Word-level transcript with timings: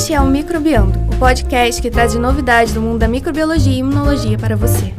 Este 0.00 0.14
é 0.14 0.20
o 0.20 0.26
Microbiando, 0.26 0.98
o 1.14 1.18
podcast 1.18 1.82
que 1.82 1.90
traz 1.90 2.14
novidades 2.14 2.72
do 2.72 2.80
mundo 2.80 3.00
da 3.00 3.06
microbiologia 3.06 3.70
e 3.70 3.80
imunologia 3.80 4.38
para 4.38 4.56
você. 4.56 4.94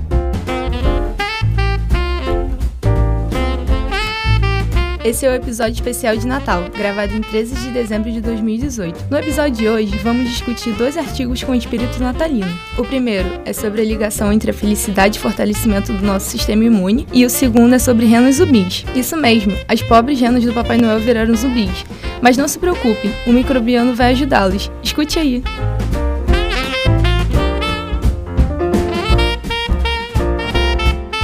Esse 5.03 5.25
é 5.25 5.31
o 5.31 5.33
episódio 5.33 5.73
especial 5.73 6.15
de 6.15 6.27
Natal, 6.27 6.65
gravado 6.77 7.15
em 7.15 7.21
13 7.21 7.55
de 7.55 7.71
dezembro 7.71 8.11
de 8.11 8.21
2018. 8.21 9.07
No 9.09 9.17
episódio 9.17 9.53
de 9.53 9.67
hoje, 9.67 9.97
vamos 9.97 10.29
discutir 10.29 10.71
dois 10.73 10.95
artigos 10.95 11.43
com 11.43 11.55
espírito 11.55 11.99
natalino. 11.99 12.55
O 12.77 12.83
primeiro 12.83 13.41
é 13.43 13.53
sobre 13.53 13.81
a 13.81 13.85
ligação 13.85 14.31
entre 14.31 14.51
a 14.51 14.53
felicidade 14.53 15.17
e 15.17 15.19
fortalecimento 15.19 15.91
do 15.91 16.05
nosso 16.05 16.29
sistema 16.29 16.63
imune, 16.63 17.07
e 17.11 17.25
o 17.25 17.29
segundo 17.29 17.73
é 17.73 17.79
sobre 17.79 18.05
renos 18.05 18.35
zumbis. 18.35 18.85
Isso 18.93 19.17
mesmo, 19.17 19.57
as 19.67 19.81
pobres 19.81 20.21
renas 20.21 20.45
do 20.45 20.53
Papai 20.53 20.77
Noel 20.77 20.99
viraram 20.99 21.35
zumbis. 21.35 21.83
Mas 22.21 22.37
não 22.37 22.47
se 22.47 22.59
preocupe, 22.59 23.11
o 23.25 23.33
microbiano 23.33 23.95
vai 23.95 24.11
ajudá-los. 24.11 24.71
Escute 24.83 25.17
aí. 25.17 25.43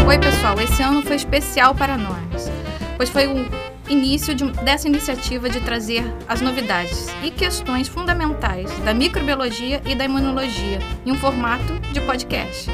Oi, 0.08 0.18
pessoal, 0.18 0.60
esse 0.60 0.82
ano 0.82 1.04
foi 1.04 1.16
especial 1.16 1.76
para 1.76 1.98
nós, 1.98 2.50
pois 2.96 3.10
foi 3.10 3.28
o 3.28 3.46
início 3.88 4.34
de, 4.34 4.50
dessa 4.64 4.88
iniciativa 4.88 5.50
de 5.50 5.62
trazer 5.62 6.04
as 6.28 6.42
novidades 6.42 7.08
e 7.24 7.30
questões 7.30 7.88
fundamentais 7.88 8.72
da 8.80 8.94
microbiologia 8.94 9.82
e 9.86 9.94
da 9.94 10.06
imunologia 10.06 10.80
em 11.06 11.12
um 11.12 11.16
formato 11.16 11.80
de 11.94 12.02
podcast. 12.02 12.72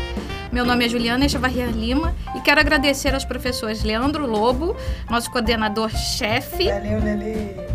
Meu 0.51 0.63
nome 0.63 0.85
é 0.85 0.89
Juliana 0.89 1.25
Echevarria 1.25 1.65
Lima 1.65 2.15
e 2.35 2.39
quero 2.39 2.61
agradecer 2.61 3.13
aos 3.13 3.25
professores 3.25 3.83
Leandro 3.83 4.27
Lobo, 4.27 4.75
nosso 5.09 5.29
coordenador-chefe, 5.31 6.69
Valeu, 6.69 7.03
Lelê. 7.03 7.72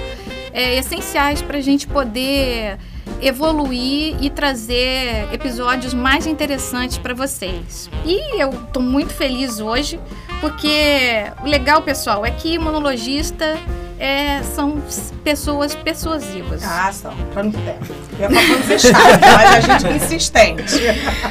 é, 0.57 0.75
essenciais 0.79 1.43
para 1.43 1.59
a 1.59 1.61
gente 1.61 1.87
poder 1.87 2.79
evoluir 3.21 4.17
e 4.23 4.31
trazer 4.31 5.29
episódios 5.31 5.93
mais 5.93 6.27
interessantes 6.27 6.97
para 6.97 7.13
vocês. 7.13 7.91
E 8.07 8.41
eu 8.41 8.51
estou 8.51 8.83
muito 8.83 9.13
feliz 9.13 9.61
hoje 9.61 10.01
porque 10.41 11.27
o 11.43 11.47
legal, 11.47 11.83
pessoal, 11.83 12.25
é 12.25 12.31
que 12.31 12.55
imunologista 12.55 13.59
é, 13.99 14.43
são 14.43 14.83
pessoas 15.25 15.75
persuasivas. 15.75 16.63
Ah, 16.63 16.93
são. 16.93 17.15
Pra 17.33 17.43
não 17.43 17.53
ser 17.53 18.79
chato, 18.79 19.21
mas 19.21 19.55
a 19.55 19.61
gente 19.61 19.87
é 19.87 19.97
insistente. 19.97 20.75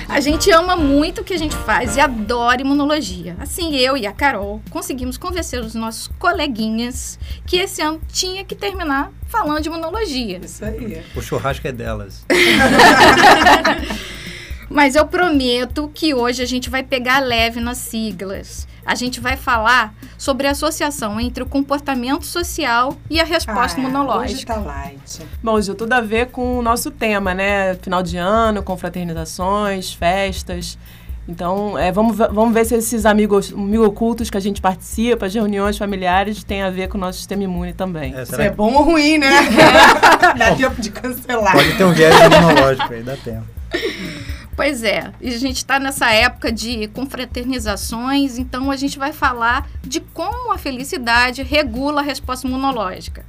A 0.09 0.19
gente 0.19 0.51
ama 0.51 0.75
muito 0.75 1.21
o 1.21 1.23
que 1.23 1.33
a 1.33 1.37
gente 1.37 1.55
faz 1.55 1.95
e 1.95 1.99
adora 1.99 2.61
imunologia. 2.61 3.35
Assim, 3.39 3.75
eu 3.75 3.95
e 3.95 4.07
a 4.07 4.11
Carol 4.11 4.61
conseguimos 4.69 5.17
convencer 5.17 5.61
os 5.61 5.75
nossos 5.75 6.07
coleguinhas 6.19 7.19
que 7.45 7.57
esse 7.57 7.81
ano 7.81 8.01
tinha 8.11 8.43
que 8.43 8.55
terminar 8.55 9.11
falando 9.27 9.61
de 9.61 9.69
imunologia. 9.69 10.39
Isso 10.43 10.65
aí. 10.65 11.03
O 11.15 11.21
churrasco 11.21 11.67
é 11.67 11.71
delas. 11.71 12.25
Mas 14.69 14.95
eu 14.95 15.05
prometo 15.05 15.89
que 15.93 16.13
hoje 16.13 16.41
a 16.41 16.45
gente 16.45 16.69
vai 16.69 16.83
pegar 16.83 17.19
leve 17.19 17.59
nas 17.59 17.77
siglas. 17.77 18.67
A 18.85 18.93
gente 18.95 19.19
vai 19.19 19.35
falar 19.35 19.93
sobre 20.17 20.47
a 20.47 20.51
associação 20.51 21.19
entre 21.19 21.41
o 21.41 21.45
comportamento 21.45 22.23
social 22.25 22.95
e 23.09 23.19
a 23.19 23.23
resposta 23.23 23.77
Ah, 23.79 23.83
imunológica. 23.83 24.35
Hoje 24.35 24.45
tá 24.45 24.55
light. 24.57 25.21
Bom, 25.43 25.59
Gil, 25.59 25.73
tudo 25.75 25.93
a 25.93 26.01
ver 26.01 26.27
com 26.27 26.59
o 26.59 26.61
nosso 26.61 26.91
tema, 26.91 27.33
né? 27.33 27.73
Final 27.81 28.03
de 28.03 28.17
ano, 28.17 28.61
confraternizações, 28.61 29.91
festas. 29.93 30.77
Então, 31.27 31.75
é, 31.75 31.91
vamos, 31.91 32.15
ver- 32.15 32.29
vamos 32.31 32.53
ver 32.53 32.65
se 32.65 32.75
esses 32.75 33.03
amigos, 33.03 33.51
amigos 33.51 33.87
ocultos 33.87 34.29
que 34.29 34.37
a 34.37 34.39
gente 34.39 34.61
participa, 34.61 35.25
as 35.25 35.33
reuniões 35.33 35.75
familiares, 35.75 36.43
têm 36.43 36.61
a 36.61 36.69
ver 36.69 36.87
com 36.87 36.99
o 36.99 37.01
nosso 37.01 37.17
sistema 37.17 37.41
imune 37.43 37.73
também. 37.73 38.15
É, 38.15 38.21
Isso 38.21 38.39
é 38.39 38.51
bom 38.51 38.71
ou 38.71 38.83
ruim, 38.83 39.17
né? 39.17 39.31
Dá 40.37 40.55
tempo 40.55 40.79
de 40.79 40.91
cancelar. 40.91 41.53
pode 41.53 41.75
ter 41.75 41.83
um 41.83 41.91
viés 41.93 42.13
imunológico 42.15 42.93
aí, 42.93 43.01
dá 43.01 43.17
tempo. 43.17 43.43
Pois 44.55 44.83
é, 44.83 45.11
e 45.19 45.29
a 45.29 45.37
gente 45.37 45.57
está 45.57 45.79
nessa 45.79 46.09
época 46.11 46.49
de 46.49 46.87
confraternizações, 46.87 48.37
então 48.37 48.71
a 48.71 48.77
gente 48.77 48.97
vai 48.97 49.11
falar 49.11 49.69
de 49.83 49.99
como 49.99 50.53
a 50.53 50.57
felicidade 50.57 51.43
regula 51.43 51.99
a 51.99 52.03
resposta 52.03 52.47
imunológica. 52.47 53.25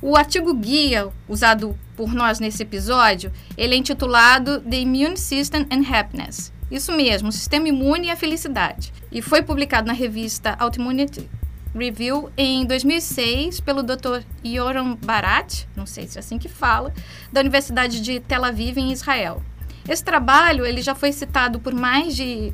O 0.00 0.16
artigo 0.16 0.54
guia 0.54 1.08
usado 1.28 1.76
por 1.96 2.14
nós 2.14 2.38
nesse 2.38 2.62
episódio, 2.62 3.32
ele 3.56 3.74
é 3.74 3.78
intitulado 3.78 4.60
The 4.60 4.76
Immune 4.76 5.16
System 5.16 5.66
and 5.70 5.82
Happiness. 5.92 6.52
Isso 6.70 6.92
mesmo, 6.92 7.30
o 7.30 7.32
sistema 7.32 7.68
imune 7.68 8.06
e 8.06 8.10
a 8.10 8.16
felicidade. 8.16 8.92
E 9.10 9.20
foi 9.20 9.42
publicado 9.42 9.88
na 9.88 9.92
revista 9.92 10.56
Autoimmunity 10.58 11.28
Review 11.74 12.30
em 12.36 12.64
2006 12.64 13.60
pelo 13.60 13.82
Dr. 13.82 14.22
Yoram 14.44 14.94
Barat, 14.94 15.64
não 15.74 15.86
sei 15.86 16.06
se 16.06 16.16
é 16.16 16.20
assim 16.20 16.38
que 16.38 16.48
fala, 16.48 16.92
da 17.32 17.40
Universidade 17.40 18.00
de 18.00 18.20
Tel 18.20 18.44
Aviv 18.44 18.78
em 18.78 18.92
Israel. 18.92 19.42
Esse 19.88 20.02
trabalho 20.04 20.64
ele 20.66 20.80
já 20.82 20.94
foi 20.94 21.12
citado 21.12 21.58
por 21.60 21.74
mais 21.74 22.14
de 22.16 22.52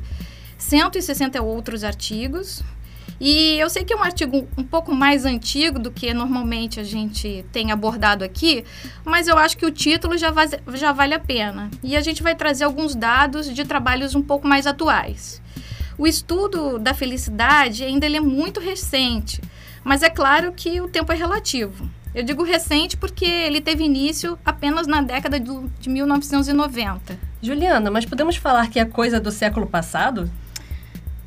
160 0.57 1.41
outros 1.41 1.83
artigos. 1.83 2.61
E 3.23 3.55
eu 3.59 3.69
sei 3.69 3.83
que 3.85 3.93
é 3.93 3.95
um 3.95 4.01
artigo 4.03 4.47
um 4.57 4.63
pouco 4.63 4.91
mais 4.95 5.25
antigo 5.25 5.77
do 5.77 5.91
que 5.91 6.11
normalmente 6.11 6.79
a 6.79 6.83
gente 6.83 7.45
tem 7.51 7.71
abordado 7.71 8.23
aqui, 8.23 8.65
mas 9.05 9.27
eu 9.27 9.37
acho 9.37 9.55
que 9.55 9.65
o 9.65 9.69
título 9.71 10.17
já, 10.17 10.31
va- 10.31 10.47
já 10.73 10.91
vale 10.91 11.13
a 11.13 11.19
pena. 11.19 11.69
E 11.83 11.95
a 11.95 12.01
gente 12.01 12.23
vai 12.23 12.33
trazer 12.35 12.63
alguns 12.63 12.95
dados 12.95 13.53
de 13.53 13.63
trabalhos 13.63 14.15
um 14.15 14.23
pouco 14.23 14.47
mais 14.47 14.65
atuais. 14.65 15.39
O 15.99 16.07
estudo 16.07 16.79
da 16.79 16.95
felicidade 16.95 17.83
ainda 17.83 18.07
é 18.07 18.19
muito 18.19 18.59
recente, 18.59 19.39
mas 19.83 20.01
é 20.01 20.09
claro 20.09 20.51
que 20.51 20.81
o 20.81 20.87
tempo 20.87 21.11
é 21.11 21.15
relativo. 21.15 21.87
Eu 22.13 22.23
digo 22.23 22.43
recente 22.43 22.97
porque 22.97 23.25
ele 23.25 23.61
teve 23.61 23.83
início 23.83 24.37
apenas 24.43 24.85
na 24.85 25.01
década 25.01 25.39
de 25.39 25.89
1990. 25.89 27.17
Juliana, 27.41 27.89
mas 27.89 28.05
podemos 28.05 28.35
falar 28.35 28.69
que 28.69 28.79
é 28.79 28.85
coisa 28.85 29.19
do 29.19 29.31
século 29.31 29.65
passado? 29.65 30.29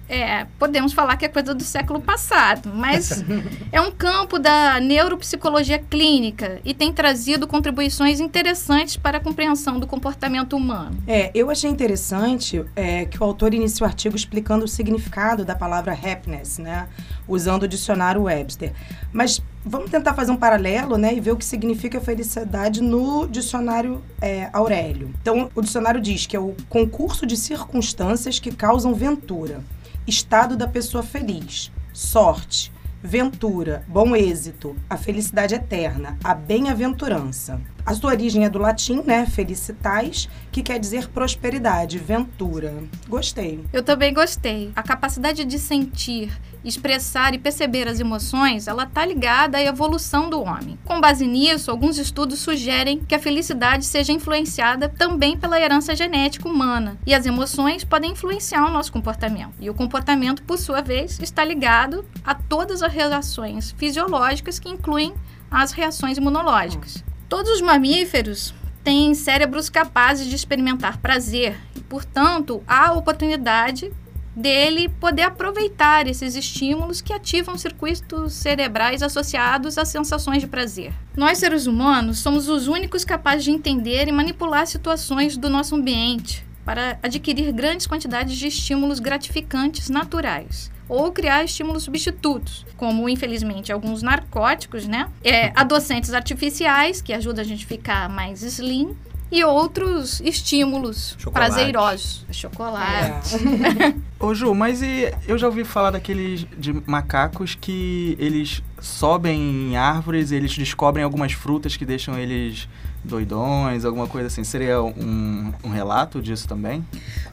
É, 0.09 0.47
podemos 0.59 0.93
falar 0.93 1.17
que 1.17 1.25
é 1.25 1.29
coisa 1.29 1.55
do 1.55 1.63
século 1.63 2.01
passado, 2.01 2.71
mas 2.75 3.25
é 3.73 3.81
um 3.81 3.91
campo 3.91 4.39
da 4.39 4.79
neuropsicologia 4.81 5.79
clínica 5.79 6.61
e 6.65 6.75
tem 6.75 6.93
trazido 6.93 7.47
contribuições 7.47 8.21
interessantes 8.21 8.97
para 8.97 9.19
a 9.19 9.21
compreensão 9.21 9.79
do 9.81 9.87
comportamento 9.87 10.57
humano. 10.57 10.97
É, 11.07 11.31
eu 11.35 11.51
achei 11.51 11.71
interessante 11.71 12.65
é, 12.77 13.07
que 13.07 13.21
o 13.21 13.25
autor 13.25 13.55
inicia 13.55 13.85
o 13.85 13.89
artigo 13.89 14.17
explicando 14.17 14.65
o 14.65 14.69
significado 14.69 15.45
da 15.45 15.55
palavra 15.55 15.93
happiness, 15.93 16.59
né? 16.59 16.89
Usando 17.27 17.63
o 17.63 17.69
dicionário 17.69 18.23
Webster. 18.23 18.73
Mas 19.13 19.41
vamos 19.65 19.91
tentar 19.91 20.13
fazer 20.15 20.31
um 20.31 20.37
paralelo, 20.37 20.99
né? 20.99 21.15
E 21.15 21.21
ver 21.21 21.33
o 21.33 21.37
que 21.37 21.45
significa 21.45 22.01
felicidade 22.01 22.83
no 22.83 23.27
dicionário 23.27 24.03
é, 24.21 24.51
Aurélio. 24.53 25.11
Então, 25.21 25.51
o 25.55 25.63
dicionário 25.63 26.01
diz 26.01 26.27
que 26.27 26.37
é 26.37 26.41
o 26.41 26.55
concurso 26.69 27.25
de 27.25 27.37
circunstâncias 27.37 28.39
que 28.39 28.55
causam 28.55 28.95
ventura, 28.95 29.63
estado 30.07 30.57
da 30.57 30.67
pessoa 30.67 31.03
feliz. 31.03 31.73
sorte, 31.93 32.73
ventura, 33.03 33.85
bom 33.87 34.17
êxito, 34.17 34.77
a 34.89 34.97
felicidade 34.97 35.55
eterna, 35.55 36.19
a 36.25 36.35
bem-aventurança. 36.35 37.61
A 37.87 37.93
sua 37.95 38.13
origem 38.13 38.47
é 38.47 38.49
do 38.49 38.59
latim, 38.59 39.03
né? 39.05 39.27
Felicitais, 39.27 40.27
que 40.51 40.63
quer 40.63 40.79
dizer 40.79 41.09
prosperidade, 41.09 41.99
ventura. 41.99 42.83
Gostei. 43.07 43.63
Eu 43.75 43.83
também 43.83 44.15
gostei. 44.15 44.73
A 44.75 44.83
capacidade 44.83 45.45
de 45.45 45.59
sentir, 45.59 46.33
expressar 46.65 47.35
e 47.35 47.39
perceber 47.39 47.87
as 47.87 48.01
emoções, 48.01 48.67
ela 48.69 48.85
está 48.85 49.05
ligada 49.05 49.59
à 49.59 49.63
evolução 49.63 50.31
do 50.31 50.41
homem. 50.41 50.79
Com 50.83 50.99
base 50.99 51.27
nisso, 51.27 51.71
alguns 51.71 51.99
estudos 51.99 52.39
sugerem 52.39 53.01
que 53.01 53.15
a 53.15 53.19
felicidade 53.19 53.85
seja 53.85 54.13
influenciada 54.13 54.89
também 54.89 55.37
pela 55.37 55.61
herança 55.61 55.95
genética 55.95 56.49
humana. 56.49 56.97
E 57.07 57.13
as 57.13 57.27
emoções 57.27 57.85
podem 57.85 58.13
influenciar 58.13 58.65
o 58.65 58.73
nosso 58.73 58.91
comportamento. 58.91 59.53
E 59.61 59.69
o 59.69 59.75
comportamento, 59.75 60.43
por 60.45 60.57
sua 60.57 60.81
vez, 60.81 61.19
está 61.21 61.45
ligado 61.45 62.03
a 62.25 62.35
todas 62.35 62.83
as 62.83 62.91
reações 62.91 63.73
fisiológicas 63.73 64.59
que 64.59 64.71
incluem 64.71 65.13
as 65.51 65.73
reações 65.73 66.17
imunológicas. 66.17 67.05
Todos 67.35 67.51
os 67.51 67.61
mamíferos 67.61 68.55
têm 68.85 69.13
cérebros 69.13 69.69
capazes 69.69 70.29
de 70.29 70.37
experimentar 70.37 70.99
prazer 70.99 71.59
e, 71.75 71.81
portanto, 71.81 72.63
há 72.65 72.91
a 72.91 72.93
oportunidade 72.93 73.91
dele 74.37 74.89
poder 74.89 75.23
aproveitar 75.23 76.07
esses 76.07 76.37
estímulos 76.37 77.01
que 77.01 77.13
ativam 77.13 77.59
circuitos 77.59 78.35
cerebrais 78.35 79.03
associados 79.03 79.77
às 79.79 79.89
sensações 79.89 80.43
de 80.43 80.47
prazer. 80.47 80.93
Nós, 81.17 81.39
seres 81.39 81.67
humanos, 81.67 82.21
somos 82.21 82.49
os 82.49 82.69
únicos 82.69 83.05
capazes 83.05 83.43
de 83.43 83.51
entender 83.51 84.07
e 84.07 84.13
manipular 84.13 84.65
situações 84.69 85.37
do 85.37 85.51
nosso 85.51 85.75
ambiente 85.75 86.47
para 86.65 87.01
adquirir 87.03 87.51
grandes 87.51 87.89
quantidades 87.89 88.37
de 88.37 88.47
estímulos 88.47 89.01
gratificantes 89.01 89.91
naturais 89.91 90.73
ou 90.89 91.11
criar 91.13 91.45
estímulos 91.45 91.85
substitutos, 91.85 92.67
como 92.77 93.09
infelizmente 93.09 93.73
alguns 93.73 94.03
narcóticos, 94.03 94.87
né? 94.87 95.09
É, 95.23 95.53
adoçantes 95.55 96.13
artificiais 96.13 97.01
que 97.01 97.13
ajudam 97.13 97.43
a 97.43 97.47
gente 97.47 97.65
a 97.65 97.69
ficar 97.69 98.09
mais 98.09 98.43
slim 98.43 98.97
e 99.31 99.43
outros 99.43 100.21
estímulos 100.21 101.17
Chocolate. 101.19 101.53
prazerosos, 101.53 102.25
chocolate. 102.31 103.37
Ô 104.21 104.35
Ju, 104.35 104.55
mas 104.55 104.81
e 104.81 105.13
eu 105.27 105.37
já 105.37 105.47
ouvi 105.47 105.65
falar 105.65 105.91
daqueles 105.91 106.47
de 106.57 106.73
macacos 106.87 107.57
que 107.61 108.17
eles 108.21 108.63
sobem 108.81 109.41
em 109.41 109.77
árvores, 109.77 110.31
eles 110.31 110.57
descobrem 110.57 111.05
algumas 111.05 111.33
frutas 111.33 111.77
que 111.77 111.85
deixam 111.85 112.19
eles 112.19 112.69
doidões, 113.05 113.85
alguma 113.85 114.07
coisa 114.07 114.27
assim. 114.29 114.43
Seria 114.45 114.83
um, 114.83 115.53
um 115.63 115.69
relato 115.69 116.21
disso 116.23 116.49
também? 116.49 116.85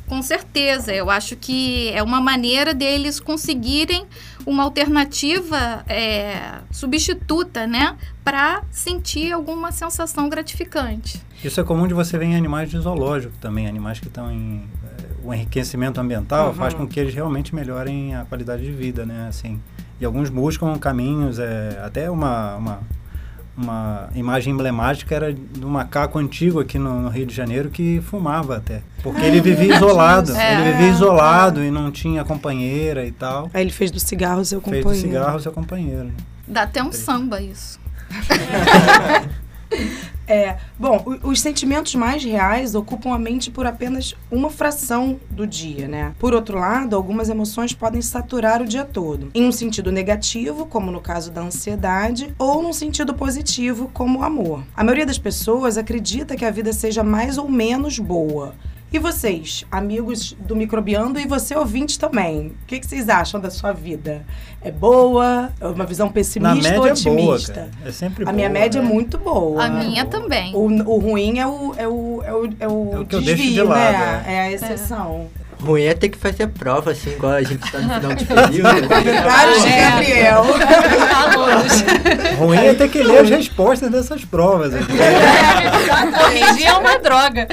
Com 0.08 0.22
certeza, 0.22 0.94
eu 0.94 1.10
acho 1.10 1.36
que 1.38 1.90
é 1.90 2.04
uma 2.04 2.20
maneira 2.20 2.74
deles 2.74 3.20
conseguirem 3.20 4.06
uma 4.46 4.64
alternativa 4.64 5.84
é, 5.88 6.60
substituta, 6.72 7.66
né, 7.66 7.96
para 8.24 8.64
sentir 8.72 9.32
alguma 9.32 9.72
sensação 9.72 10.28
gratificante. 10.28 11.22
Isso 11.44 11.60
é 11.60 11.64
comum 11.64 11.88
de 11.88 11.94
você 11.94 12.18
ver 12.18 12.26
em 12.26 12.36
animais 12.36 12.70
de 12.70 12.78
zoológico 12.78 13.34
também, 13.40 13.68
animais 13.68 14.00
que 14.00 14.08
estão 14.08 14.32
em 14.32 14.68
eh, 14.84 15.04
o 15.24 15.34
enriquecimento 15.34 16.00
ambiental 16.02 16.50
Uhum. 16.50 16.54
faz 16.56 16.74
com 16.74 16.86
que 16.88 17.00
eles 17.00 17.14
realmente 17.14 17.56
melhorem 17.56 18.14
a 18.16 18.26
qualidade 18.26 18.64
de 18.64 18.72
vida, 18.72 19.06
né? 19.06 19.28
Assim, 19.30 19.60
e 20.00 20.06
alguns 20.06 20.30
buscam 20.30 20.78
caminhos, 20.78 21.40
é, 21.40 21.80
até 21.84 22.10
uma, 22.12 22.56
uma 22.58 22.80
uma 23.62 24.10
imagem 24.16 24.54
emblemática 24.54 25.16
era 25.16 25.34
do 25.34 25.68
macaco 25.70 26.18
antigo 26.20 26.60
aqui 26.60 26.78
no, 26.80 27.02
no 27.02 27.10
Rio 27.10 27.26
de 27.26 27.34
Janeiro 27.36 27.70
que 27.70 28.02
fumava 28.02 28.58
até, 28.58 28.82
porque 29.04 29.22
ele 29.22 29.40
vivia 29.42 29.76
isolado, 29.76 30.36
É. 30.36 30.54
ele 30.62 30.72
vivia 30.72 30.90
isolado 30.90 31.64
e 31.64 31.70
não 31.72 31.92
tinha 31.92 32.24
companheira 32.26 33.06
e 33.06 33.12
tal. 33.12 33.50
Aí 33.54 33.62
ele 33.62 33.72
fez 33.72 33.92
do 33.92 34.00
cigarro 34.00 34.44
seu 34.44 34.60
Fez 34.62 34.84
companheiro. 34.84 35.08
do 35.08 35.14
cigarro 35.14 35.40
seu 35.40 35.52
companheiro. 35.52 36.12
Dá 36.48 36.64
até 36.64 36.84
um 36.84 36.92
samba 36.92 37.42
isso. 37.42 37.80
É, 40.28 40.58
bom, 40.80 41.04
os 41.24 41.42
sentimentos 41.42 41.94
mais 41.96 42.24
reais 42.24 42.74
ocupam 42.74 43.14
a 43.14 43.20
mente 43.20 43.52
por 43.52 43.66
apenas 43.66 44.16
uma 44.32 44.50
fração 44.50 45.20
do 45.30 45.46
dia, 45.46 45.90
né? 45.90 46.14
Por 46.18 46.34
outro 46.34 46.58
lado, 46.58 46.96
algumas 46.96 47.28
emoções 47.28 47.74
podem 47.74 48.02
saturar 48.02 48.62
o 48.62 48.66
dia 48.66 48.86
todo, 48.86 49.30
em 49.34 49.46
um 49.46 49.52
sentido 49.52 49.92
negativo, 49.92 50.66
como 50.66 50.90
no 50.90 51.02
caso 51.02 51.32
da 51.32 51.42
ansiedade, 51.42 52.34
ou 52.40 52.64
num 52.64 52.72
sentido 52.72 53.14
positivo, 53.14 53.90
como 53.94 54.20
o 54.20 54.24
amor. 54.24 54.64
A 54.74 54.84
maioria 54.84 55.06
das 55.06 55.18
pessoas 55.18 55.78
acredita 55.78 56.36
que 56.36 56.46
a 56.46 56.52
vida 56.52 56.72
seja 56.72 57.04
mais 57.04 57.38
ou 57.38 57.50
menos 57.50 58.00
boa. 58.00 58.56
E 58.94 59.00
vocês, 59.00 59.66
amigos 59.72 60.36
do 60.38 60.54
Microbiando 60.54 61.18
e 61.18 61.26
você 61.26 61.56
ouvinte 61.56 61.98
também, 61.98 62.48
o 62.48 62.66
que, 62.68 62.78
que 62.78 62.86
vocês 62.86 63.08
acham 63.08 63.40
da 63.40 63.50
sua 63.50 63.72
vida? 63.72 64.26
É 64.62 64.70
boa? 64.70 65.50
É 65.62 65.68
uma 65.68 65.86
visão 65.86 66.08
Na 66.08 66.12
pessimista 66.14 66.52
média 66.72 66.78
ou 66.82 66.88
é 66.88 66.94
boa, 66.94 66.94
otimista? 67.36 67.54
cara. 67.54 67.72
É 67.86 67.92
sempre 67.94 68.24
A 68.24 68.26
boa. 68.26 68.36
minha 68.36 68.50
média 68.50 68.80
é 68.80 68.82
né? 68.82 68.88
muito 68.90 69.18
boa. 69.18 69.64
A 69.64 69.70
minha 69.70 70.04
também. 70.06 70.54
O, 70.54 70.66
o 70.66 70.98
ruim 71.00 71.40
é 71.40 71.48
o, 71.48 71.74
é 71.78 71.88
o, 71.88 72.22
é 72.22 72.34
o, 72.34 72.46
é 72.60 72.68
o, 72.68 72.94
É 72.96 73.00
o 73.00 73.06
que 73.06 73.16
eu 73.16 73.22
desvio, 73.22 73.38
deixo 73.38 73.54
de 73.54 73.62
lado, 73.62 73.92
né? 73.94 74.24
é. 74.28 74.34
É 74.34 74.40
a 74.42 74.52
exceção. 74.52 75.30
Ruim 75.62 75.84
é 75.84 75.94
ter 75.94 76.10
que 76.10 76.18
fazer 76.18 76.48
prova, 76.48 76.92
assim, 76.92 77.12
igual 77.12 77.34
a 77.34 77.44
gente 77.44 77.72
tá 77.72 77.78
no 77.80 77.90
final 77.94 78.16
de 78.16 78.26
período. 78.26 78.88
Comentários 78.90 79.62
de 79.62 79.70
É. 79.70 79.90
Gabriel. 79.92 80.46
Ruim 82.38 82.58
é 82.58 82.74
ter 82.74 82.90
que 82.90 83.04
ler 83.04 83.20
as 83.20 83.30
respostas 83.30 83.90
dessas 83.92 84.26
provas. 84.26 84.74
aqui. 84.74 84.86
Corrigir 86.18 86.68
é 86.68 86.74
uma 86.74 86.98
droga. 87.00 87.48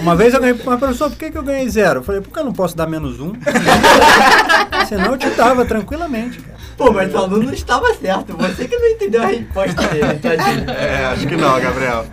Uma 0.00 0.16
vez 0.16 0.32
eu 0.34 0.40
ganhei, 0.40 0.58
mas 0.64 0.78
professor, 0.78 1.10
por 1.10 1.18
que, 1.18 1.30
que 1.30 1.36
eu 1.38 1.42
ganhei 1.42 1.68
zero? 1.68 2.00
Eu 2.00 2.04
falei, 2.04 2.20
porque 2.20 2.38
eu 2.38 2.44
não 2.44 2.52
posso 2.52 2.76
dar 2.76 2.86
menos 2.86 3.20
um? 3.20 3.32
Senão 4.88 5.12
eu 5.12 5.18
te 5.18 5.28
dava 5.30 5.64
tranquilamente, 5.64 6.40
cara. 6.40 6.58
Pô, 6.76 6.90
mas 6.92 7.12
o 7.12 7.18
aluno 7.18 7.52
estava 7.52 7.92
certo. 7.94 8.34
Você 8.38 8.66
que 8.66 8.74
não 8.76 8.86
entendeu 8.88 9.22
a 9.22 9.26
resposta 9.26 9.82
dele, 9.88 10.14
tadinho. 10.14 10.70
É, 10.70 11.04
acho 11.12 11.26
que 11.26 11.36
não, 11.36 11.60
Gabriel. 11.60 12.06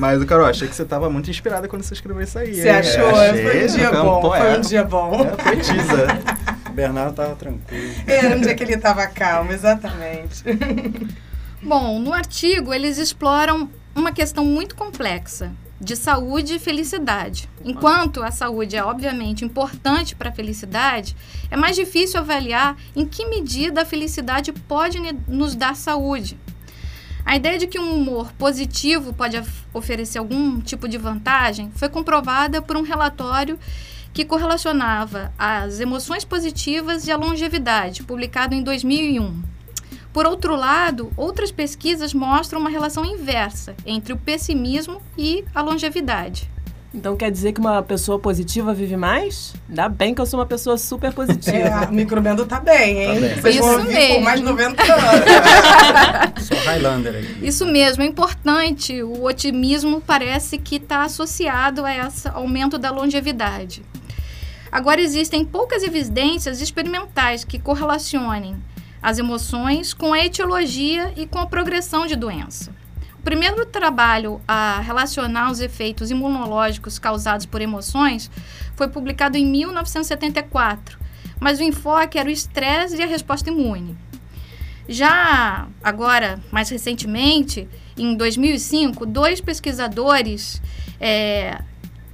Mas, 0.00 0.24
Carol, 0.24 0.46
achei 0.46 0.66
que 0.66 0.74
você 0.74 0.86
tava 0.86 1.10
muito 1.10 1.28
inspirada 1.28 1.68
quando 1.68 1.82
você 1.82 1.92
escreveu 1.92 2.22
isso 2.22 2.38
aí. 2.38 2.54
Você 2.54 2.70
hein? 2.70 2.76
achou? 2.76 3.10
Achei, 3.10 3.42
foi 3.42 3.64
um 3.64 3.66
dia 3.66 3.86
é 3.86 3.92
bom. 3.92 4.20
Foi 4.22 4.56
um 4.56 4.60
dia 4.62 4.84
bom. 4.84 5.20
É, 5.20 5.36
poetisa. 5.36 6.06
O 6.70 6.72
Bernardo 6.72 7.16
tava 7.16 7.34
tranquilo. 7.34 7.92
Era 8.06 8.36
um 8.36 8.40
dia 8.40 8.54
que 8.54 8.62
ele 8.62 8.76
tava 8.76 9.04
calmo, 9.08 9.50
exatamente. 9.50 10.44
Bom, 11.60 11.98
no 11.98 12.12
artigo 12.12 12.72
eles 12.72 12.96
exploram 12.96 13.68
uma 13.92 14.12
questão 14.12 14.44
muito 14.44 14.76
complexa 14.76 15.52
de 15.80 15.96
saúde 15.96 16.54
e 16.54 16.58
felicidade. 16.60 17.50
Enquanto 17.64 18.22
a 18.22 18.30
saúde 18.30 18.76
é 18.76 18.84
obviamente 18.84 19.44
importante 19.44 20.14
para 20.14 20.28
a 20.28 20.32
felicidade, 20.32 21.16
é 21.50 21.56
mais 21.56 21.74
difícil 21.74 22.20
avaliar 22.20 22.76
em 22.94 23.04
que 23.04 23.26
medida 23.26 23.82
a 23.82 23.84
felicidade 23.84 24.52
pode 24.52 24.98
nos 25.26 25.56
dar 25.56 25.74
saúde. 25.74 26.38
A 27.30 27.36
ideia 27.36 27.56
de 27.56 27.68
que 27.68 27.78
um 27.78 27.94
humor 27.94 28.32
positivo 28.32 29.12
pode 29.12 29.38
of- 29.38 29.64
oferecer 29.72 30.18
algum 30.18 30.60
tipo 30.60 30.88
de 30.88 30.98
vantagem 30.98 31.70
foi 31.76 31.88
comprovada 31.88 32.60
por 32.60 32.76
um 32.76 32.82
relatório 32.82 33.56
que 34.12 34.24
correlacionava 34.24 35.32
as 35.38 35.78
emoções 35.78 36.24
positivas 36.24 37.06
e 37.06 37.12
a 37.12 37.16
longevidade, 37.16 38.02
publicado 38.02 38.52
em 38.52 38.64
2001. 38.64 39.44
Por 40.12 40.26
outro 40.26 40.56
lado, 40.56 41.12
outras 41.16 41.52
pesquisas 41.52 42.12
mostram 42.12 42.58
uma 42.58 42.68
relação 42.68 43.04
inversa 43.04 43.76
entre 43.86 44.12
o 44.12 44.16
pessimismo 44.16 45.00
e 45.16 45.44
a 45.54 45.62
longevidade. 45.62 46.50
Então 46.92 47.16
quer 47.16 47.30
dizer 47.30 47.52
que 47.52 47.60
uma 47.60 47.82
pessoa 47.82 48.18
positiva 48.18 48.74
vive 48.74 48.96
mais? 48.96 49.54
Ainda 49.68 49.88
bem 49.88 50.12
que 50.12 50.20
eu 50.20 50.26
sou 50.26 50.40
uma 50.40 50.46
pessoa 50.46 50.76
super 50.76 51.12
positiva. 51.12 51.56
É, 51.56 51.86
o 51.88 51.92
microbendo 51.92 52.44
tá 52.44 52.58
bem, 52.58 52.98
hein? 52.98 53.14
Tá 53.14 53.20
bem. 53.20 53.34
Vocês 53.36 53.56
vão 53.58 53.70
Isso 53.70 53.78
ouvir 53.78 53.94
mesmo. 53.94 54.14
por 54.16 54.22
mais 54.22 54.40
90 54.40 54.82
anos. 54.82 55.00
Sou 56.46 56.56
Highlander 56.56 57.14
aqui. 57.14 57.46
Isso 57.46 57.64
mesmo, 57.64 58.02
é 58.02 58.06
importante. 58.06 59.02
O 59.04 59.22
otimismo 59.24 60.00
parece 60.00 60.58
que 60.58 60.76
está 60.76 61.04
associado 61.04 61.84
a 61.84 61.94
esse 61.94 62.26
aumento 62.28 62.76
da 62.76 62.90
longevidade. 62.90 63.82
Agora, 64.72 65.00
existem 65.00 65.44
poucas 65.44 65.84
evidências 65.84 66.60
experimentais 66.60 67.44
que 67.44 67.58
correlacionem 67.58 68.56
as 69.02 69.18
emoções 69.18 69.94
com 69.94 70.12
a 70.12 70.24
etiologia 70.24 71.12
e 71.16 71.26
com 71.26 71.38
a 71.38 71.46
progressão 71.46 72.06
de 72.06 72.16
doença. 72.16 72.79
O 73.20 73.22
primeiro 73.22 73.66
trabalho 73.66 74.40
a 74.48 74.80
relacionar 74.80 75.50
os 75.50 75.60
efeitos 75.60 76.10
imunológicos 76.10 76.98
causados 76.98 77.44
por 77.44 77.60
emoções 77.60 78.30
foi 78.74 78.88
publicado 78.88 79.36
em 79.36 79.44
1974, 79.44 80.98
mas 81.38 81.60
o 81.60 81.62
enfoque 81.62 82.18
era 82.18 82.30
o 82.30 82.32
estresse 82.32 82.96
e 82.96 83.02
a 83.02 83.06
resposta 83.06 83.50
imune. 83.50 83.94
Já 84.88 85.68
agora, 85.84 86.40
mais 86.50 86.70
recentemente, 86.70 87.68
em 87.94 88.16
2005, 88.16 89.04
dois 89.04 89.38
pesquisadores, 89.38 90.62
é, 90.98 91.60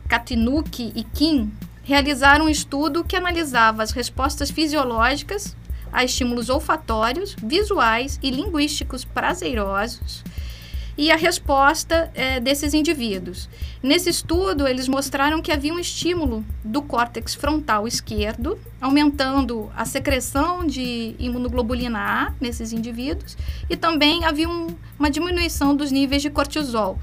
Katinuki 0.09 0.93
e 0.93 1.05
Kim, 1.05 1.53
realizaram 1.85 2.47
um 2.47 2.51
estudo 2.51 3.05
que 3.05 3.15
analisava 3.15 3.85
as 3.85 3.93
respostas 3.93 4.51
fisiológicas 4.51 5.57
a 5.93 6.03
estímulos 6.03 6.51
olfatórios, 6.51 7.37
visuais 7.41 8.19
e 8.21 8.29
linguísticos 8.29 9.05
prazerosos 9.05 10.25
e 10.97 11.11
a 11.11 11.17
resposta 11.17 12.11
é, 12.15 12.41
desses 12.41 12.73
indivíduos. 12.73 13.49
Nesse 13.83 14.09
estudo, 14.09 14.67
eles 14.67 14.89
mostraram 14.89 15.43
que 15.43 15.53
havia 15.53 15.73
um 15.73 15.79
estímulo 15.79 16.45
do 16.65 16.81
córtex 16.81 17.35
frontal 17.35 17.87
esquerdo, 17.87 18.59
aumentando 18.81 19.71
a 19.77 19.85
secreção 19.85 20.67
de 20.67 21.15
imunoglobulina 21.19 21.99
A 21.99 22.33
nesses 22.41 22.73
indivíduos, 22.73 23.37
e 23.69 23.77
também 23.77 24.25
havia 24.25 24.49
um, 24.49 24.69
uma 24.99 25.11
diminuição 25.11 25.77
dos 25.77 25.93
níveis 25.93 26.23
de 26.23 26.31
cortisol, 26.31 26.99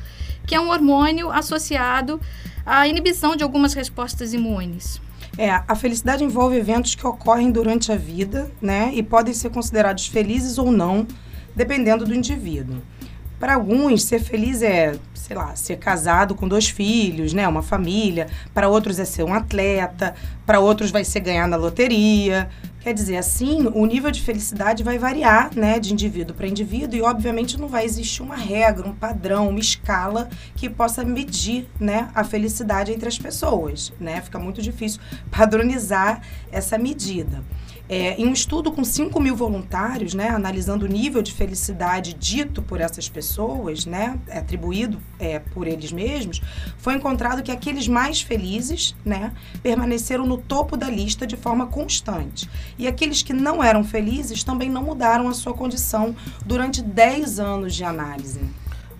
que 0.48 0.56
é 0.56 0.60
um 0.60 0.70
hormônio 0.70 1.30
associado 1.30 2.20
à 2.66 2.88
inibição 2.88 3.36
de 3.36 3.44
algumas 3.44 3.74
respostas 3.74 4.34
imunes. 4.34 5.00
É, 5.38 5.50
a 5.50 5.76
felicidade 5.76 6.24
envolve 6.24 6.56
eventos 6.56 6.94
que 6.94 7.06
ocorrem 7.06 7.52
durante 7.52 7.92
a 7.92 7.96
vida, 7.96 8.52
né? 8.62 8.92
E 8.94 9.02
podem 9.02 9.34
ser 9.34 9.50
considerados 9.50 10.06
felizes 10.06 10.60
ou 10.60 10.72
não, 10.72 11.08
dependendo 11.56 12.06
do 12.06 12.14
indivíduo. 12.14 12.82
Para 13.44 13.56
alguns, 13.56 14.06
ser 14.06 14.20
feliz 14.20 14.62
é, 14.62 14.98
sei 15.14 15.36
lá, 15.36 15.54
ser 15.54 15.76
casado 15.76 16.34
com 16.34 16.48
dois 16.48 16.70
filhos, 16.70 17.34
né, 17.34 17.46
uma 17.46 17.62
família. 17.62 18.30
Para 18.54 18.70
outros 18.70 19.00
é 19.00 19.04
ser 19.04 19.24
um 19.24 19.34
atleta. 19.34 20.16
Para 20.46 20.62
outros 20.62 20.92
vai 20.92 21.04
ser 21.04 21.20
ganhar 21.20 21.46
na 21.46 21.58
loteria. 21.58 22.50
Quer 22.80 22.94
dizer, 22.94 23.18
assim, 23.18 23.70
o 23.74 23.86
nível 23.86 24.12
de 24.12 24.22
felicidade 24.22 24.82
vai 24.82 24.98
variar, 24.98 25.50
né, 25.54 25.78
de 25.78 25.92
indivíduo 25.92 26.34
para 26.34 26.48
indivíduo 26.48 26.98
e, 26.98 27.02
obviamente, 27.02 27.60
não 27.60 27.68
vai 27.68 27.84
existir 27.84 28.22
uma 28.22 28.38
regra, 28.38 28.88
um 28.88 28.96
padrão, 28.96 29.50
uma 29.50 29.60
escala 29.60 30.30
que 30.56 30.70
possa 30.70 31.04
medir, 31.04 31.68
né, 31.78 32.10
a 32.16 32.24
felicidade 32.24 32.94
entre 32.94 33.10
as 33.10 33.20
pessoas, 33.20 33.92
né? 34.00 34.22
Fica 34.22 34.40
muito 34.40 34.62
difícil 34.62 35.02
padronizar 35.30 36.22
essa 36.50 36.78
medida. 36.78 37.44
É, 37.90 38.16
em 38.20 38.26
um 38.26 38.34
estudo 38.34 38.72
com 38.72 38.84
5 38.84 39.20
mil 39.20 39.36
voluntários, 39.36 40.14
né, 40.14 40.30
analisando 40.30 40.86
o 40.86 40.88
nível 40.88 41.22
de 41.22 41.34
felicidade 41.34 42.14
dito 42.14 42.62
por 42.62 42.80
essas 42.80 43.10
pessoas, 43.10 43.86
né, 43.86 44.18
atribuído 44.32 45.00
é, 45.20 45.40
por 45.40 45.68
eles 45.68 45.92
mesmos, 45.92 46.42
foi 46.78 46.96
encontrado 46.96 47.44
que 47.44 47.52
aqueles 47.52 47.88
mais 47.88 48.22
felizes 48.22 48.96
né, 49.04 49.34
permaneceram 49.62 50.26
no 50.26 50.38
topo 50.38 50.78
da 50.78 50.90
lista 50.90 51.28
de 51.28 51.36
forma 51.36 51.68
constante. 51.68 52.50
E 52.78 52.88
aqueles 52.88 53.22
que 53.22 53.34
não 53.34 53.62
eram 53.62 53.84
felizes 53.84 54.44
também 54.44 54.70
não 54.70 54.84
mudaram 54.84 55.28
a 55.28 55.34
sua 55.34 55.54
condição 55.54 56.16
durante 56.46 56.82
10 56.82 57.40
anos 57.40 57.76
de 57.76 57.84
análise. 57.84 58.40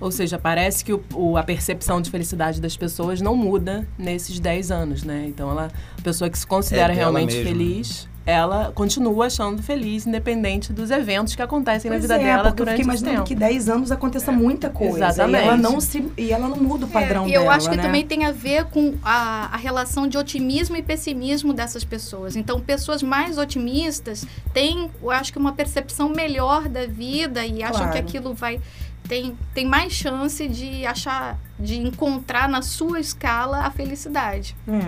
Ou 0.04 0.12
seja, 0.12 0.38
parece 0.38 0.84
que 0.84 0.92
o, 0.92 1.02
o, 1.14 1.38
a 1.38 1.44
percepção 1.44 2.02
de 2.02 2.12
felicidade 2.12 2.60
das 2.60 2.76
pessoas 2.76 3.22
não 3.22 3.38
muda 3.38 3.88
nesses 3.98 4.38
10 4.38 4.70
anos, 4.70 5.04
né? 5.04 5.26
Então, 5.28 5.50
ela, 5.50 5.72
a 5.98 6.02
pessoa 6.02 6.30
que 6.30 6.38
se 6.38 6.46
considera 6.46 6.92
É 6.92 6.96
realmente 6.98 7.42
feliz, 7.42 8.10
ela 8.26 8.72
continua 8.74 9.26
achando 9.26 9.62
feliz, 9.62 10.08
independente 10.08 10.72
dos 10.72 10.90
eventos 10.92 11.36
que 11.36 11.42
acontecem 11.42 11.92
na 11.92 11.96
Pois 11.98 12.04
vida 12.04 12.16
é, 12.16 12.24
dela 12.24 12.44
porque 12.44 12.62
eu 12.62 12.66
durante 12.66 12.78
fiquei 12.80 12.94
esse 12.94 13.04
imaginando 13.04 13.26
tempo. 13.26 13.28
que 13.28 13.36
10 13.36 13.70
anos 13.70 13.92
aconteça 13.92 14.32
muita 14.32 14.70
coisa. 14.70 15.08
Exatamente. 15.08 15.44
E 15.44 15.48
ela 15.48 15.58
não, 15.58 15.82
se, 15.82 16.12
e 16.18 16.32
ela 16.32 16.48
não 16.48 16.56
muda 16.58 16.86
o 16.86 16.90
padrão 16.90 17.26
É, 17.26 17.30
e 17.30 17.34
eu 17.34 17.42
dela, 17.42 17.56
acho 17.56 17.70
que 17.70 17.76
né? 17.76 17.84
também 17.84 18.06
tem 18.06 18.24
a 18.26 18.32
ver 18.32 18.66
com 18.66 18.94
a, 19.04 19.50
a 19.54 19.58
relação 19.58 20.08
de 20.08 20.18
otimismo 20.18 20.78
e 20.78 20.82
pessimismo 20.82 21.54
dessas 21.54 21.84
pessoas. 21.84 22.36
Então, 22.38 22.60
pessoas 22.62 23.04
mais 23.04 23.38
otimistas 23.38 24.26
têm, 24.54 24.90
eu 25.02 25.12
acho 25.12 25.34
que 25.34 25.38
uma 25.38 25.52
percepção 25.52 26.08
melhor 26.10 26.70
da 26.70 26.86
vida 26.88 27.46
e 27.46 27.62
acham 27.62 27.74
Claro. 27.82 27.92
que 27.92 27.98
aquilo 28.00 28.34
vai 28.34 28.62
tem, 29.06 29.38
tem 29.54 29.66
mais 29.66 29.92
chance 29.92 30.48
de 30.48 30.86
achar, 30.86 31.38
de 31.60 31.78
encontrar 31.78 32.48
na 32.48 32.62
sua 32.62 33.02
escala 33.02 33.58
a 33.66 33.70
felicidade. 33.70 34.56
É. 34.66 34.80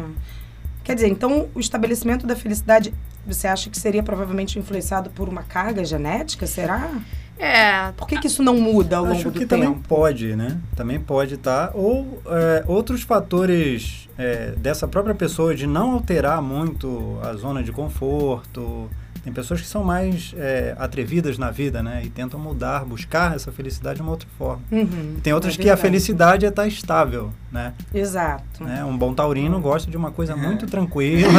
Quer 0.85 0.93
dizer, 0.95 1.07
então 1.07 1.49
o 1.55 1.59
estabelecimento 1.59 2.25
da 2.27 2.35
felicidade, 2.35 2.93
você 3.25 3.47
acha 3.47 3.69
que 3.71 3.77
seria 3.77 4.03
provavelmente 4.03 4.59
influenciado 4.59 5.09
por 5.09 5.27
uma 5.27 5.41
carga 5.43 5.83
genética? 5.83 6.45
Será? 6.47 6.91
É, 7.37 7.91
Por 7.97 8.07
que, 8.07 8.17
que 8.19 8.27
isso 8.27 8.41
não 8.41 8.55
muda 8.55 8.97
ao 8.97 9.03
longo 9.03 9.15
Acho 9.17 9.29
do 9.31 9.39
que 9.39 9.45
tempo? 9.45 9.63
também 9.65 9.73
pode, 9.81 10.35
né? 10.35 10.57
Também 10.75 10.99
pode 10.99 11.33
estar. 11.33 11.71
Ou 11.73 12.21
é, 12.27 12.63
outros 12.67 13.01
fatores 13.01 14.07
é, 14.17 14.51
dessa 14.51 14.87
própria 14.87 15.13
pessoa 15.15 15.53
de 15.53 15.67
não 15.67 15.91
alterar 15.91 16.41
muito 16.41 17.19
a 17.23 17.33
zona 17.33 17.61
de 17.61 17.71
conforto. 17.71 18.89
Tem 19.23 19.33
pessoas 19.33 19.59
que 19.59 19.67
são 19.67 19.83
mais 19.83 20.33
é, 20.37 20.75
atrevidas 20.77 21.37
na 21.37 21.49
vida, 21.49 21.81
né? 21.81 22.03
E 22.05 22.09
tentam 22.09 22.39
mudar, 22.39 22.85
buscar 22.85 23.35
essa 23.35 23.51
felicidade 23.51 23.95
de 23.95 24.01
uma 24.03 24.11
outra 24.11 24.27
forma. 24.37 24.61
Uhum, 24.71 25.15
Tem 25.23 25.33
outras 25.33 25.55
é 25.55 25.61
que 25.61 25.69
a 25.69 25.75
felicidade 25.75 26.45
é 26.45 26.49
estar 26.49 26.67
estável, 26.67 27.31
né? 27.55 27.73
Exato. 27.93 28.63
né? 28.63 28.83
Um 28.83 28.97
bom 28.97 29.13
taurino 29.13 29.59
gosta 29.61 29.89
de 29.89 29.95
uma 29.95 30.11
coisa 30.11 30.33
É. 30.33 30.35
muito 30.35 30.67
tranquila, 30.67 31.31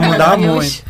não 0.00 0.10
mudar 0.12 0.38
muito. 0.38 0.82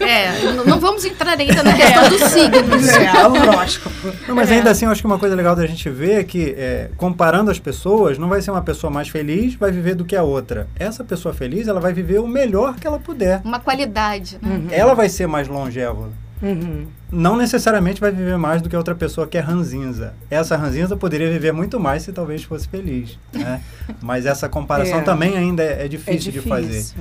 é, 0.00 0.52
não 0.66 0.80
vamos 0.80 1.04
entrar 1.04 1.38
ainda 1.38 1.62
na 1.62 1.72
questão 1.74 2.08
dos 2.08 2.22
signos. 2.22 2.88
É, 2.88 3.26
o 3.26 3.32
horóscopo. 3.32 3.94
Não, 4.26 4.34
mas 4.34 4.50
É. 4.50 4.54
ainda 4.56 4.70
assim, 4.70 4.84
eu 4.84 4.90
acho 4.90 5.00
que 5.00 5.06
uma 5.06 5.18
coisa 5.18 5.34
legal 5.36 5.54
da 5.54 5.66
gente 5.66 5.88
ver 5.88 6.20
é 6.20 6.24
que, 6.24 6.54
é, 6.58 6.90
comparando 6.96 7.50
as 7.50 7.58
pessoas, 7.58 8.18
não 8.18 8.28
vai 8.28 8.42
ser 8.42 8.50
uma 8.50 8.62
pessoa 8.62 8.90
mais 8.90 9.08
feliz, 9.08 9.54
vai 9.54 9.70
viver 9.70 9.94
do 9.94 10.04
que 10.04 10.16
a 10.16 10.22
outra. 10.22 10.66
Essa 10.78 11.04
pessoa 11.04 11.32
feliz, 11.32 11.68
ela 11.68 11.80
vai 11.80 11.92
viver 11.92 12.18
o 12.18 12.26
melhor 12.26 12.74
que 12.74 12.86
ela 12.86 12.98
puder. 12.98 13.40
Uma 13.44 13.60
qualidade, 13.60 14.38
né? 14.42 14.60
Ela 14.72 14.94
vai 14.94 15.08
ser 15.08 15.26
mais 15.28 15.46
longeva. 15.46 16.08
Uhum. 16.42 16.86
Não 17.12 17.36
necessariamente 17.36 18.00
vai 18.00 18.10
viver 18.10 18.38
mais 18.38 18.62
do 18.62 18.68
que 18.68 18.74
a 18.74 18.78
outra 18.78 18.94
pessoa 18.94 19.26
que 19.26 19.36
é 19.36 19.40
ranzinza. 19.40 20.14
Essa 20.30 20.56
ranzinza 20.56 20.96
poderia 20.96 21.30
viver 21.30 21.52
muito 21.52 21.78
mais 21.78 22.02
se 22.02 22.12
talvez 22.12 22.42
fosse 22.44 22.66
feliz, 22.68 23.18
né? 23.32 23.60
Mas 24.00 24.24
essa 24.26 24.48
comparação 24.48 25.00
É. 25.00 25.02
também 25.02 25.36
ainda 25.36 25.62
é, 25.62 25.82
é 25.82 25.84
É 25.84 25.88
difícil, 25.88 26.32
de 26.32 26.40
fazer. 26.40 26.68
difícil. 26.68 26.96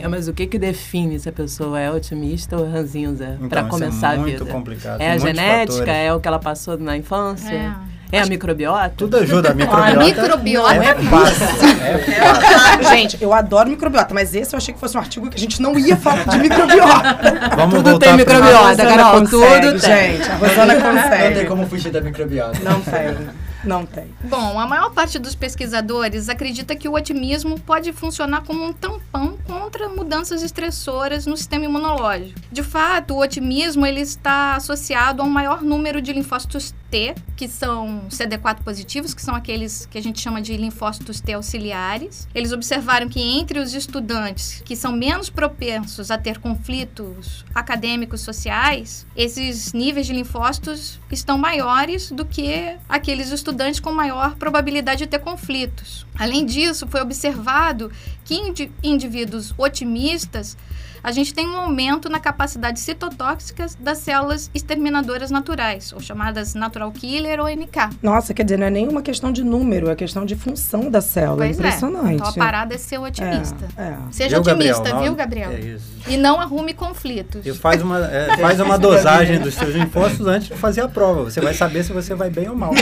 É, 0.00 0.08
mas 0.08 0.26
o 0.28 0.32
que 0.32 0.46
que 0.46 0.58
define 0.58 1.18
se 1.20 1.28
a 1.28 1.32
pessoa 1.32 1.78
é 1.78 1.90
otimista 1.90 2.56
ou 2.56 2.68
ranzinza 2.70 3.34
Então, 3.36 3.48
para 3.48 3.60
isso 3.60 3.70
começar 3.70 4.14
é 4.14 4.18
muito 4.18 4.36
a 4.36 4.38
vida? 4.44 4.50
complicado. 4.50 5.00
É 5.00 5.10
a 5.12 5.18
genética, 5.18 5.72
fatores. 5.78 5.88
é 5.94 6.14
o 6.14 6.20
que 6.20 6.26
ela 6.28 6.38
passou 6.38 6.78
na 6.78 6.96
infância, 6.96 7.52
É. 7.54 7.74
é, 8.12 8.20
a 8.20 8.26
microbiota. 8.26 8.92
Tudo 8.96 9.16
ajuda. 9.18 9.50
A 9.50 9.52
A 9.52 9.54
microbiota, 9.54 10.04
microbiota 10.04 10.74
é 10.74 10.94
fácil. 10.94 11.46
É 11.80 12.34
fácil. 12.34 12.88
Gente, 12.90 13.18
eu 13.22 13.32
adoro 13.32 13.68
microbiota, 13.68 14.12
mas 14.14 14.34
esse 14.34 14.54
eu 14.54 14.58
achei 14.58 14.74
que 14.74 14.80
fosse 14.80 14.96
um 14.96 15.00
artigo 15.00 15.28
que 15.28 15.36
a 15.36 15.40
gente 15.40 15.60
não 15.60 15.78
ia 15.78 15.96
falar 15.96 16.24
de 16.24 16.38
microbiota. 16.38 17.18
Vamos 17.56 17.74
Tudo 17.76 17.90
voltar 17.90 18.06
tem 18.06 18.16
microbiota, 18.16 18.76
Carol, 18.76 19.24
tudo 19.26 19.40
tem. 19.40 19.78
gente. 19.80 20.30
A 20.30 20.34
Rosana 20.36 20.74
Não 20.74 20.80
tem 20.82 21.02
consegue. 21.02 21.46
como 21.46 21.66
fugir 21.66 21.90
da 21.92 22.00
microbiota. 22.00 22.58
Não 22.60 22.80
tem. 22.80 23.28
Não 23.62 23.84
tem. 23.84 24.06
Bom, 24.24 24.58
a 24.58 24.66
maior 24.66 24.90
parte 24.90 25.18
dos 25.18 25.34
pesquisadores 25.34 26.28
acredita 26.30 26.74
que 26.74 26.88
o 26.88 26.94
otimismo 26.94 27.60
pode 27.60 27.92
funcionar 27.92 28.42
como 28.42 28.64
um 28.64 28.72
tampão 28.72 29.36
contra 29.46 29.88
mudanças 29.88 30.42
estressoras 30.42 31.26
no 31.26 31.36
sistema 31.36 31.66
imunológico. 31.66 32.40
De 32.50 32.62
fato, 32.62 33.14
o 33.14 33.20
otimismo 33.20 33.84
ele 33.84 34.00
está 34.00 34.54
associado 34.54 35.20
a 35.20 35.24
um 35.26 35.28
maior 35.30 35.62
número 35.62 36.00
de 36.00 36.12
linfócitos 36.12 36.74
T, 36.90 37.14
que 37.36 37.46
são 37.48 38.06
CD4 38.10 38.62
positivos, 38.64 39.14
que 39.14 39.22
são 39.22 39.34
aqueles 39.34 39.86
que 39.86 39.96
a 39.96 40.02
gente 40.02 40.20
chama 40.20 40.42
de 40.42 40.56
linfócitos 40.56 41.20
T 41.20 41.32
auxiliares. 41.34 42.26
Eles 42.34 42.52
observaram 42.52 43.08
que 43.08 43.20
entre 43.20 43.60
os 43.60 43.72
estudantes 43.74 44.60
que 44.64 44.74
são 44.74 44.92
menos 44.92 45.30
propensos 45.30 46.10
a 46.10 46.18
ter 46.18 46.38
conflitos 46.38 47.44
acadêmicos 47.54 48.22
sociais, 48.22 49.06
esses 49.16 49.72
níveis 49.72 50.06
de 50.06 50.12
linfócitos 50.12 50.98
estão 51.10 51.38
maiores 51.38 52.10
do 52.10 52.24
que 52.24 52.76
aqueles 52.88 53.30
estudantes 53.30 53.78
com 53.80 53.92
maior 53.92 54.34
probabilidade 54.36 54.98
de 55.00 55.06
ter 55.06 55.20
conflitos. 55.20 56.06
Além 56.18 56.44
disso, 56.44 56.86
foi 56.88 57.00
observado 57.00 57.90
que 58.24 58.34
em 58.34 58.48
indi- 58.48 58.72
indivíduos 58.82 59.54
otimistas 59.56 60.56
a 61.02 61.12
gente 61.12 61.32
tem 61.32 61.48
um 61.48 61.56
aumento 61.56 62.10
na 62.10 62.20
capacidade 62.20 62.78
citotóxica 62.78 63.66
das 63.80 63.98
células 63.98 64.50
exterminadoras 64.52 65.30
naturais, 65.30 65.94
ou 65.94 66.00
chamadas 66.00 66.54
natural 66.80 66.92
killer 66.92 67.40
ou 67.40 67.46
NK. 67.46 67.90
Nossa, 68.02 68.32
quer 68.32 68.44
dizer, 68.44 68.58
não 68.58 68.66
é 68.66 68.70
nem 68.70 68.88
uma 68.88 69.02
questão 69.02 69.30
de 69.30 69.44
número, 69.44 69.90
é 69.90 69.94
questão 69.94 70.24
de 70.24 70.34
função 70.34 70.90
da 70.90 71.00
célula. 71.00 71.38
Pois 71.38 71.56
é. 71.56 71.60
Impressionante. 71.60 72.14
Então 72.14 72.28
a 72.28 72.32
parada 72.32 72.74
é 72.74 72.78
ser 72.78 72.98
otimista. 72.98 73.68
É, 73.76 73.82
é. 73.82 73.96
Seja 74.10 74.36
Viu, 74.36 74.44
Gabriel? 74.44 74.74
otimista, 74.76 74.94
Não- 74.96 75.02
viu, 75.02 75.14
Gabriel? 75.14 75.50
É 75.52 75.60
isso. 75.60 75.84
E 76.08 76.16
não 76.16 76.40
arrume 76.40 76.72
conflitos. 76.72 77.44
E 77.44 77.52
faz 77.52 77.82
uma, 77.82 77.98
é, 78.06 78.36
faz 78.38 78.58
uma 78.60 78.78
dosagem 78.78 79.38
dos 79.40 79.54
seus 79.54 79.74
linfócitos 79.74 80.26
antes 80.26 80.48
de 80.48 80.54
fazer 80.54 80.80
a 80.80 80.88
prova. 80.88 81.24
Você 81.24 81.40
vai 81.40 81.54
saber 81.54 81.84
se 81.84 81.92
você 81.92 82.14
vai 82.14 82.30
bem 82.30 82.48
ou 82.48 82.56
mal. 82.56 82.72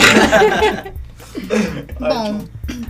Bom, 1.98 2.44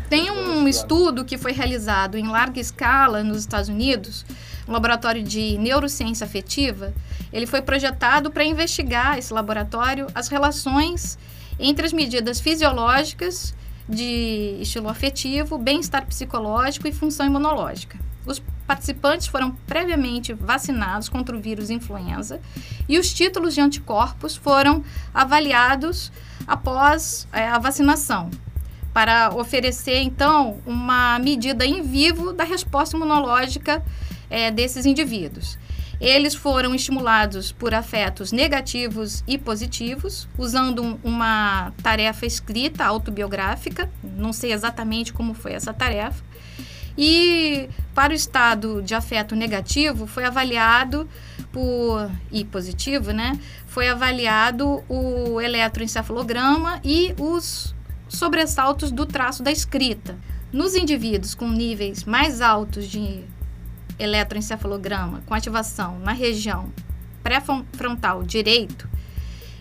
tem 0.09 0.31
um 0.31 0.69
estudo 0.69 1.25
que 1.25 1.39
foi 1.39 1.53
realizado 1.53 2.17
em 2.17 2.29
larga 2.29 2.61
escala 2.61 3.23
nos 3.23 3.39
Estados 3.39 3.69
Unidos, 3.69 4.25
um 4.67 4.73
laboratório 4.73 5.23
de 5.23 5.57
neurociência 5.59 6.25
afetiva. 6.25 6.93
Ele 7.33 7.47
foi 7.47 7.63
projetado 7.63 8.31
para 8.31 8.45
investigar 8.45 9.19
esse 9.19 9.33
laboratório 9.33 10.07
as 10.15 10.29
relações 10.29 11.19
entre 11.59 11.87
as 11.87 11.93
medidas 11.93 12.41
fisiológicas 12.41 13.55
de 13.89 14.59
estilo 14.61 14.89
afetivo, 14.89 15.57
bem-estar 15.57 16.07
psicológico 16.07 16.87
e 16.87 16.93
função 16.93 17.27
imunológica. 17.27 17.99
Os 18.27 18.43
participantes 18.67 19.27
foram 19.27 19.53
previamente 19.67 20.35
vacinados 20.35 21.09
contra 21.09 21.35
o 21.35 21.41
vírus 21.41 21.71
influenza 21.71 22.41
e 22.87 22.99
os 22.99 23.13
títulos 23.13 23.55
de 23.55 23.63
anticorpos 23.63 24.37
foram 24.37 24.85
avaliados 25.15 26.13
após 26.47 27.27
eh, 27.33 27.49
a 27.49 27.59
vacinação, 27.59 28.31
para 28.93 29.31
oferecer, 29.35 30.01
então, 30.01 30.59
uma 30.67 31.19
medida 31.19 31.65
em 31.65 31.83
vivo 31.83 32.33
da 32.33 32.45
resposta 32.45 32.97
imunológica 32.97 33.83
eh, 34.29 34.51
desses 34.51 34.85
indivíduos. 34.85 35.59
Eles 36.01 36.35
foram 36.35 36.75
estimulados 36.75 37.51
por 37.51 37.75
afetos 37.75 38.31
negativos 38.31 39.25
e 39.27 39.37
positivos, 39.37 40.29
usando 40.39 40.83
um- 40.83 40.99
uma 41.03 41.73
tarefa 41.83 42.25
escrita 42.25 42.85
autobiográfica. 42.85 43.91
Não 44.03 44.33
sei 44.33 44.53
exatamente 44.53 45.13
como 45.13 45.35
foi 45.35 45.53
essa 45.55 45.73
tarefa. 45.75 46.23
E 46.97 47.69
para 47.95 48.13
o 48.13 48.17
estado 48.17 48.83
de 48.83 48.95
afeto 48.95 49.35
negativo, 49.37 50.07
foi 50.07 50.25
avaliado 50.25 51.09
por 51.53 52.11
e 52.31 52.45
positivo, 52.45 53.13
né? 53.13 53.39
Foi 53.67 53.89
avaliado 53.89 54.83
o 54.89 55.41
eletroencefalograma 55.41 56.81
e 56.85 57.15
os 57.19 57.75
sobressaltos 58.09 58.91
do 58.91 59.07
traço 59.07 59.43
da 59.43 59.51
escrita. 59.53 60.17
Nos 60.53 60.75
indivíduos 60.75 61.35
com 61.35 61.49
níveis 61.49 62.05
mais 62.05 62.41
altos 62.41 62.87
de 62.89 63.23
eletroencefalograma 63.99 65.23
com 65.27 65.35
ativação 65.35 65.99
na 65.99 66.13
região 66.13 66.73
pré-frontal 67.23 68.23
direito 68.23 68.89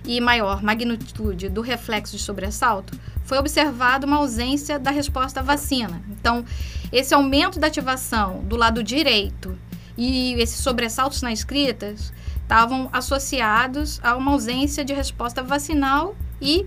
e 0.05 0.21
maior 0.21 0.63
magnitude 0.63 1.49
do 1.49 1.61
reflexo 1.61 2.15
de 2.15 2.23
sobressalto, 2.23 2.97
foi 3.25 3.37
observada 3.37 4.07
uma 4.07 4.17
ausência 4.17 4.79
da 4.79 4.89
resposta 4.89 5.41
à 5.41 5.43
vacina. 5.43 6.01
Então, 6.09 6.45
esse 6.91 7.13
aumento 7.13 7.59
da 7.59 7.67
ativação 7.67 8.41
do 8.45 8.55
lado 8.55 8.81
direito 8.81 9.57
e 9.97 10.33
esses 10.35 10.59
sobressaltos 10.59 11.21
nas 11.21 11.39
escritas 11.39 12.13
estavam 12.41 12.89
associados 12.93 13.99
a 14.01 14.15
uma 14.15 14.31
ausência 14.31 14.85
de 14.85 14.93
resposta 14.93 15.43
vacinal 15.43 16.15
e 16.41 16.65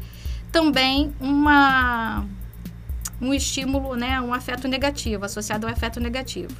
também 0.53 1.15
uma 1.19 2.27
um 3.21 3.35
estímulo, 3.35 3.95
né, 3.95 4.21
um 4.21 4.33
afeto 4.33 4.67
negativo, 4.67 5.25
associado 5.25 5.67
ao 5.67 5.73
afeto 5.73 6.00
negativo. 6.00 6.55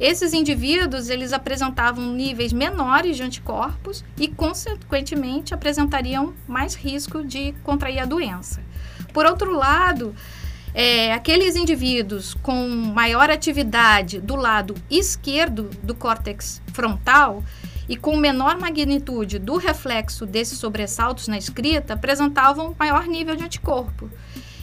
Esses 0.00 0.32
indivíduos, 0.32 1.08
eles 1.10 1.32
apresentavam 1.32 2.12
níveis 2.12 2.52
menores 2.52 3.16
de 3.16 3.22
anticorpos 3.22 4.04
e, 4.16 4.28
consequentemente, 4.28 5.52
apresentariam 5.52 6.34
mais 6.46 6.74
risco 6.74 7.24
de 7.24 7.52
contrair 7.64 7.98
a 7.98 8.04
doença. 8.04 8.62
Por 9.12 9.26
outro 9.26 9.52
lado, 9.52 10.14
é, 10.72 11.12
aqueles 11.12 11.56
indivíduos 11.56 12.34
com 12.34 12.68
maior 12.68 13.30
atividade 13.30 14.20
do 14.20 14.36
lado 14.36 14.74
esquerdo 14.88 15.70
do 15.82 15.94
córtex 15.94 16.62
frontal 16.72 17.42
e 17.88 17.96
com 17.96 18.16
menor 18.16 18.58
magnitude 18.58 19.38
do 19.38 19.56
reflexo 19.56 20.26
desses 20.26 20.58
sobressaltos 20.58 21.26
na 21.26 21.38
escrita 21.38 21.94
apresentavam 21.94 22.76
maior 22.78 23.06
nível 23.06 23.34
de 23.34 23.44
anticorpo 23.44 24.10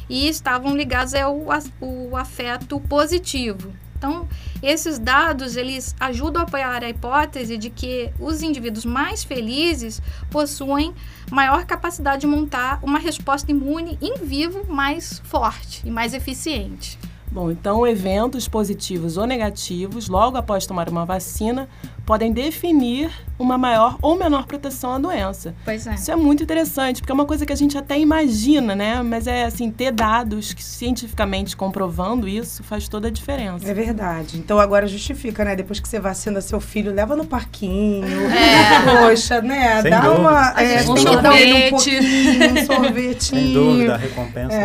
e 0.10 0.28
estavam 0.28 0.76
ligados 0.76 1.14
ao 1.14 1.52
a- 1.52 1.64
o 1.82 2.16
afeto 2.16 2.80
positivo. 2.82 3.74
Então, 3.98 4.28
esses 4.62 5.00
dados 5.00 5.56
eles 5.56 5.96
ajudam 6.00 6.42
a 6.42 6.46
apoiar 6.46 6.84
a 6.84 6.90
hipótese 6.90 7.58
de 7.58 7.70
que 7.70 8.12
os 8.20 8.44
indivíduos 8.44 8.86
mais 8.86 9.24
felizes 9.24 10.02
possuem 10.30 10.94
maior 11.32 11.66
capacidade 11.66 12.22
de 12.22 12.28
montar 12.28 12.80
uma 12.84 13.00
resposta 13.00 13.50
imune 13.50 13.98
em 14.02 14.16
vivo 14.24 14.66
mais 14.72 15.20
forte 15.24 15.82
e 15.88 15.90
mais 15.90 16.14
eficiente. 16.14 17.00
Bom, 17.32 17.52
então 17.52 17.86
eventos 17.86 18.48
positivos 18.48 19.18
ou 19.18 19.26
negativos, 19.26 20.08
logo 20.08 20.38
após 20.38 20.66
tomar 20.66 20.88
uma 20.88 21.04
vacina, 21.06 21.68
podem 22.06 22.32
definir 22.32 23.12
uma 23.38 23.58
maior 23.58 23.98
ou 24.02 24.18
menor 24.18 24.46
proteção 24.46 24.94
à 24.94 24.98
doença. 24.98 25.54
Pois 25.66 25.86
é. 25.86 25.96
Isso 25.96 26.10
é 26.10 26.16
muito 26.16 26.44
interessante, 26.44 27.02
porque 27.02 27.12
é 27.12 27.16
uma 27.16 27.26
coisa 27.26 27.46
que 27.46 27.52
a 27.52 27.56
gente 27.56 27.78
até 27.78 28.00
imagina, 28.00 28.74
né? 28.74 29.02
Mas 29.04 29.28
é 29.28 29.44
assim, 29.44 29.70
ter 29.70 29.92
dados 29.92 30.54
que 30.54 30.64
cientificamente 30.64 31.58
comprovando 31.58 32.26
isso 32.26 32.64
faz 32.64 32.88
toda 32.88 33.10
a 33.10 33.12
diferença. 33.12 33.70
É 33.70 33.74
verdade. 33.74 34.38
Então 34.38 34.58
agora 34.58 34.88
justifica, 34.88 35.44
né? 35.44 35.58
Depois 35.58 35.82
que 35.82 35.90
você 35.90 36.00
vacina 36.00 36.40
seu 36.40 36.62
filho, 36.62 36.94
leva 36.94 37.18
no 37.18 37.26
parquinho. 37.26 38.06
É. 38.32 39.10
Poxa, 39.10 39.42
né? 39.42 39.82
Sem 39.82 39.92
Dá 39.92 40.00
dúvida. 40.02 40.22
uma. 40.22 40.54
A 40.56 40.64
É, 40.64 40.84
um 40.84 40.94
um 40.94 40.98
sorvete. 40.98 41.70
pouquinho, 41.70 42.52
um 42.54 42.66
sorvetinho. 42.66 43.20
Sem 43.44 43.54
dúvida, 43.54 43.94
a 43.96 43.98
recompensa. 43.98 44.56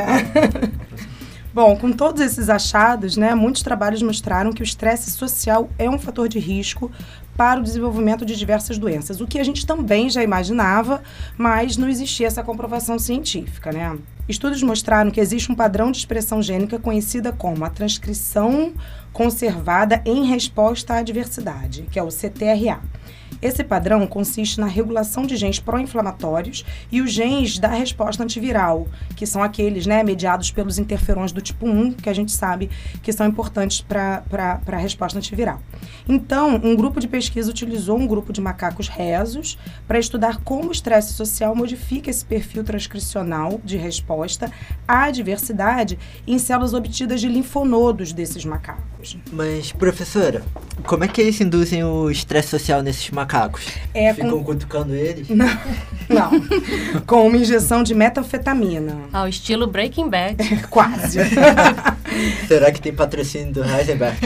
Bom, 1.53 1.77
com 1.77 1.91
todos 1.91 2.21
esses 2.21 2.49
achados, 2.49 3.17
né, 3.17 3.35
muitos 3.35 3.63
trabalhos 3.63 4.01
mostraram 4.03 4.53
que 4.53 4.63
o 4.63 4.65
estresse 4.65 5.11
social 5.11 5.69
é 5.77 5.91
um 5.91 5.99
fator 5.99 6.29
de 6.29 6.39
risco 6.39 6.93
para 7.37 7.59
o 7.59 7.63
desenvolvimento 7.63 8.25
de 8.25 8.37
diversas 8.37 8.79
doenças, 8.79 9.21
o 9.21 9.27
que 9.27 9.39
a 9.39 9.43
gente 9.43 9.67
também 9.67 10.09
já 10.09 10.23
imaginava, 10.23 11.03
mas 11.37 11.77
não 11.77 11.89
existia 11.89 12.29
essa 12.29 12.45
comprovação 12.45 13.01
científica, 13.01 13.73
né? 13.73 13.99
Estudos 14.29 14.63
mostraram 14.63 15.11
que 15.11 15.21
existe 15.21 15.51
um 15.51 15.55
padrão 15.57 15.91
de 15.91 15.99
expressão 15.99 16.41
gênica 16.41 16.79
conhecida 16.79 17.33
como 17.33 17.65
a 17.65 17.71
transcrição 17.71 18.73
conservada 19.13 20.01
em 20.05 20.27
resposta 20.27 20.95
à 20.95 20.99
adversidade, 20.99 21.83
que 21.91 21.99
é 21.99 22.03
o 22.03 22.09
CTRA. 22.11 22.81
Esse 23.43 23.65
padrão 23.65 24.07
consiste 24.07 24.61
na 24.61 24.67
regulação 24.67 25.25
de 25.25 25.37
genes 25.37 25.59
pró-inflamatórios 25.59 26.65
e 26.93 27.01
os 27.01 27.11
genes 27.11 27.59
da 27.59 27.69
resposta 27.69 28.23
antiviral, 28.23 28.87
que 29.17 29.27
são 29.27 29.43
aqueles 29.43 29.87
né, 29.87 30.03
mediados 30.03 30.51
pelos 30.51 30.79
interferons 30.79 31.33
do 31.33 31.41
tipo 31.41 31.67
1, 31.67 31.93
que 31.93 32.11
a 32.11 32.13
gente 32.13 32.33
sabe 32.33 32.71
que 33.03 33.13
são 33.13 33.27
importantes 33.27 33.81
para 33.81 34.23
a 34.67 34.77
resposta 34.77 35.19
antiviral. 35.19 35.61
Então, 36.09 36.61
um 36.63 36.77
grupo 36.77 37.01
de 37.01 37.09
pesquisa 37.09 37.51
utilizou 37.51 37.99
um 37.99 38.07
grupo 38.07 38.33
de 38.33 38.41
macacos 38.41 38.89
rezos 38.89 39.59
para 39.87 39.99
estudar 39.99 40.41
como 40.43 40.69
o 40.69 40.73
estresse 40.73 41.15
social 41.15 41.55
modifica 41.55 42.11
esse 42.11 42.25
perfil 42.25 42.63
transcricional 42.63 43.61
de 43.65 43.77
resposta 43.77 44.51
à 44.87 45.05
adversidade 45.05 45.99
em 46.27 46.39
células 46.39 46.75
obtidas 46.75 47.21
de 47.21 47.29
linfonodos 47.29 48.13
desses 48.13 48.45
macacos. 48.45 49.17
Mas, 49.33 49.73
professora, 49.73 50.43
como 50.85 51.05
é 51.05 51.09
que 51.09 51.21
eles 51.21 51.41
induzem 51.41 51.85
o 51.85 52.11
estresse 52.11 52.49
social 52.49 52.83
nesses 52.83 53.11
macacos? 53.11 53.67
É 53.95 54.13
Ficam 54.15 54.31
com, 54.31 54.45
cutucando 54.45 54.95
eles? 54.95 55.29
não, 56.09 56.31
com 57.07 57.27
uma 57.27 57.37
injeção 57.37 57.83
de 57.83 57.95
metanfetamina. 57.95 58.97
Ao 59.13 59.29
estilo 59.29 59.67
Breaking 59.67 60.09
Bad. 60.09 60.37
Quase. 60.69 61.19
Será 62.49 62.71
que 62.73 62.81
tem 62.81 62.93
patrocínio 62.93 63.53
do 63.53 63.65
Heisenberg? 63.65 64.17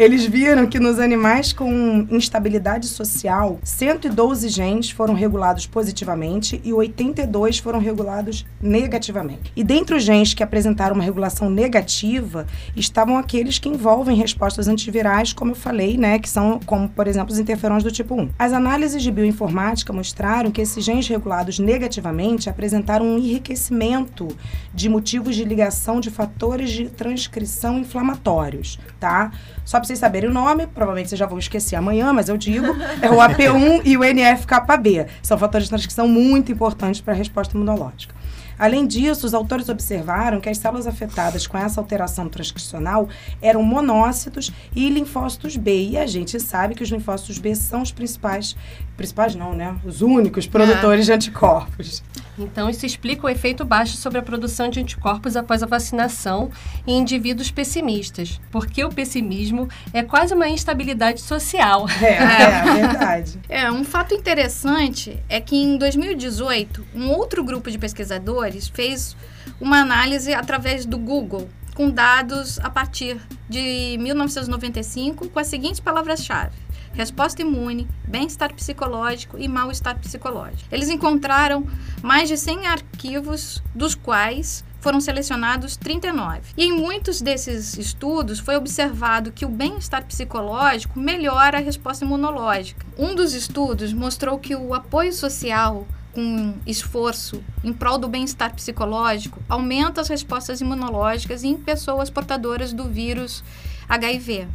Eles 0.00 0.24
viram 0.24 0.66
que 0.66 0.80
nos 0.80 0.98
animais 0.98 1.52
com 1.52 2.06
instabilidade 2.10 2.86
social, 2.86 3.60
112 3.62 4.48
genes 4.48 4.90
foram 4.90 5.12
regulados 5.12 5.66
positivamente 5.66 6.58
e 6.64 6.72
82 6.72 7.58
foram 7.58 7.78
regulados 7.78 8.46
negativamente. 8.62 9.52
E 9.54 9.62
dentre 9.62 9.94
os 9.94 10.02
genes 10.02 10.32
que 10.32 10.42
apresentaram 10.42 10.94
uma 10.94 11.04
regulação 11.04 11.50
negativa, 11.50 12.46
estavam 12.74 13.18
aqueles 13.18 13.58
que 13.58 13.68
envolvem 13.68 14.16
respostas 14.16 14.68
antivirais, 14.68 15.34
como 15.34 15.50
eu 15.50 15.54
falei, 15.54 15.98
né, 15.98 16.18
que 16.18 16.30
são 16.30 16.58
como, 16.64 16.88
por 16.88 17.06
exemplo, 17.06 17.34
os 17.34 17.38
interferons 17.38 17.84
do 17.84 17.92
tipo 17.92 18.14
1. 18.14 18.30
As 18.38 18.54
análises 18.54 19.02
de 19.02 19.12
bioinformática 19.12 19.92
mostraram 19.92 20.50
que 20.50 20.62
esses 20.62 20.82
genes 20.82 21.06
regulados 21.08 21.58
negativamente 21.58 22.48
apresentaram 22.48 23.04
um 23.04 23.18
enriquecimento 23.18 24.28
de 24.72 24.88
motivos 24.88 25.36
de 25.36 25.44
ligação 25.44 26.00
de 26.00 26.08
fatores 26.08 26.70
de 26.70 26.88
transcrição 26.88 27.78
inflamatórios, 27.78 28.78
tá? 28.98 29.30
Só 29.62 29.78
vocês 29.90 29.98
saberem 29.98 30.30
o 30.30 30.32
nome, 30.32 30.68
provavelmente 30.68 31.08
vocês 31.08 31.18
já 31.18 31.26
vão 31.26 31.38
esquecer 31.38 31.74
amanhã, 31.74 32.12
mas 32.12 32.28
eu 32.28 32.36
digo, 32.36 32.66
é 33.02 33.10
o 33.10 33.16
AP1 33.16 33.82
e 33.84 33.96
o 33.96 34.04
NF-κB. 34.04 35.06
São 35.20 35.36
fatores 35.36 35.66
de 35.66 35.70
transcrição 35.70 36.06
muito 36.06 36.52
importantes 36.52 37.00
para 37.00 37.12
a 37.12 37.16
resposta 37.16 37.56
imunológica. 37.56 38.14
Além 38.56 38.86
disso, 38.86 39.26
os 39.26 39.32
autores 39.32 39.68
observaram 39.68 40.38
que 40.38 40.48
as 40.48 40.58
células 40.58 40.86
afetadas 40.86 41.46
com 41.46 41.56
essa 41.56 41.80
alteração 41.80 42.28
transcricional 42.28 43.08
eram 43.40 43.62
monócitos 43.62 44.52
e 44.76 44.88
linfócitos 44.90 45.56
B. 45.56 45.88
E 45.88 45.98
a 45.98 46.06
gente 46.06 46.38
sabe 46.38 46.74
que 46.74 46.82
os 46.82 46.90
linfócitos 46.90 47.38
B 47.38 47.54
são 47.54 47.80
os 47.80 47.90
principais, 47.90 48.54
principais 49.00 49.34
não, 49.34 49.54
né? 49.54 49.74
Os 49.82 50.02
únicos 50.02 50.46
produtores 50.46 51.06
de 51.06 51.12
anticorpos. 51.12 52.02
Então, 52.38 52.68
isso 52.68 52.84
explica 52.84 53.26
o 53.26 53.30
efeito 53.30 53.64
baixo 53.64 53.96
sobre 53.96 54.18
a 54.18 54.22
produção 54.22 54.68
de 54.68 54.78
anticorpos 54.78 55.36
após 55.36 55.62
a 55.62 55.66
vacinação 55.66 56.50
em 56.86 56.98
indivíduos 56.98 57.50
pessimistas, 57.50 58.38
porque 58.50 58.84
o 58.84 58.90
pessimismo 58.90 59.68
é 59.94 60.02
quase 60.02 60.34
uma 60.34 60.48
instabilidade 60.48 61.22
social. 61.22 61.86
É, 62.02 62.12
é, 62.12 62.74
verdade. 62.74 63.40
É, 63.48 63.70
um 63.70 63.84
fato 63.84 64.14
interessante 64.14 65.18
é 65.28 65.40
que 65.40 65.56
em 65.56 65.76
2018, 65.76 66.84
um 66.94 67.10
outro 67.10 67.42
grupo 67.42 67.70
de 67.70 67.78
pesquisadores 67.78 68.68
fez 68.68 69.16
uma 69.60 69.80
análise 69.80 70.32
através 70.32 70.84
do 70.84 70.98
Google, 70.98 71.48
com 71.74 71.90
dados 71.90 72.58
a 72.60 72.70
partir 72.70 73.18
de 73.48 73.96
1995, 73.98 75.28
com 75.28 75.38
as 75.38 75.46
seguintes 75.46 75.80
palavras-chave: 75.80 76.54
resposta 76.92 77.42
imune, 77.42 77.88
bem-estar 78.06 78.52
psicológico 78.54 79.38
e 79.38 79.48
mal-estar 79.48 79.98
psicológico. 79.98 80.68
Eles 80.70 80.88
encontraram 80.88 81.66
mais 82.02 82.28
de 82.28 82.36
100 82.36 82.66
arquivos, 82.66 83.62
dos 83.74 83.94
quais 83.94 84.64
foram 84.80 85.00
selecionados 85.00 85.76
39. 85.76 86.40
E 86.56 86.64
em 86.64 86.72
muitos 86.72 87.20
desses 87.20 87.76
estudos 87.76 88.38
foi 88.38 88.56
observado 88.56 89.30
que 89.30 89.44
o 89.44 89.48
bem-estar 89.48 90.04
psicológico 90.04 90.98
melhora 90.98 91.58
a 91.58 91.60
resposta 91.60 92.04
imunológica. 92.04 92.86
Um 92.98 93.14
dos 93.14 93.34
estudos 93.34 93.92
mostrou 93.92 94.38
que 94.38 94.56
o 94.56 94.74
apoio 94.74 95.12
social 95.12 95.86
com 96.12 96.54
esforço 96.66 97.42
em 97.62 97.72
prol 97.72 97.96
do 97.96 98.08
bem-estar 98.08 98.52
psicológico 98.54 99.40
aumenta 99.48 100.00
as 100.00 100.08
respostas 100.08 100.60
imunológicas 100.60 101.44
em 101.44 101.56
pessoas 101.56 102.10
portadoras 102.10 102.72
do 102.72 102.84
vírus 102.84 103.44
HIV. 103.88 104.48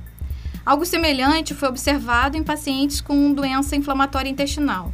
Algo 0.65 0.85
semelhante 0.85 1.53
foi 1.53 1.69
observado 1.69 2.35
em 2.35 2.43
pacientes 2.43 2.99
com 2.99 3.31
doença 3.33 3.75
inflamatória 3.75 4.29
intestinal. 4.29 4.91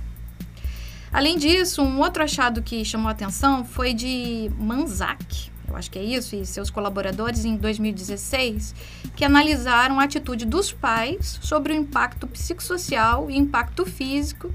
Além 1.14 1.38
disso, 1.38 1.82
um 1.82 2.00
outro 2.00 2.24
achado 2.24 2.62
que 2.62 2.84
chamou 2.84 3.10
atenção 3.10 3.64
foi 3.64 3.94
de 3.94 4.52
Manzak, 4.58 5.50
eu 5.72 5.78
acho 5.78 5.90
que 5.90 5.98
é 5.98 6.04
isso, 6.04 6.36
e 6.36 6.46
seus 6.46 6.70
colaboradores 6.70 7.46
em 7.46 7.56
2016, 7.56 8.76
que 9.16 9.24
analisaram 9.24 10.00
a 10.00 10.04
atitude 10.04 10.46
dos 10.46 10.74
pais 10.74 11.40
sobre 11.42 11.72
o 11.72 11.76
impacto 11.76 12.28
psicossocial 12.28 13.32
e 13.32 13.38
impacto 13.38 13.86
físico 13.86 14.54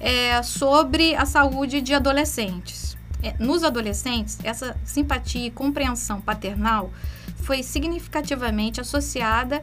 é, 0.00 0.42
sobre 0.42 1.14
a 1.14 1.26
saúde 1.26 1.82
de 1.82 1.92
adolescentes. 1.92 2.96
É, 3.22 3.34
nos 3.38 3.62
adolescentes, 3.62 4.38
essa 4.42 4.76
simpatia 4.84 5.46
e 5.46 5.50
compreensão 5.50 6.20
paternal 6.20 6.90
foi 7.36 7.62
significativamente 7.62 8.80
associada 8.80 9.62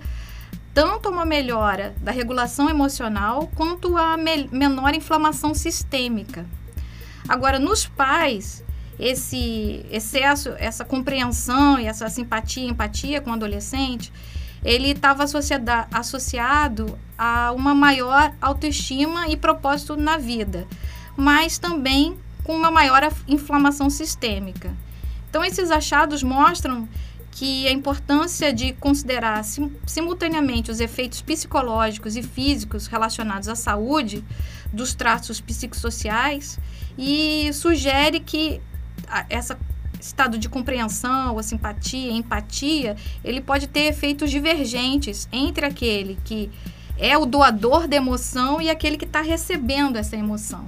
tanto 0.76 1.10
uma 1.10 1.26
melhora 1.26 1.96
da 2.02 2.12
regulação 2.12 2.70
emocional 2.70 3.50
quanto 3.56 3.98
a 3.98 4.18
me 4.18 4.50
menor 4.52 4.94
inflamação 4.94 5.56
sistêmica. 5.56 6.46
Agora, 7.30 7.58
nos 7.58 7.88
pais, 7.88 8.62
esse 9.00 9.86
excesso, 9.90 10.50
essa 10.58 10.84
compreensão 10.84 11.80
e 11.80 11.86
essa 11.86 12.10
simpatia, 12.10 12.70
empatia 12.70 13.22
com 13.22 13.30
o 13.30 13.34
adolescente, 13.34 14.12
ele 14.66 14.90
estava 14.90 15.24
associado 15.94 17.00
a 17.18 17.54
uma 17.54 17.74
maior 17.74 18.34
autoestima 18.42 19.30
e 19.30 19.38
propósito 19.38 19.96
na 19.96 20.18
vida, 20.18 20.68
mas 21.16 21.58
também 21.58 22.20
com 22.44 22.54
uma 22.54 22.70
maior 22.70 23.10
inflamação 23.30 23.90
sistêmica. 23.90 24.74
Então, 25.30 25.44
esses 25.44 25.72
achados 25.72 26.22
mostram 26.22 26.88
que 27.36 27.67
a 27.67 27.71
importância 27.71 28.54
de 28.54 28.71
considerar 28.71 29.43
sim, 29.43 29.69
simultaneamente 29.86 30.71
os 30.71 30.80
efeitos 30.80 31.21
psicológicos 31.21 32.15
e 32.15 32.24
físicos 32.24 32.88
relacionados 32.88 33.50
à 33.50 33.56
saúde 33.56 34.24
dos 34.71 34.95
traços 34.95 35.41
psicossociais 35.41 36.58
e 36.98 37.52
sugere 37.52 38.21
que 38.21 38.62
essa 39.30 39.60
estado 40.00 40.38
de 40.38 40.48
compreensão, 40.48 41.38
a 41.38 41.43
simpatia, 41.43 42.12
a 42.12 42.15
empatia, 42.15 42.95
ele 43.24 43.41
pode 43.41 43.67
ter 43.67 43.82
efeitos 43.82 44.32
divergentes 44.32 45.28
entre 45.30 45.65
aquele 45.65 46.17
que 46.24 46.50
é 46.98 47.17
o 47.17 47.26
doador 47.26 47.86
da 47.86 47.98
emoção 47.98 48.62
e 48.62 48.69
aquele 48.69 48.95
que 48.95 49.06
está 49.06 49.21
recebendo 49.21 49.98
essa 49.98 50.15
emoção. 50.15 50.65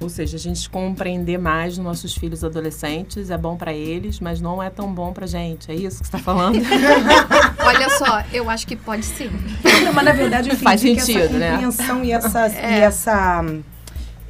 Ou 0.00 0.08
seja, 0.08 0.38
a 0.38 0.40
gente 0.40 0.68
compreender 0.70 1.38
mais 1.38 1.74
os 1.74 1.84
nossos 1.84 2.14
filhos 2.14 2.42
adolescentes 2.42 3.28
é 3.30 3.36
bom 3.36 3.54
para 3.54 3.72
eles, 3.72 4.18
mas 4.18 4.40
não 4.40 4.62
é 4.62 4.70
tão 4.70 4.92
bom 4.92 5.12
para 5.12 5.26
gente. 5.26 5.70
É 5.70 5.74
isso 5.74 6.00
que 6.00 6.08
você 6.08 6.16
está 6.16 6.18
falando? 6.18 6.58
Olha 7.62 7.90
só, 7.90 8.22
eu 8.32 8.48
acho 8.48 8.66
que 8.66 8.74
pode 8.74 9.04
sim. 9.04 9.30
mas 9.94 10.04
na 10.04 10.12
verdade, 10.12 10.48
enfim, 10.48 10.64
faz 10.64 10.80
sentido, 10.80 11.18
essa 11.18 11.38
né? 11.38 11.50
compreensão 11.50 12.02
e 12.02 12.12
essa, 12.12 12.46
é. 12.46 12.78
e 12.78 12.80
essa 12.80 13.44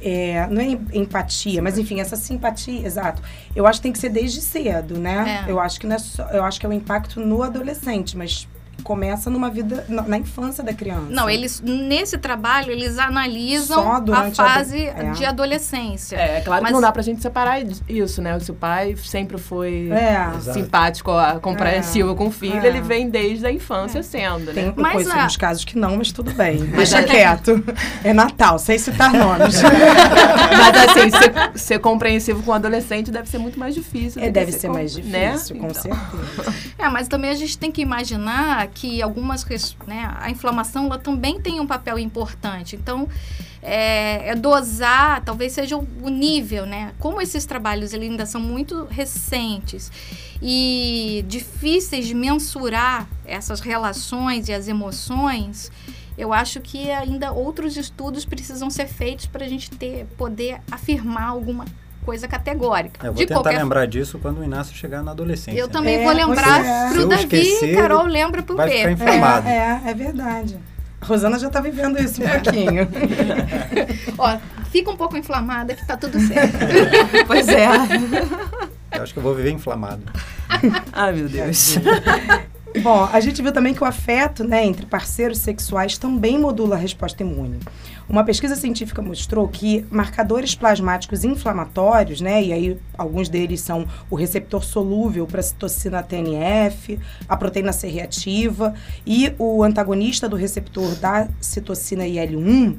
é, 0.01 0.47
não 0.47 0.61
é 0.61 0.77
empatia, 0.93 1.61
mas 1.61 1.77
enfim, 1.77 2.01
essa 2.01 2.17
simpatia, 2.17 2.85
exato. 2.85 3.21
Eu 3.55 3.65
acho 3.65 3.79
que 3.79 3.83
tem 3.83 3.93
que 3.93 3.99
ser 3.99 4.09
desde 4.09 4.41
cedo, 4.41 4.97
né? 4.97 5.45
É. 5.47 5.51
Eu 5.51 5.59
acho 5.59 5.79
que 5.79 5.87
não 5.87 5.95
é 5.95 5.99
só, 5.99 6.23
eu 6.31 6.43
acho 6.43 6.59
que 6.59 6.65
é 6.65 6.69
o 6.69 6.73
impacto 6.73 7.19
no 7.19 7.41
adolescente, 7.43 8.17
mas 8.17 8.47
começa 8.81 9.29
numa 9.29 9.49
vida 9.49 9.85
na, 9.87 10.01
na, 10.03 10.17
infância 10.17 10.63
da 10.63 10.73
criança. 10.73 11.07
Não, 11.09 11.29
eles 11.29 11.61
nesse 11.61 12.17
trabalho 12.17 12.71
eles 12.71 12.97
analisam 12.97 13.91
a 13.91 14.31
fase 14.31 14.87
a, 14.89 15.03
é. 15.03 15.11
de 15.11 15.25
adolescência. 15.25 16.15
É, 16.15 16.37
é 16.37 16.41
claro 16.41 16.61
Mas, 16.61 16.69
que 16.69 16.73
não 16.73 16.81
dá 16.81 16.91
pra 16.91 17.01
gente 17.01 17.21
separar 17.21 17.61
isso, 17.87 18.21
né? 18.21 18.39
Se 18.39 18.51
o 18.51 18.53
pai 18.53 18.95
sempre 18.97 19.37
foi 19.37 19.89
é. 19.91 20.31
simpático, 20.53 21.11
compreensivo 21.41 22.11
é. 22.11 22.15
com 22.15 22.27
o 22.27 22.31
filho, 22.31 22.65
ele 22.65 22.81
vem 22.81 23.09
desde 23.09 23.45
a 23.45 23.51
infância 23.51 24.01
sendo, 24.03 24.53
né? 24.53 24.53
Tem 24.53 24.73
mas, 24.75 24.93
coisa, 24.93 25.13
a... 25.13 25.37
casos 25.37 25.65
que 25.65 25.77
não, 25.77 25.97
mas 25.97 26.11
tudo 26.11 26.31
bem. 26.33 26.57
Deixa 26.57 27.03
quieto. 27.03 27.63
É 28.03 28.13
Natal, 28.13 28.57
sem 28.59 28.77
citar 28.77 29.13
nomes. 29.13 29.61
mas 29.61 30.89
assim, 30.89 31.09
ser, 31.11 31.51
ser, 31.55 31.79
compreensivo 31.79 32.43
com 32.43 32.51
o 32.51 32.53
adolescente 32.53 33.11
deve 33.11 33.29
ser 33.29 33.37
muito 33.37 33.59
mais 33.59 33.73
difícil. 33.73 34.21
É, 34.21 34.29
deve 34.29 34.51
ser, 34.51 34.59
ser 34.59 34.69
mais 34.69 34.95
né? 34.95 35.31
difícil, 35.31 35.55
né? 35.55 35.61
com 35.61 35.67
então. 35.67 35.81
certeza. 35.81 36.71
É, 36.77 36.89
mas 36.89 37.07
também 37.07 37.29
a 37.29 37.35
gente 37.35 37.57
tem 37.57 37.71
que 37.71 37.81
imaginar 37.81 38.67
que 38.73 39.01
algumas 39.01 39.45
né, 39.85 40.11
a 40.19 40.29
inflamação 40.29 40.85
ela 40.85 40.97
também 40.97 41.39
tem 41.39 41.59
um 41.59 41.67
papel 41.67 41.99
importante. 41.99 42.75
Então, 42.75 43.07
é, 43.61 44.29
é 44.29 44.35
dosar, 44.35 45.23
talvez 45.23 45.53
seja 45.53 45.77
o 45.77 46.09
nível, 46.09 46.65
né? 46.65 46.93
Como 46.99 47.21
esses 47.21 47.45
trabalhos 47.45 47.93
ainda 47.93 48.25
são 48.25 48.41
muito 48.41 48.85
recentes 48.85 49.91
e 50.41 51.23
difíceis 51.27 52.07
de 52.07 52.15
mensurar 52.15 53.07
essas 53.23 53.59
relações 53.59 54.49
e 54.49 54.53
as 54.53 54.67
emoções, 54.67 55.71
eu 56.17 56.33
acho 56.33 56.59
que 56.59 56.89
ainda 56.89 57.31
outros 57.31 57.77
estudos 57.77 58.25
precisam 58.25 58.69
ser 58.69 58.87
feitos 58.87 59.27
para 59.27 59.45
a 59.45 59.47
gente 59.47 59.69
ter, 59.69 60.05
poder 60.17 60.61
afirmar 60.71 61.27
alguma 61.27 61.65
coisa 62.05 62.27
categórica. 62.27 63.05
Eu 63.05 63.13
vou 63.13 63.19
de 63.21 63.27
tentar 63.27 63.41
qualquer... 63.41 63.59
lembrar 63.59 63.85
disso 63.85 64.19
quando 64.19 64.39
o 64.39 64.43
Inácio 64.43 64.75
chegar 64.75 65.03
na 65.03 65.11
adolescência. 65.11 65.59
Eu 65.59 65.67
também 65.67 65.95
é, 65.95 66.03
vou 66.03 66.13
lembrar 66.13 66.65
é. 66.65 66.93
pro 66.93 67.07
Davi, 67.07 67.23
esquecer, 67.23 67.75
Carol 67.75 68.05
lembra 68.05 68.41
pro 68.41 68.55
vai 68.55 68.69
Pedro. 68.69 68.97
Ficar 68.97 69.15
inflamado. 69.15 69.47
É, 69.47 69.81
é, 69.85 69.89
é 69.89 69.93
verdade. 69.93 70.57
A 71.01 71.05
Rosana 71.05 71.39
já 71.39 71.47
está 71.47 71.59
vivendo 71.59 71.99
isso 71.99 72.21
um 72.23 72.29
pouquinho. 72.29 72.87
Ó, 74.17 74.37
fica 74.71 74.91
um 74.91 74.95
pouco 74.95 75.17
inflamada 75.17 75.73
que 75.73 75.85
tá 75.85 75.97
tudo 75.97 76.19
certo. 76.19 76.57
pois 77.25 77.47
é. 77.47 77.67
Eu 78.91 79.03
acho 79.03 79.13
que 79.13 79.19
eu 79.19 79.23
vou 79.23 79.33
viver 79.33 79.51
inflamado. 79.51 80.03
Ai, 80.93 81.13
meu 81.13 81.27
Deus. 81.27 81.77
Bom, 82.83 83.09
a 83.11 83.19
gente 83.19 83.41
viu 83.41 83.51
também 83.51 83.73
que 83.73 83.83
o 83.83 83.85
afeto 83.85 84.43
né, 84.43 84.63
entre 84.65 84.85
parceiros 84.85 85.39
sexuais 85.39 85.97
também 85.97 86.37
modula 86.39 86.75
a 86.75 86.79
resposta 86.79 87.23
imune. 87.23 87.59
Uma 88.11 88.25
pesquisa 88.25 88.57
científica 88.57 89.01
mostrou 89.01 89.47
que 89.47 89.85
marcadores 89.89 90.53
plasmáticos 90.53 91.23
inflamatórios, 91.23 92.19
né, 92.19 92.43
e 92.43 92.51
aí 92.51 92.77
alguns 92.97 93.29
deles 93.29 93.61
são 93.61 93.87
o 94.09 94.17
receptor 94.17 94.65
solúvel 94.65 95.25
para 95.25 95.39
a 95.39 95.43
citocina 95.43 96.03
TNF, 96.03 96.99
a 97.29 97.37
proteína 97.37 97.71
C 97.71 97.87
reativa 97.87 98.73
e 99.07 99.33
o 99.39 99.63
antagonista 99.63 100.27
do 100.27 100.35
receptor 100.35 100.93
da 100.95 101.29
citocina 101.39 102.05
IL-1, 102.05 102.75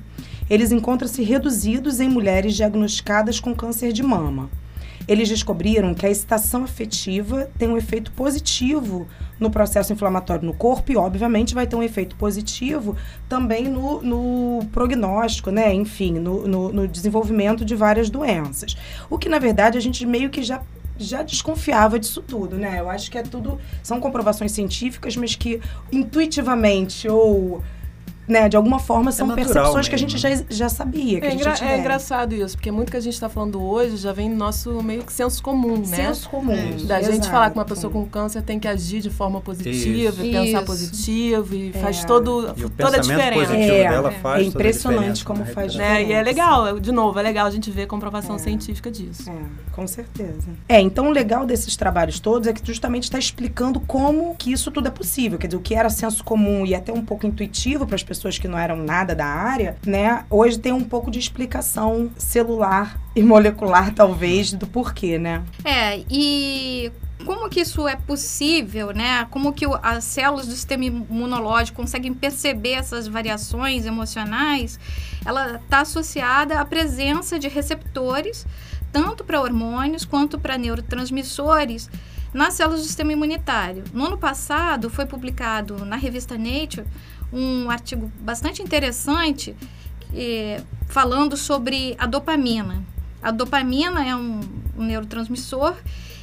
eles 0.51 0.71
encontram-se 0.71 1.23
reduzidos 1.23 1.99
em 1.99 2.11
mulheres 2.11 2.55
diagnosticadas 2.55 3.41
com 3.41 3.55
câncer 3.55 3.91
de 3.91 4.03
mama 4.03 4.51
eles 5.07 5.29
descobriram 5.29 5.95
que 5.95 6.07
a 6.07 6.11
excitação 6.11 6.65
afetiva 6.65 7.51
tem 7.59 7.69
um 7.69 7.77
efeito 7.77 8.13
positivo 8.13 9.07
no 9.39 9.51
processo 9.51 9.93
inflamatório 9.93 10.45
no 10.45 10.55
corpo 10.55 10.93
e, 10.93 10.97
obviamente, 10.97 11.55
vai 11.55 11.67
ter 11.67 11.77
um 11.77 11.83
efeito 11.83 12.15
positivo 12.17 12.97
também 13.29 13.65
no, 13.65 14.01
no 14.03 14.65
prognóstico, 14.73 15.51
né? 15.51 15.75
Enfim, 15.75 16.19
no, 16.19 16.47
no, 16.47 16.73
no 16.73 16.89
desenvolvimento 16.89 17.65
de 17.65 17.75
várias 17.75 18.09
doenças. 18.09 18.77
O 19.11 19.19
que, 19.19 19.29
na 19.29 19.39
verdade, 19.39 19.77
a 19.77 19.81
gente 19.81 20.07
meio 20.07 20.31
que 20.31 20.43
já 20.43 20.63
já 20.99 21.23
desconfiava 21.23 21.99
disso 21.99 22.23
tudo, 22.23 22.57
né? 22.57 22.79
Eu 22.79 22.89
acho 22.89 23.11
que 23.11 23.19
é 23.19 23.23
tudo 23.23 23.59
são 23.83 23.99
comprovações 23.99 24.53
científicas, 24.53 25.17
mas 25.17 25.35
que 25.35 25.61
intuitivamente 25.91 27.09
ou 27.09 27.63
né, 28.27 28.49
de 28.49 28.57
alguma 28.57 28.79
forma 28.79 29.11
são 29.11 29.31
é 29.33 29.35
percepções 29.35 29.75
mesmo. 29.75 29.89
que 29.89 29.95
a 29.95 29.99
gente 29.99 30.19
já, 30.19 30.29
já 30.49 30.69
sabia. 30.69 31.21
Que 31.21 31.27
é, 31.27 31.35
engra 31.35 31.55
é 31.61 31.79
engraçado 31.79 32.35
isso, 32.35 32.57
porque 32.57 32.71
muito 32.71 32.91
que 32.91 32.97
a 32.97 33.01
gente 33.01 33.15
está 33.15 33.29
falando 33.29 33.63
hoje 33.63 33.97
já 33.97 34.13
vem 34.13 34.31
do 34.31 34.37
nosso 34.37 34.83
meio 34.83 35.03
que 35.03 35.13
senso 35.13 35.43
comum, 35.43 35.79
né? 35.79 35.97
Senso 35.97 36.29
comum. 36.31 36.53
É. 36.53 36.73
Da 36.85 37.01
Exato. 37.01 37.15
gente 37.15 37.29
falar 37.29 37.51
que 37.51 37.59
uma 37.59 37.65
pessoa 37.65 37.93
com 37.93 38.07
câncer 38.07 38.43
tem 38.43 38.59
que 38.59 38.69
agir 38.69 39.01
de 39.01 39.11
forma 39.11 39.41
positiva, 39.41 40.23
isso. 40.23 40.33
pensar 40.33 40.59
isso. 40.59 40.65
positivo 40.65 41.55
e 41.55 41.71
é. 41.71 41.73
faz 41.73 42.05
todo, 42.05 42.55
e 42.57 42.69
toda 42.71 42.97
a 42.97 43.01
diferença. 43.01 43.55
É, 43.55 43.89
dela 43.89 44.11
faz 44.13 44.45
é 44.45 44.49
impressionante 44.49 45.25
como 45.25 45.45
faz 45.45 45.75
né? 45.75 46.05
E 46.05 46.13
é 46.13 46.23
legal, 46.23 46.79
de 46.79 46.93
novo, 46.93 47.19
é 47.19 47.23
legal 47.23 47.47
a 47.47 47.51
gente 47.51 47.71
ver 47.71 47.87
comprovação 47.87 48.37
é. 48.37 48.39
científica 48.39 48.91
disso. 48.91 49.29
É, 49.31 49.35
com 49.73 49.87
certeza. 49.87 50.49
É, 50.69 50.81
então 50.81 51.09
o 51.09 51.11
legal 51.11 51.45
desses 51.45 51.77
trabalhos 51.77 52.21
todos 52.21 52.47
é 52.47 52.53
que 52.53 52.65
justamente 52.65 53.05
está 53.05 53.19
explicando 53.19 53.81
como 53.81 54.35
que 54.37 54.53
isso 54.53 54.71
tudo 54.71 54.89
é 54.89 54.91
possível. 54.91 55.39
Quer 55.39 55.49
dizer, 55.49 55.57
o 55.57 55.61
que 55.61 55.75
era 55.75 55.91
senso 55.91 56.23
comum 56.23 56.65
e 56.65 56.75
até 56.75 56.93
um 56.93 57.05
pouco 57.05 57.27
intuitivo 57.27 57.87
para 57.87 57.97
as 57.97 58.03
pessoas 58.03 58.12
que 58.41 58.49
não 58.49 58.59
eram 58.59 58.77
nada 58.77 59.15
da 59.15 59.27
área, 59.27 59.77
né? 59.87 60.25
Hoje 60.29 60.59
tem 60.59 60.73
um 60.73 60.85
pouco 60.85 61.11
de 61.11 61.19
explicação 61.19 62.11
celular 62.17 63.01
e 63.15 63.23
molecular, 63.23 63.93
talvez, 63.95 64.53
do 64.53 64.67
porquê, 64.67 65.19
né? 65.19 65.43
É, 65.65 66.03
e 66.11 66.93
como 67.25 67.49
que 67.49 67.61
isso 67.61 67.87
é 67.87 67.97
possível, 67.97 68.93
né? 68.93 69.27
Como 69.31 69.53
que 69.53 69.65
as 69.83 70.05
células 70.05 70.47
do 70.47 70.53
sistema 70.53 70.85
imunológico 70.85 71.77
conseguem 71.77 72.13
perceber 72.13 72.73
essas 72.73 73.07
variações 73.07 73.87
emocionais? 73.87 74.79
Ela 75.25 75.57
está 75.57 75.81
associada 75.81 76.61
à 76.61 76.65
presença 76.65 77.39
de 77.39 77.49
receptores, 77.49 78.47
tanto 78.93 79.25
para 79.25 79.41
hormônios 79.41 80.05
quanto 80.05 80.39
para 80.39 80.59
neurotransmissores, 80.59 81.89
nas 82.33 82.55
células 82.55 82.81
do 82.81 82.87
sistema 82.87 83.13
imunitário. 83.13 83.85
No 83.93 84.07
ano 84.07 84.19
passado, 84.19 84.89
foi 84.91 85.07
publicado 85.07 85.85
na 85.85 85.97
revista 85.97 86.37
Nature 86.37 86.87
um 87.33 87.71
artigo 87.71 88.13
bastante 88.21 88.63
interessante 88.63 89.57
é, 90.15 90.63
falando 90.89 91.37
sobre 91.37 91.95
a 91.99 92.07
dopamina. 92.07 92.85
A 93.23 93.31
dopamina 93.31 94.07
é 94.07 94.15
um, 94.15 94.41
um 94.77 94.85
neurotransmissor 94.85 95.77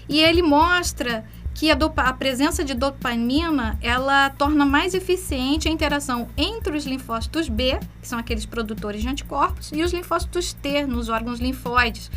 e 0.08 0.20
ele 0.20 0.42
mostra 0.42 1.26
que 1.54 1.70
a, 1.72 1.78
a 1.98 2.14
presença 2.14 2.64
de 2.64 2.74
dopamina 2.74 3.78
ela 3.82 4.30
torna 4.30 4.66
mais 4.66 4.94
eficiente 4.94 5.68
a 5.68 5.72
interação 5.72 6.30
entre 6.38 6.78
os 6.78 6.86
linfócitos 6.86 7.50
B, 7.50 7.78
que 8.02 8.08
são 8.08 8.18
aqueles 8.18 8.46
produtores 8.46 9.02
de 9.02 9.10
anticorpos, 9.10 9.72
e 9.74 9.84
os 9.84 9.92
linfócitos 9.92 10.54
T 10.54 10.86
nos 10.86 11.10
órgãos 11.10 11.40
linfóides, 11.40 12.10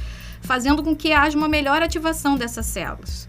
fazendo 0.42 0.82
com 0.82 0.94
que 0.94 1.12
haja 1.12 1.36
uma 1.36 1.48
melhor 1.48 1.82
ativação 1.82 2.36
dessas 2.36 2.66
células. 2.66 3.28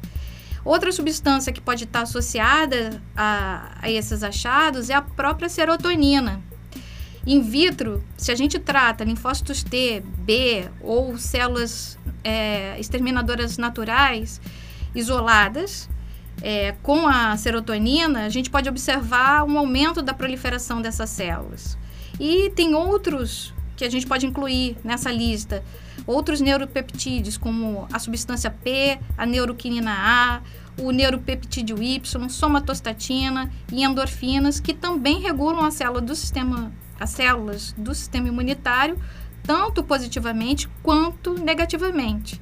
Outra 0.66 0.92
substância 0.92 1.52
que 1.52 1.60
pode 1.60 1.84
estar 1.84 2.02
associada 2.02 3.02
a, 3.16 3.78
a 3.82 3.92
esses 3.92 4.24
achados 4.24 4.90
é 4.90 4.94
a 4.94 5.02
própria 5.02 5.50
serotonina. 5.50 6.42
In 7.26 7.42
vitro, 7.42 8.04
se 8.18 8.32
a 8.32 8.36
gente 8.36 8.60
trata 8.60 9.04
linfócitos 9.04 9.64
T, 9.64 10.04
B 10.20 10.70
ou 10.82 11.18
células 11.18 11.98
é, 12.24 12.78
exterminadoras 12.80 13.58
naturais 13.58 14.42
isoladas 14.94 15.90
é, 16.42 16.74
com 16.84 17.08
a 17.08 17.36
serotonina, 17.38 18.26
a 18.26 18.30
gente 18.30 18.50
pode 18.50 18.68
observar 18.68 19.44
um 19.44 19.58
aumento 19.58 20.02
da 20.02 20.14
proliferação 20.14 20.82
dessas 20.82 21.10
células. 21.10 21.78
E 22.20 22.50
tem 22.52 22.76
outros 22.76 23.54
que 23.76 23.86
a 23.86 23.90
gente 23.90 24.06
pode 24.06 24.26
incluir 24.26 24.78
nessa 24.84 25.12
lista, 25.12 25.64
outros 26.06 26.42
neuropeptídeos, 26.42 27.38
como 27.38 27.88
a 27.92 28.00
substância 28.00 28.50
P, 28.50 29.00
a 29.18 29.26
neuroquinina 29.26 29.92
A, 29.92 30.42
o 30.82 30.92
neuropeptídeo 30.92 31.82
Y, 31.82 32.02
somatostatina 32.30 33.52
e 33.72 33.84
endorfinas, 33.84 34.60
que 34.60 34.74
também 34.74 35.22
regulam 35.22 35.66
a 35.66 35.72
célula 35.72 36.02
do 36.02 36.16
sistema, 36.16 36.72
as 37.00 37.12
células 37.12 37.74
do 37.78 37.94
sistema 37.94 38.28
imunitário, 38.28 38.98
tanto 39.44 39.84
positivamente 39.84 40.68
quanto 40.82 41.34
negativamente. 41.34 42.40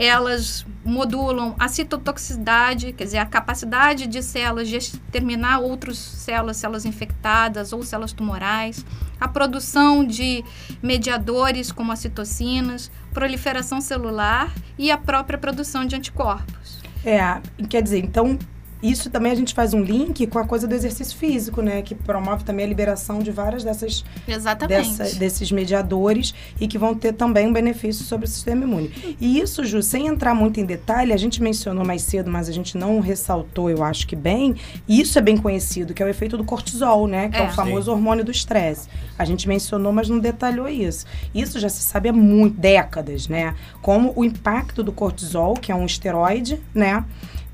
Elas 0.00 0.64
modulam 0.84 1.56
a 1.58 1.66
citotoxicidade, 1.66 2.92
quer 2.92 3.02
dizer, 3.02 3.18
a 3.18 3.26
capacidade 3.26 4.06
de 4.06 4.22
células 4.22 4.68
de 4.68 4.76
exterminar 4.76 5.58
outras 5.58 5.98
células, 5.98 6.56
células 6.56 6.84
infectadas 6.84 7.72
ou 7.72 7.82
células 7.82 8.12
tumorais, 8.12 8.86
a 9.20 9.26
produção 9.26 10.06
de 10.06 10.44
mediadores 10.80 11.72
como 11.72 11.90
as 11.90 11.98
citocinas, 11.98 12.92
proliferação 13.12 13.80
celular 13.80 14.54
e 14.78 14.88
a 14.92 14.96
própria 14.96 15.36
produção 15.36 15.84
de 15.84 15.96
anticorpos. 15.96 16.78
É, 17.04 17.40
quer 17.68 17.82
dizer, 17.82 17.98
então 17.98 18.38
isso 18.82 19.10
também 19.10 19.32
a 19.32 19.34
gente 19.34 19.54
faz 19.54 19.74
um 19.74 19.80
link 19.82 20.26
com 20.28 20.38
a 20.38 20.44
coisa 20.44 20.66
do 20.68 20.74
exercício 20.74 21.16
físico, 21.16 21.60
né? 21.60 21.82
Que 21.82 21.94
promove 21.94 22.44
também 22.44 22.64
a 22.64 22.68
liberação 22.68 23.18
de 23.20 23.30
várias 23.30 23.64
dessas 23.64 24.04
Exatamente. 24.26 24.96
dessa- 24.98 25.18
desses 25.18 25.50
mediadores 25.50 26.34
e 26.60 26.68
que 26.68 26.78
vão 26.78 26.94
ter 26.94 27.12
também 27.12 27.46
um 27.48 27.52
benefício 27.52 28.04
sobre 28.04 28.26
o 28.26 28.28
sistema 28.28 28.64
imune. 28.64 29.16
E 29.20 29.40
isso, 29.40 29.64
Ju, 29.64 29.82
sem 29.82 30.06
entrar 30.06 30.34
muito 30.34 30.60
em 30.60 30.64
detalhe, 30.64 31.12
a 31.12 31.16
gente 31.16 31.42
mencionou 31.42 31.84
mais 31.84 32.02
cedo, 32.02 32.30
mas 32.30 32.48
a 32.48 32.52
gente 32.52 32.76
não 32.78 33.00
ressaltou, 33.00 33.68
eu 33.70 33.82
acho 33.82 34.06
que 34.06 34.14
bem, 34.16 34.54
e 34.86 35.00
isso 35.00 35.18
é 35.18 35.22
bem 35.22 35.36
conhecido, 35.36 35.92
que 35.92 36.02
é 36.02 36.06
o 36.06 36.08
efeito 36.08 36.36
do 36.36 36.44
cortisol, 36.44 37.06
né? 37.06 37.28
Que 37.28 37.36
é, 37.38 37.44
É. 37.44 37.48
o 37.48 37.52
famoso 37.52 37.90
hormônio 37.90 38.24
do 38.24 38.30
estresse. 38.30 38.88
A 39.18 39.24
gente 39.24 39.48
mencionou, 39.48 39.92
mas 39.92 40.08
não 40.08 40.18
detalhou 40.18 40.68
isso. 40.68 41.04
Isso 41.34 41.58
já 41.58 41.68
se 41.68 41.82
sabe 41.82 42.08
há 42.08 42.12
muito, 42.12 42.58
décadas, 42.58 43.28
né? 43.28 43.54
Como 43.82 44.12
o 44.14 44.24
impacto 44.24 44.82
do 44.82 44.92
cortisol, 44.92 45.54
que 45.54 45.72
é 45.72 45.74
um 45.74 45.84
esteroide, 45.86 46.60
né? 46.74 47.04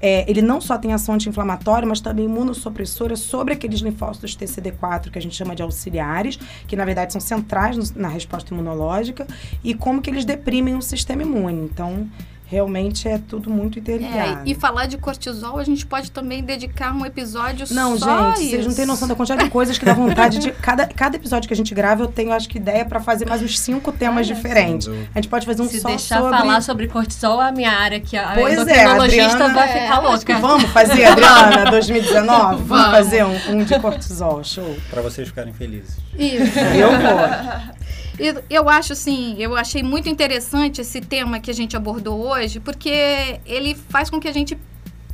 É, 0.00 0.28
ele 0.30 0.42
não 0.42 0.61
só 0.61 0.76
tem 0.76 0.92
ação 0.92 1.14
anti-inflamatória, 1.14 1.88
mas 1.88 2.00
também 2.00 2.26
imunossupressora 2.26 3.16
sobre 3.16 3.54
aqueles 3.54 3.80
linfócitos 3.80 4.37
TCD4, 4.37 5.11
que 5.11 5.18
a 5.18 5.22
gente 5.22 5.35
chama 5.35 5.54
de 5.54 5.62
auxiliares, 5.62 6.38
que 6.66 6.76
na 6.76 6.85
verdade 6.85 7.12
são 7.12 7.20
centrais 7.20 7.76
no- 7.76 8.00
na 8.02 8.09
resposta 8.09 8.52
imunológica, 8.52 9.26
e 9.62 9.72
como 9.74 10.02
que 10.02 10.11
eles 10.11 10.24
deprimem 10.24 10.74
o 10.76 10.83
sistema 10.83 11.22
imune. 11.22 11.62
Então, 11.64 12.07
realmente 12.55 13.09
é 13.09 13.19
tudo 13.19 13.51
muito 13.51 13.79
É, 13.79 13.81
interligado. 13.81 14.40
e 14.47 14.55
falar 14.55 14.87
de 14.87 14.97
cortisol, 14.97 15.59
a 15.59 15.64
gente 15.64 15.85
pode 15.85 16.11
também 16.11 16.43
dedicar 16.43 16.95
um 16.95 17.05
episódio 17.05 17.67
Não, 17.73 17.99
só 17.99 18.29
gente, 18.37 18.37
vocês 18.49 18.61
não 18.62 18.69
isso. 18.69 18.77
têm 18.77 18.87
noção 18.87 19.09
da 19.09 19.14
quantidade 19.14 19.45
de 19.45 19.51
coisas 19.51 19.77
que 19.77 19.85
dá 19.85 19.93
vontade 19.93 20.38
de. 20.38 20.53
Cada, 20.64 20.87
cada 20.87 21.17
episódio 21.17 21.47
que 21.49 21.53
a 21.53 21.57
gente 21.57 21.75
grava, 21.75 22.03
eu 22.05 22.07
tenho, 22.07 22.33
acho 22.33 22.49
que, 22.49 22.59
ideia 22.59 22.85
pra 22.85 23.01
fazer 23.01 23.27
mais 23.29 23.43
uns 23.43 23.59
cinco 23.59 23.90
temas 23.93 24.27
Olha, 24.27 24.35
diferentes. 24.37 24.87
dúvida. 24.87 25.09
A 25.14 25.19
gente 25.21 25.29
pode 25.29 25.45
fazer 25.45 25.62
um 25.62 25.69
Se 25.69 25.81
só 25.81 25.88
deixar 25.88 26.21
sobre. 26.21 26.38
falar 26.38 26.61
sobre 26.62 26.87
cortisol, 26.88 27.40
a 27.40 27.51
minha 27.53 27.71
área, 27.73 28.01
que 28.01 28.17
a 28.17 28.33
Pois 28.35 28.57
é, 28.57 28.62
endocrinologista 28.62 29.25
Adriana- 29.45 29.55
vai 29.55 29.69
ficar 29.69 29.99
louca. 30.01 30.38
Vamos 30.38 30.71
fazer, 30.71 31.05
Adriana, 31.05 31.71
2019? 31.71 32.55
Vamos 32.62 32.69
Vamos. 32.69 32.90
fazer 32.90 33.25
um, 33.25 33.37
um 33.51 33.64
de 33.64 33.79
cortisol, 33.81 34.43
show. 34.45 34.77
Para 34.90 35.03
vocês 35.03 35.29
ficarem 35.29 35.53
felizes. 35.53 35.97
Isso. 36.17 36.59
Eu 36.59 36.90
vou. 36.90 37.75
Eu 38.48 38.68
acho 38.68 38.92
assim, 38.92 39.35
eu 39.38 39.57
achei 39.57 39.83
muito 39.83 40.09
interessante 40.09 40.81
esse 40.81 41.00
tema 41.00 41.40
que 41.40 41.50
a 41.50 41.55
gente 41.55 41.77
abordou 41.77 42.20
hoje, 42.20 42.61
porque 42.61 43.40
ele 43.44 43.74
faz 43.74 44.09
com 44.09 44.20
que 44.20 44.29
a 44.29 44.33
gente 44.33 44.57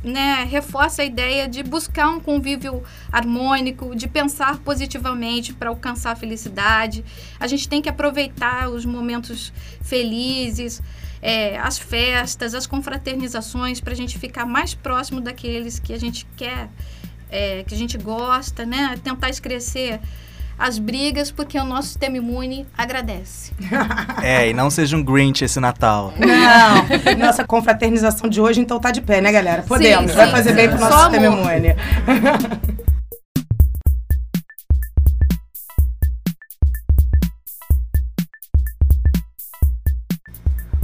né, 0.03 0.47
reforce 0.49 1.01
a 1.01 1.05
ideia 1.05 1.47
de 1.47 1.63
buscar 1.63 2.09
um 2.09 2.19
convívio 2.19 2.83
harmônico, 3.11 3.95
de 3.95 4.07
pensar 4.07 4.57
positivamente 4.59 5.53
para 5.53 5.69
alcançar 5.69 6.11
a 6.11 6.15
felicidade. 6.15 7.03
A 7.39 7.47
gente 7.47 7.67
tem 7.67 7.81
que 7.81 7.89
aproveitar 7.89 8.69
os 8.69 8.85
momentos 8.85 9.53
felizes, 9.81 10.81
é, 11.21 11.57
as 11.59 11.77
festas, 11.77 12.55
as 12.55 12.65
confraternizações, 12.65 13.79
para 13.79 13.93
a 13.93 13.95
gente 13.95 14.17
ficar 14.17 14.45
mais 14.45 14.73
próximo 14.73 15.21
daqueles 15.21 15.79
que 15.79 15.93
a 15.93 15.99
gente 15.99 16.25
quer, 16.35 16.69
é, 17.29 17.63
que 17.63 17.73
a 17.73 17.77
gente 17.77 17.97
gosta, 17.97 18.65
né? 18.65 18.99
Tentar 19.03 19.29
esquecer 19.29 19.99
as 20.61 20.77
brigas, 20.77 21.31
porque 21.31 21.57
o 21.57 21.63
nosso 21.63 21.87
sistema 21.87 22.17
imune 22.17 22.67
agradece. 22.77 23.51
É, 24.21 24.49
e 24.49 24.53
não 24.53 24.69
seja 24.69 24.95
um 24.95 25.03
Grinch 25.03 25.43
esse 25.43 25.59
Natal. 25.59 26.13
Não, 26.17 27.15
nossa 27.17 27.43
confraternização 27.43 28.29
de 28.29 28.39
hoje, 28.39 28.61
então 28.61 28.79
tá 28.79 28.91
de 28.91 29.01
pé, 29.01 29.19
né, 29.19 29.31
galera? 29.31 29.63
Podemos, 29.63 30.11
Sim, 30.11 30.17
vai 30.17 30.27
sim. 30.27 30.31
fazer 30.31 30.53
bem 30.53 30.69
pro 30.69 30.79
nosso 30.79 30.93
Só 30.93 31.09
sistema 31.09 31.27
amor. 31.27 31.51
imune. 31.51 31.75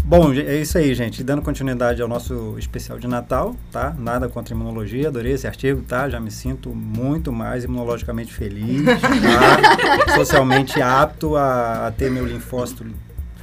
Bom, 0.07 0.31
é 0.31 0.55
isso 0.55 0.77
aí, 0.77 0.95
gente. 0.95 1.21
Dando 1.21 1.41
continuidade 1.41 2.01
ao 2.01 2.07
nosso 2.07 2.55
especial 2.57 2.97
de 2.97 3.09
Natal, 3.09 3.57
tá? 3.69 3.93
Nada 3.99 4.29
contra 4.29 4.53
a 4.53 4.55
imunologia, 4.55 5.09
adorei 5.09 5.33
esse 5.33 5.45
artigo, 5.45 5.81
tá? 5.81 6.07
Já 6.07 6.17
me 6.17 6.31
sinto 6.31 6.69
muito 6.73 7.29
mais 7.33 7.65
imunologicamente 7.65 8.33
feliz, 8.33 8.85
tá? 8.85 10.15
Socialmente 10.15 10.81
apto 10.81 11.35
a, 11.35 11.87
a 11.87 11.91
ter 11.91 12.09
meu 12.09 12.25
linfócito 12.25 12.85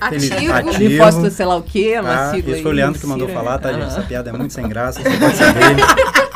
feliz- 0.08 0.32
Ativo. 0.32 0.52
ativo. 0.54 0.78
Linfócito, 0.78 1.30
sei 1.30 1.44
lá 1.44 1.56
o 1.56 1.62
quê, 1.62 1.98
uma 2.00 2.08
tá? 2.08 2.30
sigla 2.30 2.54
Isso 2.54 2.62
foi 2.62 2.72
o 2.72 2.74
Leandro 2.74 2.98
que 2.98 3.06
mandou 3.06 3.28
falar, 3.28 3.58
tá, 3.58 3.70
gente? 3.70 3.82
Ah. 3.82 3.88
Essa 3.88 4.02
piada 4.02 4.30
é 4.30 4.32
muito 4.32 4.54
sem 4.54 4.66
graça, 4.66 5.02
você 5.02 5.18
pode 5.18 5.36
saber. 5.36 5.60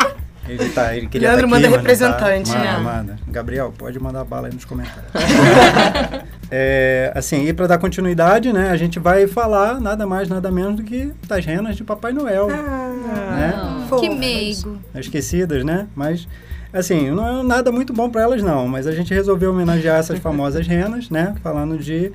Ele, 0.48 0.66
tá, 0.70 0.96
ele 0.96 1.06
queria 1.08 1.28
Leandro 1.28 1.46
tá 1.46 1.56
aqui, 1.56 1.62
manda 1.62 1.68
não 1.68 1.76
representante, 1.76 2.50
tá. 2.50 2.58
Manda, 2.58 2.72
né? 2.72 2.78
manda. 2.78 3.16
Gabriel, 3.28 3.70
pode 3.76 4.00
mandar 4.00 4.24
bala 4.24 4.48
aí 4.48 4.54
nos 4.54 4.64
comentários. 4.64 5.12
É, 6.50 7.12
assim, 7.14 7.46
e 7.46 7.52
para 7.52 7.66
dar 7.66 7.78
continuidade, 7.78 8.52
né, 8.52 8.70
a 8.70 8.76
gente 8.76 8.98
vai 8.98 9.26
falar 9.26 9.80
nada 9.80 10.06
mais, 10.06 10.28
nada 10.28 10.50
menos 10.50 10.76
do 10.76 10.82
que 10.82 11.12
das 11.26 11.44
renas 11.44 11.76
de 11.76 11.84
Papai 11.84 12.12
Noel. 12.12 12.48
né? 12.48 13.86
Fofas. 13.88 14.08
Que 14.08 14.14
meigo. 14.14 14.78
Esquecidas, 14.94 15.64
né? 15.64 15.86
Mas, 15.94 16.26
assim, 16.72 17.10
não 17.10 17.40
é 17.40 17.42
nada 17.42 17.70
muito 17.70 17.92
bom 17.92 18.08
para 18.10 18.22
elas, 18.22 18.42
não. 18.42 18.66
Mas 18.66 18.86
a 18.86 18.92
gente 18.92 19.12
resolveu 19.12 19.50
homenagear 19.50 19.98
essas 19.98 20.18
famosas 20.18 20.66
renas, 20.68 21.10
né? 21.10 21.34
Falando 21.42 21.78
de 21.78 22.12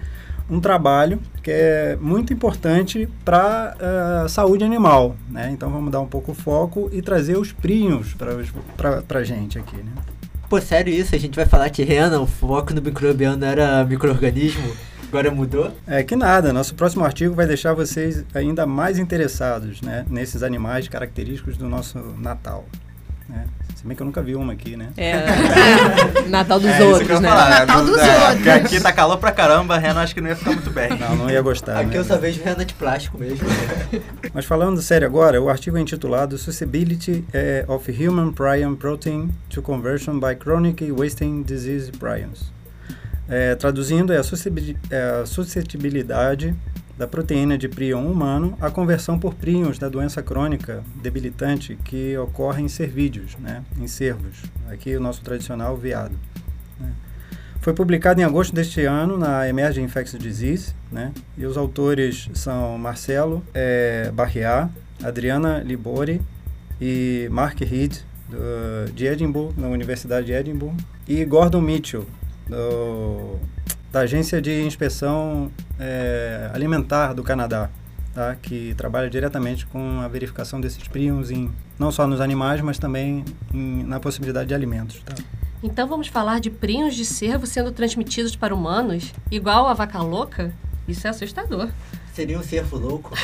um 0.49 0.59
trabalho 0.59 1.19
que 1.41 1.51
é 1.51 1.97
muito 2.01 2.33
importante 2.33 3.07
para 3.23 3.75
a 4.23 4.27
saúde 4.27 4.63
animal, 4.63 5.15
né? 5.29 5.49
Então 5.51 5.69
vamos 5.69 5.91
dar 5.91 6.01
um 6.01 6.07
pouco 6.07 6.31
o 6.31 6.35
foco 6.35 6.89
e 6.91 7.01
trazer 7.01 7.37
os 7.37 7.51
prions 7.51 8.13
para 8.15 9.19
a 9.19 9.23
gente 9.23 9.57
aqui, 9.57 9.77
né? 9.77 9.91
Pô, 10.53 10.61
sério 10.61 10.93
isso? 10.93 11.15
A 11.15 11.17
gente 11.17 11.35
vai 11.35 11.47
falar 11.47 11.69
de 11.69 11.81
rena, 11.83 12.19
o 12.19 12.27
foco 12.27 12.75
no 12.75 12.79
microbiano 12.79 13.43
era 13.43 13.83
microorganismo, 13.83 14.71
agora 15.07 15.31
mudou? 15.31 15.71
É 15.87 16.03
que 16.03 16.15
nada, 16.15 16.53
nosso 16.53 16.75
próximo 16.75 17.03
artigo 17.03 17.33
vai 17.33 17.47
deixar 17.47 17.73
vocês 17.73 18.23
ainda 18.35 18.63
mais 18.67 18.99
interessados 18.99 19.81
né, 19.81 20.05
nesses 20.07 20.43
animais 20.43 20.87
característicos 20.87 21.57
do 21.57 21.67
nosso 21.67 21.97
Natal. 22.19 22.65
Né? 23.27 23.47
Se 23.83 23.87
bem 23.87 23.97
que 23.97 24.01
eu 24.01 24.05
nunca 24.05 24.21
vi 24.21 24.33
uma 24.33 24.53
aqui, 24.53 24.77
né? 24.77 24.91
É, 24.95 25.25
Natal 26.29 26.57
dos 26.57 26.69
é, 26.69 26.83
outros, 26.85 27.19
né? 27.19 27.27
falar, 27.27 27.49
Natal 27.49 27.83
dos 27.83 27.97
é, 27.97 28.17
outros. 28.17 28.35
Porque 28.35 28.49
aqui 28.49 28.79
tá 28.79 28.93
calor 28.93 29.17
pra 29.17 29.29
caramba, 29.29 29.75
a 29.75 29.77
Rena 29.77 29.99
acho 29.99 30.15
que 30.15 30.21
não 30.21 30.29
ia 30.29 30.37
ficar 30.37 30.51
muito 30.51 30.71
bem. 30.71 30.97
Não, 30.97 31.17
não 31.17 31.29
ia 31.29 31.41
gostar. 31.41 31.81
Aqui 31.81 31.89
né? 31.89 31.97
eu 31.97 32.05
só 32.05 32.17
vejo 32.17 32.41
rena 32.41 32.63
de 32.63 32.73
plástico 32.75 33.17
mesmo. 33.17 33.45
Mas 34.33 34.45
falando 34.45 34.81
sério 34.81 35.05
agora, 35.05 35.41
o 35.41 35.49
artigo 35.49 35.75
é 35.75 35.81
intitulado 35.81 36.37
Susceptibility 36.37 37.25
eh, 37.33 37.65
of 37.67 37.91
Human 37.91 38.31
Prion 38.31 38.73
Protein 38.75 39.29
to 39.49 39.61
Conversion 39.61 40.17
by 40.17 40.33
Chronic 40.41 40.89
Wasting 40.89 41.43
Disease 41.43 41.91
Prions. 41.91 42.53
Eh, 43.27 43.55
traduzindo, 43.55 44.13
é 44.13 44.17
a, 44.17 44.21
é 44.91 45.21
a 45.21 45.25
suscetibilidade 45.25 46.55
da 46.97 47.07
proteína 47.07 47.57
de 47.57 47.67
prion 47.67 48.05
humano 48.05 48.57
à 48.61 48.69
conversão 48.69 49.17
por 49.17 49.33
prions 49.33 49.79
da 49.79 49.89
doença 49.89 50.21
crônica 50.21 50.83
debilitante 51.01 51.77
que 51.83 52.15
ocorre 52.17 52.61
em 52.61 52.67
cervídeos, 52.67 53.35
né, 53.37 53.63
em 53.79 53.87
cervos. 53.87 54.43
Aqui 54.69 54.95
o 54.95 54.99
nosso 55.01 55.21
tradicional 55.21 55.75
veado. 55.75 56.15
né. 56.79 56.91
Foi 57.61 57.73
publicado 57.73 58.19
em 58.19 58.23
agosto 58.23 58.53
deste 58.53 58.81
ano 58.81 59.17
na 59.17 59.47
Emerging 59.47 59.83
Infectious 59.83 60.21
Disease, 60.21 60.75
né? 60.91 61.13
E 61.37 61.45
os 61.45 61.55
autores 61.55 62.29
são 62.33 62.77
Marcelo 62.77 63.41
eh, 63.53 64.11
Barriá, 64.13 64.69
Adriana 65.01 65.59
Libori 65.59 66.21
e 66.79 67.27
Mark 67.31 67.61
Reed, 67.61 67.99
do, 68.29 68.91
de 68.91 69.05
Edimburgo, 69.05 69.53
na 69.59 69.67
Universidade 69.67 70.25
de 70.25 70.33
Edimburgo, 70.33 70.75
e 71.07 71.23
Gordon 71.23 71.61
Mitchell, 71.61 72.05
do, 72.49 73.39
da 73.93 73.99
Agência 73.99 74.41
de 74.41 74.63
Inspeção 74.63 75.51
é, 75.79 76.49
Alimentar 76.51 77.13
do 77.13 77.21
Canadá, 77.21 77.69
tá? 78.11 78.35
que 78.41 78.73
trabalha 78.73 79.07
diretamente 79.07 79.67
com 79.67 80.01
a 80.01 80.07
verificação 80.07 80.59
desses 80.59 80.87
prions 80.87 81.29
em, 81.29 81.51
não 81.77 81.91
só 81.91 82.07
nos 82.07 82.19
animais, 82.19 82.59
mas 82.59 82.79
também 82.79 83.23
em, 83.53 83.83
na 83.83 83.99
possibilidade 83.99 84.47
de 84.47 84.55
alimentos. 84.55 84.99
Tá? 85.05 85.13
Então 85.61 85.87
vamos 85.87 86.07
falar 86.07 86.39
de 86.39 86.49
prions 86.49 86.95
de 86.95 87.05
cervo 87.05 87.45
sendo 87.45 87.71
transmitidos 87.71 88.35
para 88.35 88.55
humanos, 88.55 89.13
igual 89.29 89.67
a 89.67 89.75
vaca 89.75 89.99
louca? 90.01 90.51
Isso 90.87 91.05
é 91.05 91.11
assustador. 91.11 91.69
Seria 92.15 92.39
um 92.39 92.43
cervo 92.43 92.77
louco. 92.77 93.13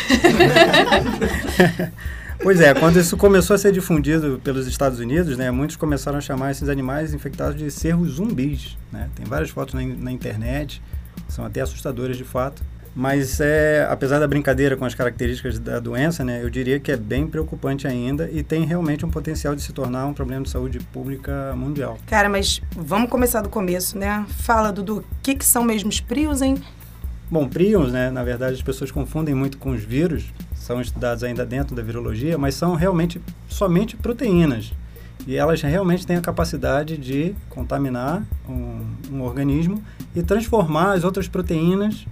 Pois 2.42 2.62
é, 2.62 2.74
quando 2.74 2.98
isso 2.98 3.18
começou 3.18 3.54
a 3.54 3.58
ser 3.58 3.74
difundido 3.74 4.40
pelos 4.42 4.66
Estados 4.66 5.00
Unidos, 5.00 5.38
né, 5.38 5.52
muitos 5.52 5.76
começaram 5.76 6.18
a 6.18 6.22
chamar 6.22 6.52
esses 6.52 6.70
animais 6.70 7.14
infectados 7.14 7.58
de 7.58 7.70
cervos 7.70 8.14
zumbis. 8.14 8.78
Né? 8.92 9.10
Tem 9.14 9.26
várias 9.26 9.50
fotos 9.50 9.74
na, 9.74 9.82
na 9.82 10.12
internet, 10.12 10.82
são 11.28 11.46
até 11.46 11.60
assustadoras 11.60 12.16
de 12.16 12.24
fato. 12.24 12.64
Mas 12.96 13.40
é, 13.40 13.88
apesar 13.90 14.20
da 14.20 14.28
brincadeira 14.28 14.76
com 14.76 14.84
as 14.84 14.96
características 14.96 15.60
da 15.60 15.80
doença, 15.80 16.24
né, 16.24 16.42
eu 16.42 16.50
diria 16.50 16.80
que 16.80 16.92
é 16.92 16.98
bem 16.98 17.28
preocupante 17.28 17.88
ainda 17.88 18.30
e 18.32 18.42
tem 18.42 18.66
realmente 18.66 19.06
um 19.06 19.10
potencial 19.10 19.56
de 19.56 19.62
se 19.62 19.72
tornar 19.74 20.06
um 20.06 20.14
problema 20.14 20.44
de 20.44 20.50
saúde 20.50 20.80
pública 20.80 21.54
mundial. 21.56 21.98
Cara, 22.08 22.30
mas 22.30 22.62
vamos 22.76 23.10
começar 23.10 23.42
do 23.42 23.50
começo, 23.50 23.98
né? 23.98 24.26
Fala, 24.30 24.72
Dudu, 24.72 25.00
o 25.00 25.04
que, 25.22 25.36
que 25.36 25.46
são 25.46 25.64
mesmo 25.64 25.90
os 25.90 26.00
prions, 26.00 26.42
hein? 26.42 26.56
Bom, 27.30 27.48
prions, 27.48 27.92
né, 27.92 28.10
na 28.10 28.24
verdade 28.24 28.56
as 28.56 28.62
pessoas 28.62 28.92
confundem 28.92 29.36
muito 29.36 29.58
com 29.60 29.70
os 29.70 29.84
vírus, 29.84 30.34
são 30.70 30.80
estudados 30.80 31.24
ainda 31.24 31.44
dentro 31.44 31.76
da 31.76 31.82
virologia, 31.82 32.38
mas 32.38 32.54
são 32.54 32.76
realmente 32.76 33.20
somente 33.48 33.96
proteínas. 33.98 34.72
E 35.26 35.36
elas 35.36 35.60
realmente 35.64 36.06
têm 36.06 36.16
a 36.16 36.22
capacidade 36.22 36.96
de 36.96 37.34
contaminar 37.50 38.22
um, 38.48 38.86
um 39.12 39.22
organismo 39.24 39.84
e 40.16 40.22
transformar 40.22 40.92
as 40.94 41.04
outras 41.04 41.28
proteínas 41.28 42.06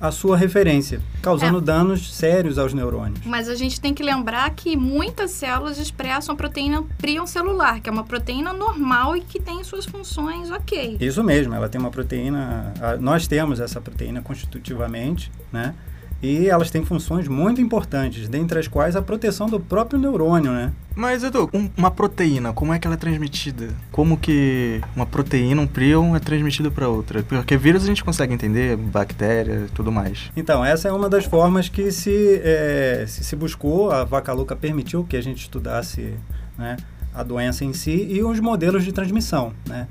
à 0.00 0.12
sua 0.12 0.36
referência, 0.36 1.00
causando 1.20 1.58
É. 1.58 1.60
danos 1.60 2.14
sérios 2.14 2.58
aos 2.58 2.72
neurônios. 2.72 3.18
Mas 3.26 3.48
a 3.48 3.56
gente 3.56 3.80
tem 3.80 3.92
que 3.92 4.04
lembrar 4.04 4.48
que 4.50 4.76
muitas 4.76 5.32
células 5.32 5.76
expressam 5.76 6.32
a 6.34 6.36
proteína 6.38 6.84
prion 6.98 7.26
celular, 7.26 7.80
que 7.80 7.88
é 7.88 7.92
uma 7.92 8.04
proteína 8.04 8.52
normal 8.52 9.16
e 9.16 9.20
que 9.20 9.40
tem 9.40 9.64
suas 9.64 9.84
funções 9.84 10.48
ok. 10.52 10.96
Isso 11.00 11.24
mesmo, 11.24 11.54
ela 11.54 11.68
tem 11.68 11.80
uma 11.80 11.90
proteína. 11.90 12.72
a- 12.80 12.96
Nós 12.98 13.26
temos 13.26 13.58
essa 13.58 13.80
proteína 13.80 14.22
constitutivamente, 14.22 15.32
né? 15.52 15.74
E 16.22 16.48
elas 16.48 16.70
têm 16.70 16.82
funções 16.84 17.28
muito 17.28 17.60
importantes, 17.60 18.26
dentre 18.28 18.58
as 18.58 18.66
quais 18.66 18.96
a 18.96 19.02
proteção 19.02 19.46
do 19.48 19.60
próprio 19.60 19.98
neurônio, 19.98 20.50
né? 20.50 20.72
Mas, 20.94 21.22
Edu, 21.22 21.48
um- 21.52 21.68
uma 21.76 21.90
proteína, 21.90 22.54
como 22.54 22.72
é 22.72 22.78
que 22.78 22.86
ela 22.86 22.94
é 22.94 22.98
transmitida? 22.98 23.68
Como 23.92 24.16
que 24.16 24.80
uma 24.96 25.04
proteína, 25.04 25.60
um 25.60 25.66
prion, 25.66 26.16
é 26.16 26.18
transmitido 26.18 26.72
para 26.72 26.88
outra? 26.88 27.22
Porque 27.22 27.56
vírus 27.58 27.84
a 27.84 27.86
gente 27.86 28.02
consegue 28.02 28.32
entender, 28.32 28.76
bactéria 28.78 29.66
e 29.66 29.70
tudo 29.72 29.92
mais. 29.92 30.30
Então, 30.34 30.64
essa 30.64 30.88
é 30.88 30.92
uma 30.92 31.08
das 31.08 31.26
formas 31.26 31.68
que 31.68 31.92
se, 31.92 32.40
é, 32.42 33.04
se, 33.06 33.22
se 33.22 33.36
buscou, 33.36 33.90
a 33.90 34.02
vaca 34.02 34.32
louca 34.32 34.56
permitiu 34.56 35.04
que 35.04 35.18
a 35.18 35.22
gente 35.22 35.42
estudasse 35.42 36.14
né, 36.56 36.78
a 37.14 37.22
doença 37.22 37.62
em 37.62 37.74
si 37.74 38.06
e 38.10 38.24
os 38.24 38.40
modelos 38.40 38.82
de 38.84 38.90
transmissão. 38.90 39.52
Né? 39.68 39.86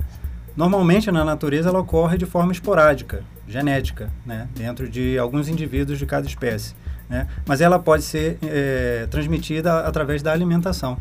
Normalmente, 0.56 1.08
na 1.12 1.24
natureza, 1.24 1.68
ela 1.68 1.78
ocorre 1.78 2.18
de 2.18 2.26
forma 2.26 2.50
esporádica, 2.50 3.22
genética, 3.48 4.10
né, 4.24 4.48
dentro 4.54 4.88
de 4.88 5.18
alguns 5.18 5.48
indivíduos 5.48 5.98
de 5.98 6.06
cada 6.06 6.26
espécie. 6.26 6.74
Né? 7.08 7.26
Mas 7.46 7.60
ela 7.60 7.78
pode 7.78 8.02
ser 8.02 8.38
é, 8.42 9.06
transmitida 9.10 9.80
através 9.86 10.22
da 10.22 10.32
alimentação, 10.32 10.98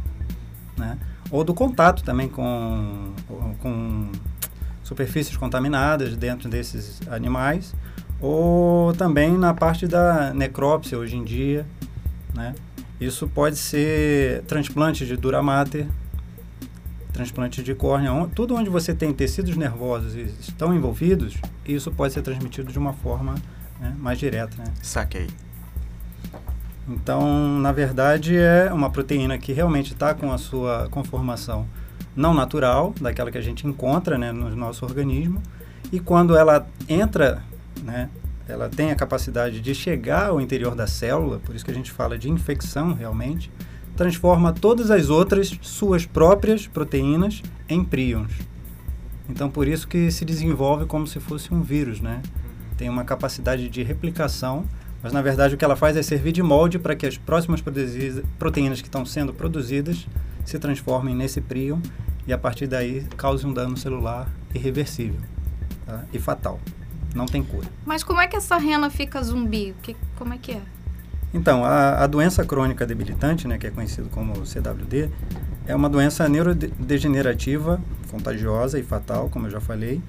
né? 0.78 0.98
ou 1.32 1.44
do 1.44 1.54
contato 1.54 2.04
também 2.04 2.30
com, 2.30 3.12
com 3.60 4.12
superfícies 4.84 5.36
contaminadas 5.36 6.16
dentro 6.16 6.48
desses 6.48 7.02
animais, 7.10 7.74
ou 8.22 8.94
também 8.94 9.38
na 9.38 9.54
parte 9.54 9.88
da 9.88 10.34
necrópsia 10.34 10.98
hoje 10.98 11.16
em 11.16 11.24
dia, 11.24 11.66
né? 12.34 12.54
Isso 13.00 13.28
pode 13.28 13.58
ser 13.58 14.44
transplante 14.44 15.06
de 15.06 15.18
dura 15.18 15.44
mater, 15.44 15.86
transplante 17.16 17.64
de 17.64 17.74
córnea, 17.74 18.12
on- 18.12 18.28
tudo 18.28 18.54
onde 18.56 18.70
você 18.70 18.94
tem 18.94 19.14
tecidos 19.14 19.56
nervosos 19.56 20.16
e 20.16 20.22
estão 20.40 20.76
envolvidos, 20.76 21.36
isso 21.66 21.90
pode 21.92 22.14
ser 22.14 22.22
transmitido 22.22 22.72
de 22.72 22.78
uma 22.78 22.92
forma 22.92 23.36
né, 23.80 23.96
mais 23.98 24.20
direta, 24.20 24.58
né? 24.58 24.66
Saquei. 24.82 25.28
Então, 26.88 27.60
na 27.60 27.72
verdade, 27.72 28.38
é 28.38 28.72
uma 28.72 28.90
proteína 28.90 29.38
que 29.38 29.54
realmente 29.54 29.94
está 29.94 30.14
com 30.14 30.32
a 30.32 30.38
sua 30.38 30.88
conformação 30.92 31.66
não 32.16 32.34
natural, 32.34 32.94
daquela 33.02 33.32
que 33.32 33.38
a 33.38 33.42
gente 33.42 33.66
encontra 33.66 34.18
né, 34.18 34.32
no 34.32 34.54
nosso 34.56 34.86
organismo, 34.86 35.42
e 35.92 36.00
quando 36.00 36.36
ela 36.38 36.68
entra, 36.88 37.42
né, 37.84 38.10
ela 38.48 38.70
tem 38.70 38.92
a 38.92 38.96
capacidade 38.96 39.60
de 39.62 39.74
chegar 39.74 40.28
ao 40.30 40.40
interior 40.40 40.76
da 40.76 40.86
célula, 40.86 41.40
por 41.40 41.56
isso 41.56 41.66
que 41.66 41.72
a 41.72 41.74
gente 41.74 41.92
fala 41.92 42.18
de 42.18 42.30
infecção 42.30 42.94
realmente, 42.94 43.52
transforma 43.96 44.54
todas 44.54 44.92
as 44.92 45.10
outras 45.10 45.58
suas 45.62 46.06
próprias 46.06 46.68
proteínas 46.68 47.42
em 47.68 47.84
prions. 47.84 48.32
Então, 49.30 49.50
por 49.50 49.68
isso 49.68 49.88
que 49.88 50.12
se 50.12 50.24
desenvolve 50.24 50.86
como 50.86 51.08
se 51.08 51.20
fosse 51.20 51.54
um 51.54 51.62
vírus, 51.62 52.00
né? 52.00 52.22
Tem 52.78 52.90
uma 52.90 53.04
capacidade 53.04 53.70
de 53.70 53.82
replicação 53.82 54.66
mas 55.06 55.14
na 55.14 55.22
verdade 55.22 55.54
o 55.54 55.58
que 55.58 55.64
ela 55.64 55.76
faz 55.76 55.96
é 55.96 56.02
servir 56.02 56.32
de 56.32 56.42
molde 56.42 56.80
para 56.80 56.96
que 56.96 57.06
as 57.06 57.16
próximas 57.16 57.62
proteínas 58.40 58.82
que 58.82 58.88
estão 58.88 59.06
sendo 59.06 59.32
produzidas 59.36 60.08
se 60.44 60.58
transformem 60.58 61.14
nesse 61.14 61.40
prion 61.40 61.80
e 62.26 62.34
a 62.34 62.38
partir 62.40 62.66
daí 62.66 63.06
cause 63.16 63.46
um 63.46 63.54
dano 63.54 63.78
celular 63.78 64.28
irreversível 64.52 65.20
tá? 65.86 66.04
e 66.12 66.18
fatal. 66.18 66.60
Não 67.14 67.28
tem 67.28 67.44
cura. 67.44 67.68
Mas 67.86 68.04
como 68.04 68.20
é 68.20 68.28
que 68.28 68.36
essa 68.36 68.58
rena 68.58 68.90
fica 68.90 69.22
zumbi? 69.22 69.76
Que, 69.84 69.96
como 70.16 70.34
é 70.34 70.40
que 70.40 70.54
é? 70.54 70.62
Então, 71.36 71.66
a, 71.66 72.02
a 72.02 72.08
doença 72.08 72.46
crônica 72.46 72.86
debilitante, 72.86 73.46
né, 73.46 73.58
que 73.58 73.68
é 73.68 73.70
conhecido 73.70 74.08
como 74.10 74.46
CWD, 74.46 75.10
é 75.68 75.76
uma 75.76 75.90
doença 75.90 76.30
neurodegenerativa, 76.30 77.82
contagiosa 78.10 78.80
e 78.80 78.84
fatal, 78.84 79.28
como 79.28 79.48
eu 79.48 79.52
já 79.52 79.60
falei, 79.60 80.02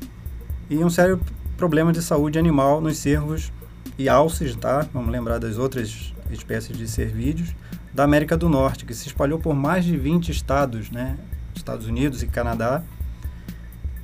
e 0.71 0.77
um 0.85 0.89
sério 0.89 1.21
problema 1.57 1.93
de 1.93 2.01
saúde 2.01 2.39
animal 2.39 2.81
nos 2.81 2.99
cervos 2.99 3.53
e 3.99 4.09
alces, 4.09 4.55
tá? 4.55 4.87
Vamos 4.95 5.11
lembrar 5.11 5.41
das 5.41 5.59
outras 5.59 6.15
espécies 6.31 6.79
de 6.79 6.87
cervídeos 6.87 7.53
da 7.93 8.05
América 8.05 8.37
do 8.37 8.49
Norte, 8.49 8.85
que 8.85 8.95
se 8.95 9.09
espalhou 9.09 9.41
por 9.41 9.53
mais 9.53 9.85
de 9.85 9.97
20 9.97 10.31
estados, 10.31 10.93
né? 10.93 11.17
Estados 11.57 11.89
Unidos 11.89 12.23
e 12.23 12.29
Canadá. 12.29 12.85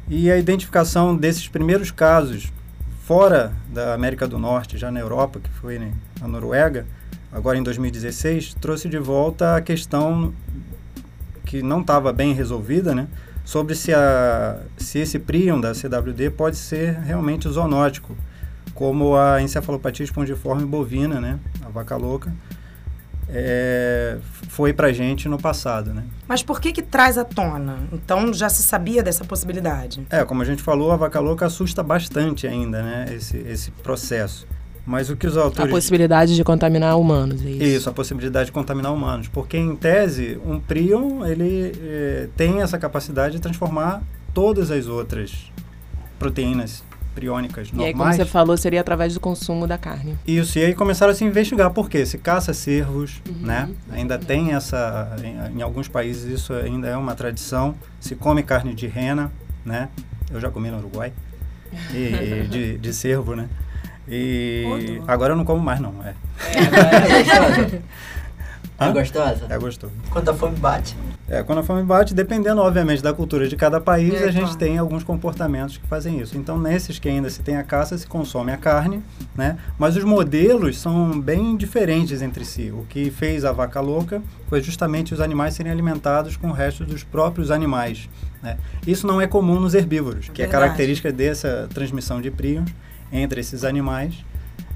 E 0.09 0.29
a 0.29 0.37
identificação 0.37 1.15
desses 1.15 1.47
primeiros 1.47 1.93
casos 1.93 2.53
fora 3.05 3.53
da 3.69 3.95
América 3.95 4.27
do 4.27 4.41
Norte, 4.41 4.77
já 4.77 4.91
na 4.91 4.99
Europa, 4.99 5.39
que 5.39 5.51
foi 5.51 5.79
né, 5.79 5.93
na 6.21 6.27
Noruega, 6.27 6.85
agora 7.33 7.57
em 7.57 7.63
2016, 7.63 8.55
trouxe 8.55 8.89
de 8.89 8.99
volta 8.99 9.57
a 9.57 9.61
questão 9.61 10.33
que 11.45 11.63
não 11.63 11.81
estava 11.81 12.13
bem 12.13 12.35
resolvida, 12.35 12.95
né? 12.95 13.09
Sobre 13.45 13.75
se, 13.75 13.93
a, 13.93 14.61
se 14.77 14.99
esse 14.99 15.19
prion 15.19 15.61
da 15.61 15.75
CWD 15.75 16.31
pode 16.31 16.57
ser 16.57 16.95
realmente 17.01 17.49
zoonótico, 17.49 18.17
como 18.75 19.17
a 19.17 19.43
encefalopatia 19.43 20.05
espongiforme 20.05 20.65
bovina, 20.65 21.21
né? 21.21 21.39
A 21.65 21.69
vaca 21.69 21.97
louca, 21.97 22.33
é, 23.29 24.19
foi 24.49 24.73
pra 24.73 24.93
gente 24.93 25.29
no 25.29 25.39
passado, 25.39 25.93
né? 25.93 26.05
Mas 26.29 26.43
por 26.43 26.61
que 26.61 26.73
que 26.73 26.83
traz 26.83 27.17
à 27.19 27.25
tona? 27.25 27.79
Então 27.93 28.33
já 28.33 28.49
se 28.49 28.63
sabia 28.63 29.03
dessa 29.03 29.25
possibilidade. 29.25 30.07
É, 30.11 30.25
como 30.25 30.43
a 30.43 30.45
gente 30.45 30.63
falou, 30.63 30.93
a 30.93 30.97
vaca 30.97 31.19
louca 31.19 31.47
assusta 31.47 31.83
bastante 31.83 32.47
ainda, 32.47 32.83
né? 32.83 33.07
Esse, 33.11 33.39
esse 33.39 33.71
processo. 33.71 34.47
Mas 34.85 35.09
o 35.11 35.17
que 35.17 35.27
os 35.27 35.37
A 35.37 35.43
autores... 35.43 35.71
possibilidade 35.71 36.35
de 36.35 36.43
contaminar 36.43 36.99
humanos, 36.99 37.45
é 37.47 37.51
isso. 37.51 37.63
Isso, 37.63 37.91
a 37.91 37.93
possibilidade 37.93 38.47
de 38.47 38.53
contaminar 38.53 38.93
humanos. 38.93 39.29
Porque, 39.29 39.57
em 39.57 39.77
tese, 39.77 40.41
um 40.45 40.59
prion, 40.59 41.25
ele 41.25 41.73
eh, 41.81 42.29
tem 42.37 42.61
essa 42.61 42.77
capacidade 42.79 43.35
de 43.37 43.41
transformar 43.41 44.03
todas 44.35 44.71
as 44.73 44.89
outras 44.89 45.53
proteínas 46.19 46.83
priônicas 47.15 47.69
E 47.69 47.71
aí, 47.73 47.93
como 47.93 48.05
normais. 48.05 48.17
você 48.17 48.25
falou, 48.25 48.57
seria 48.57 48.81
através 48.81 49.13
do 49.15 49.21
consumo 49.21 49.67
da 49.67 49.77
carne. 49.77 50.17
Isso, 50.27 50.59
e 50.59 50.65
aí 50.65 50.75
começaram 50.75 51.13
a 51.13 51.15
se 51.15 51.25
investigar. 51.25 51.71
Por 51.71 51.89
quê? 51.91 52.05
Se 52.07 52.17
caça 52.19 52.53
cervos, 52.55 53.21
Uhum. 53.29 53.47
né? 53.47 53.69
Ainda 53.91 54.19
tem 54.19 54.53
essa... 54.55 55.15
Em, 55.23 55.59
em 55.59 55.63
alguns 55.63 55.89
países 55.89 56.25
isso 56.25 56.53
ainda 56.55 56.89
é 56.89 56.97
uma 56.97 57.15
tradição. 57.15 57.75
Se 58.01 58.15
come 58.17 58.43
carne 58.43 58.75
de 58.75 58.87
rena, 58.87 59.31
né? 59.65 59.91
Eu 60.31 60.41
já 60.41 60.51
comi 60.51 60.71
no 60.71 60.79
Uruguai. 60.79 61.13
E, 61.95 62.47
de, 62.49 62.79
de 62.79 62.93
cervo, 62.95 63.37
né? 63.37 63.49
E 64.09 64.99
dó. 64.99 65.05
agora 65.13 65.33
eu 65.33 65.37
não 65.37 65.45
como 65.45 65.63
mais, 65.63 65.81
não. 65.81 65.95
É. 66.05 66.15
É 68.79 68.85
Hã? 68.87 68.93
gostosa? 68.93 69.47
É 69.49 69.59
gostoso. 69.59 69.93
Quando 70.11 70.29
a 70.31 70.35
fome 70.35 70.57
bate. 70.57 70.97
É, 71.29 71.41
quando 71.43 71.59
a 71.59 71.63
fome 71.63 71.83
bate, 71.85 72.13
dependendo, 72.15 72.61
obviamente, 72.61 73.01
da 73.03 73.13
cultura 73.13 73.47
de 73.49 73.55
cada 73.55 73.81
país, 73.81 74.13
É, 74.15 74.25
a 74.25 74.31
gente 74.31 74.43
claro. 74.45 74.59
tem 74.59 74.77
alguns 74.77 75.05
comportamentos 75.05 75.77
que 75.79 75.87
fazem 75.87 76.19
isso. 76.21 76.37
Então, 76.37 76.59
nesses 76.59 76.99
que 76.99 77.09
ainda 77.09 77.31
se 77.31 77.43
tem 77.43 77.57
a 77.57 77.63
caça, 77.63 77.97
se 77.97 78.07
consome 78.07 78.51
a 78.53 78.57
carne, 78.57 79.01
né? 79.37 79.57
Mas 79.79 79.97
os 79.97 80.03
modelos 80.05 80.79
são 80.79 81.19
bem 81.21 81.57
diferentes 81.57 82.23
entre 82.23 82.45
si. 82.45 82.73
O 82.73 82.85
que 82.89 83.09
fez 83.11 83.45
a 83.45 83.53
vaca 83.53 83.81
louca 83.81 84.21
foi 84.49 84.61
justamente 84.61 85.15
os 85.15 85.21
animais 85.21 85.55
serem 85.55 85.71
alimentados 85.71 86.37
com 86.37 86.49
o 86.49 86.53
resto 86.53 86.85
dos 86.85 87.05
próprios 87.05 87.51
animais, 87.53 88.09
né? 88.43 88.57
Isso 88.87 89.07
não 89.07 89.21
é 89.21 89.27
comum 89.29 89.61
nos 89.61 89.75
herbívoros, 89.75 90.29
que 90.29 90.43
é 90.43 90.47
Verdade. 90.47 90.65
característica 90.65 91.13
dessa 91.13 91.69
transmissão 91.73 92.21
de 92.21 92.31
príons 92.33 92.69
entre 93.13 93.41
esses 93.41 93.63
animais. 93.65 94.15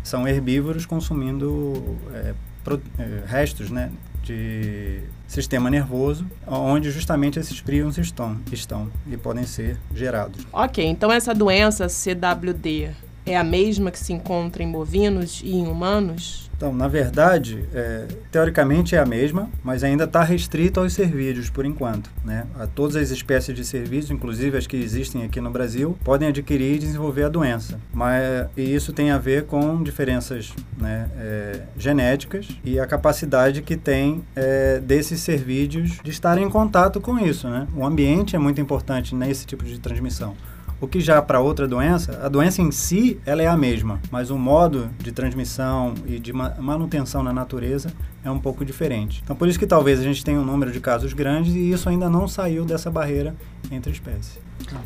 São 0.03 0.27
herbívoros 0.29 0.87
consumindo 0.87 1.97
é, 2.13 2.35
pro- 2.63 2.81
é, 2.99 3.23
restos, 3.27 3.71
né? 3.71 3.91
de 4.23 5.03
sistema 5.29 5.71
nervoso, 5.71 6.27
onde 6.49 6.91
justamente 6.91 7.39
esses 7.39 7.61
príons 7.61 7.97
estão, 7.97 8.37
estão 8.51 8.91
e 9.09 9.17
podem 9.17 9.45
ser 9.45 9.79
gerados. 9.95 10.45
Ok, 10.53 10.85
então 10.85 11.13
essa 11.13 11.33
doença 11.33 11.89
CWD 11.89 12.91
é 13.25 13.37
a 13.37 13.45
mesma 13.45 13.93
que 13.93 13.99
se 14.01 14.13
encontra 14.13 14.65
em 14.65 14.73
bovinos 14.73 15.41
e 15.45 15.53
em 15.55 15.69
humanos? 15.69 16.46
Então, 16.57 16.73
na 16.73 16.89
verdade, 16.89 17.65
é, 17.75 18.07
teoricamente 18.31 18.97
é 18.97 18.99
a 18.99 19.05
mesma, 19.05 19.51
mas 19.63 19.85
ainda 19.85 20.05
está 20.05 20.23
restrito 20.23 20.81
aos 20.81 20.95
cervídeos 20.95 21.51
por 21.51 21.67
enquanto. 21.67 22.11
Né? 22.25 22.47
A 22.59 22.67
todas 22.67 22.97
as 22.97 23.11
espécies 23.11 23.55
de 23.55 23.65
cervídeos, 23.65 24.11
inclusive 24.11 24.57
as 24.57 24.67
que 24.67 24.77
existem 24.77 25.25
aqui 25.25 25.41
no 25.41 25.51
Brasil, 25.51 25.99
podem 26.03 26.29
adquirir 26.29 26.77
e 26.77 26.79
desenvolver 26.79 27.25
a 27.25 27.29
doença. 27.29 27.79
Mas, 27.93 28.47
e 28.57 28.75
isso 28.75 28.93
tem 28.93 29.11
a 29.11 29.19
ver 29.19 29.45
com 29.45 29.83
diferenças 29.83 30.55
né, 30.79 31.11
é, 31.19 31.61
genéticas 31.77 32.49
e 32.65 32.81
a 32.81 32.87
capacidade 32.87 33.61
que 33.61 33.77
tem 33.77 34.25
é, 34.35 34.81
desses 34.81 35.21
cervídeos 35.21 35.99
de 36.03 36.11
estarem 36.11 36.45
em 36.45 36.51
contato 36.51 37.01
com 37.01 37.19
isso. 37.19 37.49
Né? 37.49 37.67
O 37.77 37.85
ambiente 37.85 38.35
é 38.35 38.39
muito 38.39 38.61
importante 38.61 39.15
nesse 39.15 39.45
tipo 39.45 39.65
de 39.65 39.79
transmissão. 39.79 40.35
O 40.81 40.87
que 40.87 41.01
já 41.01 41.23
para 41.23 41.41
outra 41.41 41.67
doença, 41.67 42.21
a 42.23 42.29
doença 42.29 42.61
em 42.61 42.71
si 42.71 43.19
ela 43.25 43.43
é 43.43 43.47
a 43.47 43.57
mesma, 43.57 43.99
mas 44.11 44.31
o 44.31 44.37
modo 44.37 44.91
de 44.99 45.11
transmissão 45.11 45.95
e 46.07 46.19
de 46.19 46.33
ma- 46.35 46.55
manutenção 46.59 47.23
na 47.23 47.33
natureza 47.33 47.91
é 48.23 48.31
um 48.31 48.39
pouco 48.39 48.63
diferente. 48.65 49.21
Então 49.25 49.35
por 49.35 49.49
isso 49.49 49.59
que 49.59 49.67
talvez 49.67 49.99
a 49.99 50.03
gente 50.03 50.23
tenha 50.23 50.39
um 50.39 50.45
número 50.45 50.71
de 50.71 50.79
casos 50.81 51.15
grandes 51.15 51.55
e 51.55 51.71
isso 51.71 51.89
ainda 51.89 52.11
não 52.11 52.29
saiu 52.29 52.65
dessa 52.65 52.91
barreira 52.91 53.35
entre 53.71 53.91
espécies. 53.91 54.39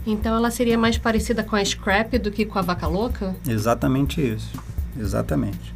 Então 0.07 0.37
ela 0.37 0.51
seria 0.51 0.79
mais 0.79 0.97
parecida 0.97 1.43
com 1.43 1.57
a 1.57 1.65
scrap 1.65 2.17
do 2.19 2.31
que 2.31 2.45
com 2.45 2.59
a 2.59 2.63
vaca 2.63 2.87
louca? 2.87 3.35
Exatamente 3.49 4.21
isso. 4.21 4.51
Exatamente. 4.99 5.75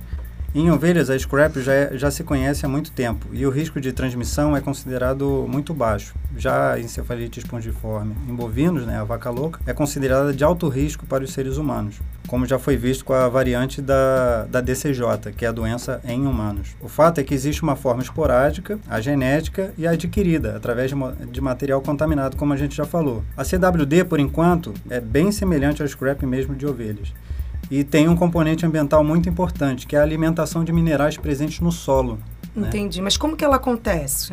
Em 0.57 0.71
ovelhas, 0.71 1.11
a 1.11 1.19
scrap 1.19 1.61
já, 1.61 1.73
é- 1.73 1.99
já 1.99 2.13
se 2.13 2.23
conhece 2.23 2.65
há 2.65 2.69
muito 2.69 2.93
tempo 2.93 3.27
e 3.33 3.45
o 3.45 3.51
risco 3.51 3.81
de 3.81 3.93
transmissão 3.93 4.57
é 4.57 4.61
considerado 4.61 5.49
muito 5.49 5.75
baixo. 5.75 6.15
Já 6.39 6.75
a 6.75 6.81
encefalite 6.81 7.41
espongiforme 7.41 8.15
em 8.29 8.33
bovinos, 8.33 8.87
né, 8.87 8.97
a 8.97 9.03
vaca 9.03 9.31
louca, 9.31 9.59
é 9.67 9.73
considerada 9.73 10.33
de 10.33 10.45
alto 10.45 10.69
risco 10.69 11.07
para 11.07 11.25
os 11.25 11.33
seres 11.33 11.57
humanos, 11.57 11.97
como 12.29 12.47
já 12.47 12.57
foi 12.57 12.77
visto 12.77 13.05
com 13.05 13.13
a 13.13 13.29
variante 13.29 13.83
da, 13.83 14.45
da 14.45 14.61
DCJ, 14.61 15.33
que 15.37 15.45
é 15.45 15.49
a 15.49 15.53
doença 15.53 16.01
em 16.05 16.25
humanos. 16.25 16.77
O 16.81 16.87
fato 16.87 17.19
é 17.19 17.25
que 17.25 17.35
existe 17.35 17.65
uma 17.65 17.75
forma 17.75 18.05
esporádica, 18.05 18.79
a 18.89 19.01
genética 19.01 19.75
e 19.77 19.89
a 19.89 19.91
adquirida, 19.91 20.55
através 20.57 20.89
de, 20.89 20.97
de 21.33 21.41
material 21.41 21.83
contaminado, 21.83 22.37
como 22.37 22.53
a 22.53 22.57
gente 22.57 22.77
já 22.77 22.85
falou. 22.85 23.25
A 23.37 23.43
CWD, 23.43 24.05
por 24.05 24.21
enquanto, 24.21 24.73
é 24.89 25.01
bem 25.01 25.33
semelhante 25.33 25.83
ao 25.83 25.89
scrap 25.89 26.25
mesmo 26.25 26.55
de 26.55 26.65
ovelhas 26.65 27.13
e 27.71 27.85
tem 27.85 28.09
um 28.09 28.17
componente 28.17 28.65
ambiental 28.65 29.03
muito 29.03 29.29
importante, 29.29 29.87
que 29.87 29.97
é 29.97 29.99
a 29.99 30.03
alimentação 30.03 30.65
de 30.65 30.73
minerais 30.73 31.17
presentes 31.17 31.61
no 31.61 31.73
solo. 31.73 32.19
né? 32.55 32.69
Entendi. 32.69 33.01
Mas 33.01 33.17
como 33.17 33.37
que 33.37 33.45
ela 33.45 33.57
acontece? 33.57 34.33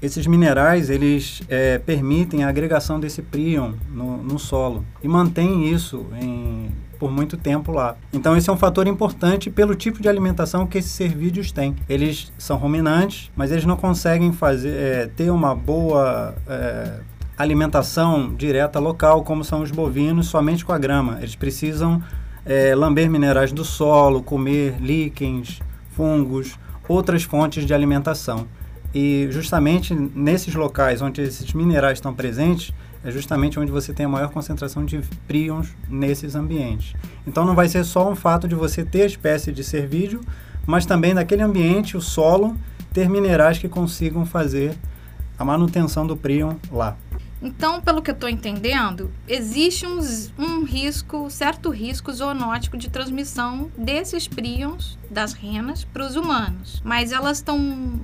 Esses 0.00 0.26
minerais, 0.28 0.90
eles 0.90 1.42
é, 1.48 1.78
permitem 1.78 2.44
a 2.44 2.48
agregação 2.48 3.00
desse 3.00 3.20
príon 3.20 3.72
no, 3.90 4.22
no 4.22 4.38
solo 4.38 4.84
e 5.02 5.08
mantém 5.08 5.72
isso 5.72 6.06
em, 6.22 6.70
por 7.00 7.10
muito 7.10 7.36
tempo 7.36 7.72
lá. 7.72 7.96
Então 8.12 8.36
esse 8.36 8.48
é 8.48 8.52
um 8.52 8.56
fator 8.56 8.86
importante 8.86 9.50
pelo 9.50 9.74
tipo 9.74 10.00
de 10.00 10.08
alimentação 10.08 10.68
que 10.68 10.78
esses 10.78 10.92
cervídeos 10.92 11.50
têm. 11.50 11.74
Eles 11.88 12.32
são 12.38 12.56
ruminantes, 12.56 13.32
mas 13.34 13.50
eles 13.50 13.64
não 13.64 13.76
conseguem 13.76 14.32
fazer, 14.32 14.76
é, 14.76 15.06
ter 15.08 15.30
uma 15.30 15.52
boa 15.52 16.32
é, 16.46 17.00
alimentação 17.36 18.34
direta 18.34 18.78
local, 18.78 19.24
como 19.24 19.44
são 19.44 19.62
os 19.62 19.70
bovinos, 19.72 20.28
somente 20.28 20.64
com 20.64 20.72
a 20.72 20.78
grama. 20.78 21.18
Eles 21.18 21.34
precisam 21.34 22.02
é, 22.44 22.74
lamber 22.74 23.10
minerais 23.10 23.52
do 23.52 23.64
solo, 23.64 24.22
comer 24.22 24.76
líquens, 24.80 25.60
fungos, 25.90 26.58
outras 26.88 27.22
fontes 27.22 27.64
de 27.64 27.74
alimentação. 27.74 28.46
E 28.94 29.28
justamente 29.30 29.94
nesses 29.94 30.54
locais 30.54 31.02
onde 31.02 31.20
esses 31.20 31.52
minerais 31.52 31.98
estão 31.98 32.14
presentes, 32.14 32.72
é 33.04 33.10
justamente 33.10 33.58
onde 33.60 33.70
você 33.70 33.92
tem 33.92 34.06
a 34.06 34.08
maior 34.08 34.30
concentração 34.30 34.84
de 34.84 35.00
príons 35.26 35.74
nesses 35.88 36.34
ambientes. 36.34 36.94
Então 37.26 37.44
não 37.44 37.54
vai 37.54 37.68
ser 37.68 37.84
só 37.84 38.10
um 38.10 38.16
fato 38.16 38.48
de 38.48 38.54
você 38.54 38.84
ter 38.84 39.06
espécie 39.06 39.52
de 39.52 39.62
cervídeo, 39.62 40.20
mas 40.66 40.84
também 40.84 41.14
naquele 41.14 41.42
ambiente, 41.42 41.96
o 41.96 42.00
solo, 42.00 42.56
ter 42.92 43.08
minerais 43.08 43.58
que 43.58 43.68
consigam 43.68 44.26
fazer 44.26 44.74
a 45.38 45.44
manutenção 45.44 46.06
do 46.06 46.16
príon 46.16 46.56
lá. 46.70 46.96
Então, 47.40 47.80
pelo 47.80 48.02
que 48.02 48.10
eu 48.10 48.14
estou 48.14 48.28
entendendo, 48.28 49.10
existe 49.28 49.86
um, 49.86 50.64
risco, 50.64 51.30
certo 51.30 51.70
risco 51.70 52.12
zoonótico 52.12 52.76
de 52.76 52.90
transmissão 52.90 53.70
desses 53.78 54.26
príons 54.26 54.98
das 55.08 55.32
renas 55.32 55.84
para 55.84 56.04
os 56.04 56.16
humanos. 56.16 56.82
Mas 56.84 57.12
elas 57.12 57.38
estão. 57.38 58.00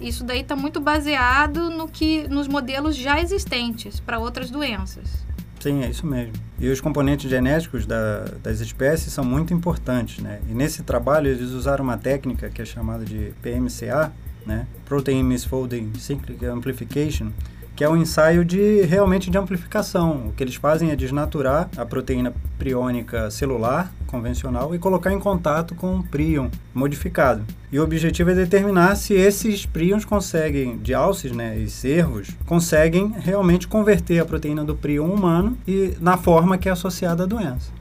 Isso 0.00 0.24
daí 0.24 0.40
está 0.40 0.56
muito 0.56 0.80
baseado 0.80 1.70
no 1.70 1.86
que, 1.86 2.26
nos 2.28 2.48
modelos 2.48 2.96
já 2.96 3.20
existentes 3.20 4.00
para 4.00 4.18
outras 4.18 4.50
doenças. 4.50 5.24
Sim, 5.60 5.84
é 5.84 5.90
isso 5.90 6.04
mesmo. 6.04 6.32
E 6.58 6.68
os 6.68 6.80
componentes 6.80 7.30
genéticos 7.30 7.86
da- 7.86 8.24
das 8.42 8.58
espécies 8.58 9.12
são 9.12 9.22
muito 9.24 9.54
importantes, 9.54 10.18
né? 10.18 10.40
E 10.50 10.52
nesse 10.54 10.82
trabalho 10.82 11.28
eles 11.28 11.50
usaram 11.50 11.84
uma 11.84 11.96
técnica 11.96 12.50
que 12.50 12.60
é 12.60 12.64
chamada 12.64 13.04
de 13.04 13.32
PMCA, 13.40 14.12
né? 14.44 14.66
Protein 14.86 15.22
Misfolding 15.22 15.92
Cyclic 15.96 16.44
Amplification, 16.44 17.30
que 17.74 17.82
é 17.82 17.88
um 17.88 17.96
ensaio 17.96 18.44
de 18.44 18.82
realmente 18.82 19.30
de 19.30 19.38
amplificação. 19.38 20.28
O 20.28 20.32
que 20.32 20.42
eles 20.42 20.54
fazem 20.54 20.90
é 20.90 20.96
desnaturar 20.96 21.68
a 21.76 21.84
proteína 21.84 22.32
priônica 22.58 23.30
celular 23.30 23.92
convencional 24.06 24.74
e 24.74 24.78
colocar 24.78 25.12
em 25.12 25.18
contato 25.18 25.74
com 25.74 25.94
um 25.94 26.02
príon 26.02 26.48
modificado. 26.74 27.44
E 27.70 27.78
o 27.78 27.82
objetivo 27.82 28.30
é 28.30 28.34
determinar 28.34 28.94
se 28.96 29.14
esses 29.14 29.64
príons 29.64 30.04
conseguem, 30.04 30.76
de 30.78 30.92
alces 30.92 31.32
né, 31.32 31.58
e 31.58 31.68
cervos, 31.68 32.28
conseguem 32.46 33.14
realmente 33.18 33.66
converter 33.66 34.20
a 34.20 34.24
proteína 34.24 34.64
do 34.64 34.76
príon 34.76 35.06
humano 35.06 35.56
e 35.66 35.94
na 36.00 36.18
forma 36.18 36.58
que 36.58 36.68
é 36.68 36.72
associada 36.72 37.22
à 37.22 37.26
doença. 37.26 37.72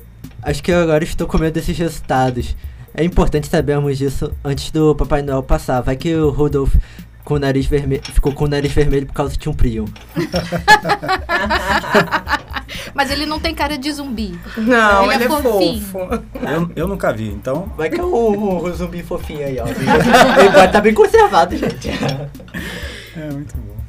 Acho 0.41 0.63
que 0.63 0.71
eu 0.71 0.81
agora 0.81 1.03
estou 1.03 1.27
com 1.27 1.37
medo 1.37 1.53
desses 1.53 1.77
resultados. 1.77 2.55
É 2.93 3.03
importante 3.03 3.47
sabermos 3.47 3.97
disso 3.97 4.33
antes 4.43 4.71
do 4.71 4.95
Papai 4.95 5.21
Noel 5.21 5.43
passar. 5.43 5.81
Vai 5.81 5.95
que 5.95 6.13
o 6.15 6.29
Rudolph 6.29 6.75
com 7.31 7.35
o 7.35 7.39
nariz 7.39 7.65
vermelho, 7.65 8.03
ficou 8.03 8.33
com 8.33 8.43
o 8.43 8.47
nariz 8.49 8.73
vermelho 8.73 9.07
por 9.07 9.13
causa 9.13 9.37
de 9.37 9.47
um 9.47 9.53
prion. 9.53 9.85
Mas 12.93 13.09
ele 13.09 13.25
não 13.25 13.39
tem 13.39 13.55
cara 13.55 13.77
de 13.77 13.89
zumbi. 13.89 14.37
Não, 14.57 15.05
Ele 15.05 15.13
é 15.13 15.15
ele, 15.15 15.23
é, 15.23 15.29
fofinho. 15.29 15.81
fofo. 15.81 16.23
Eu, 16.41 16.71
eu 16.75 16.87
nunca 16.89 17.13
vi, 17.13 17.29
então 17.29 17.71
Vai 17.77 17.89
que 17.89 18.01
é 18.01 18.03
o, 18.03 18.65
o 18.65 18.73
zumbi 18.73 19.01
fofinho 19.01 19.45
aí, 19.45 19.57
ó. 19.61 19.65
Ele 19.65 20.51
pode 20.51 20.65
estar 20.65 20.81
bem 20.81 20.93
conservado, 20.93 21.55
gente. 21.55 21.89
É, 21.89 23.31
muito 23.31 23.55
bom. 23.55 23.80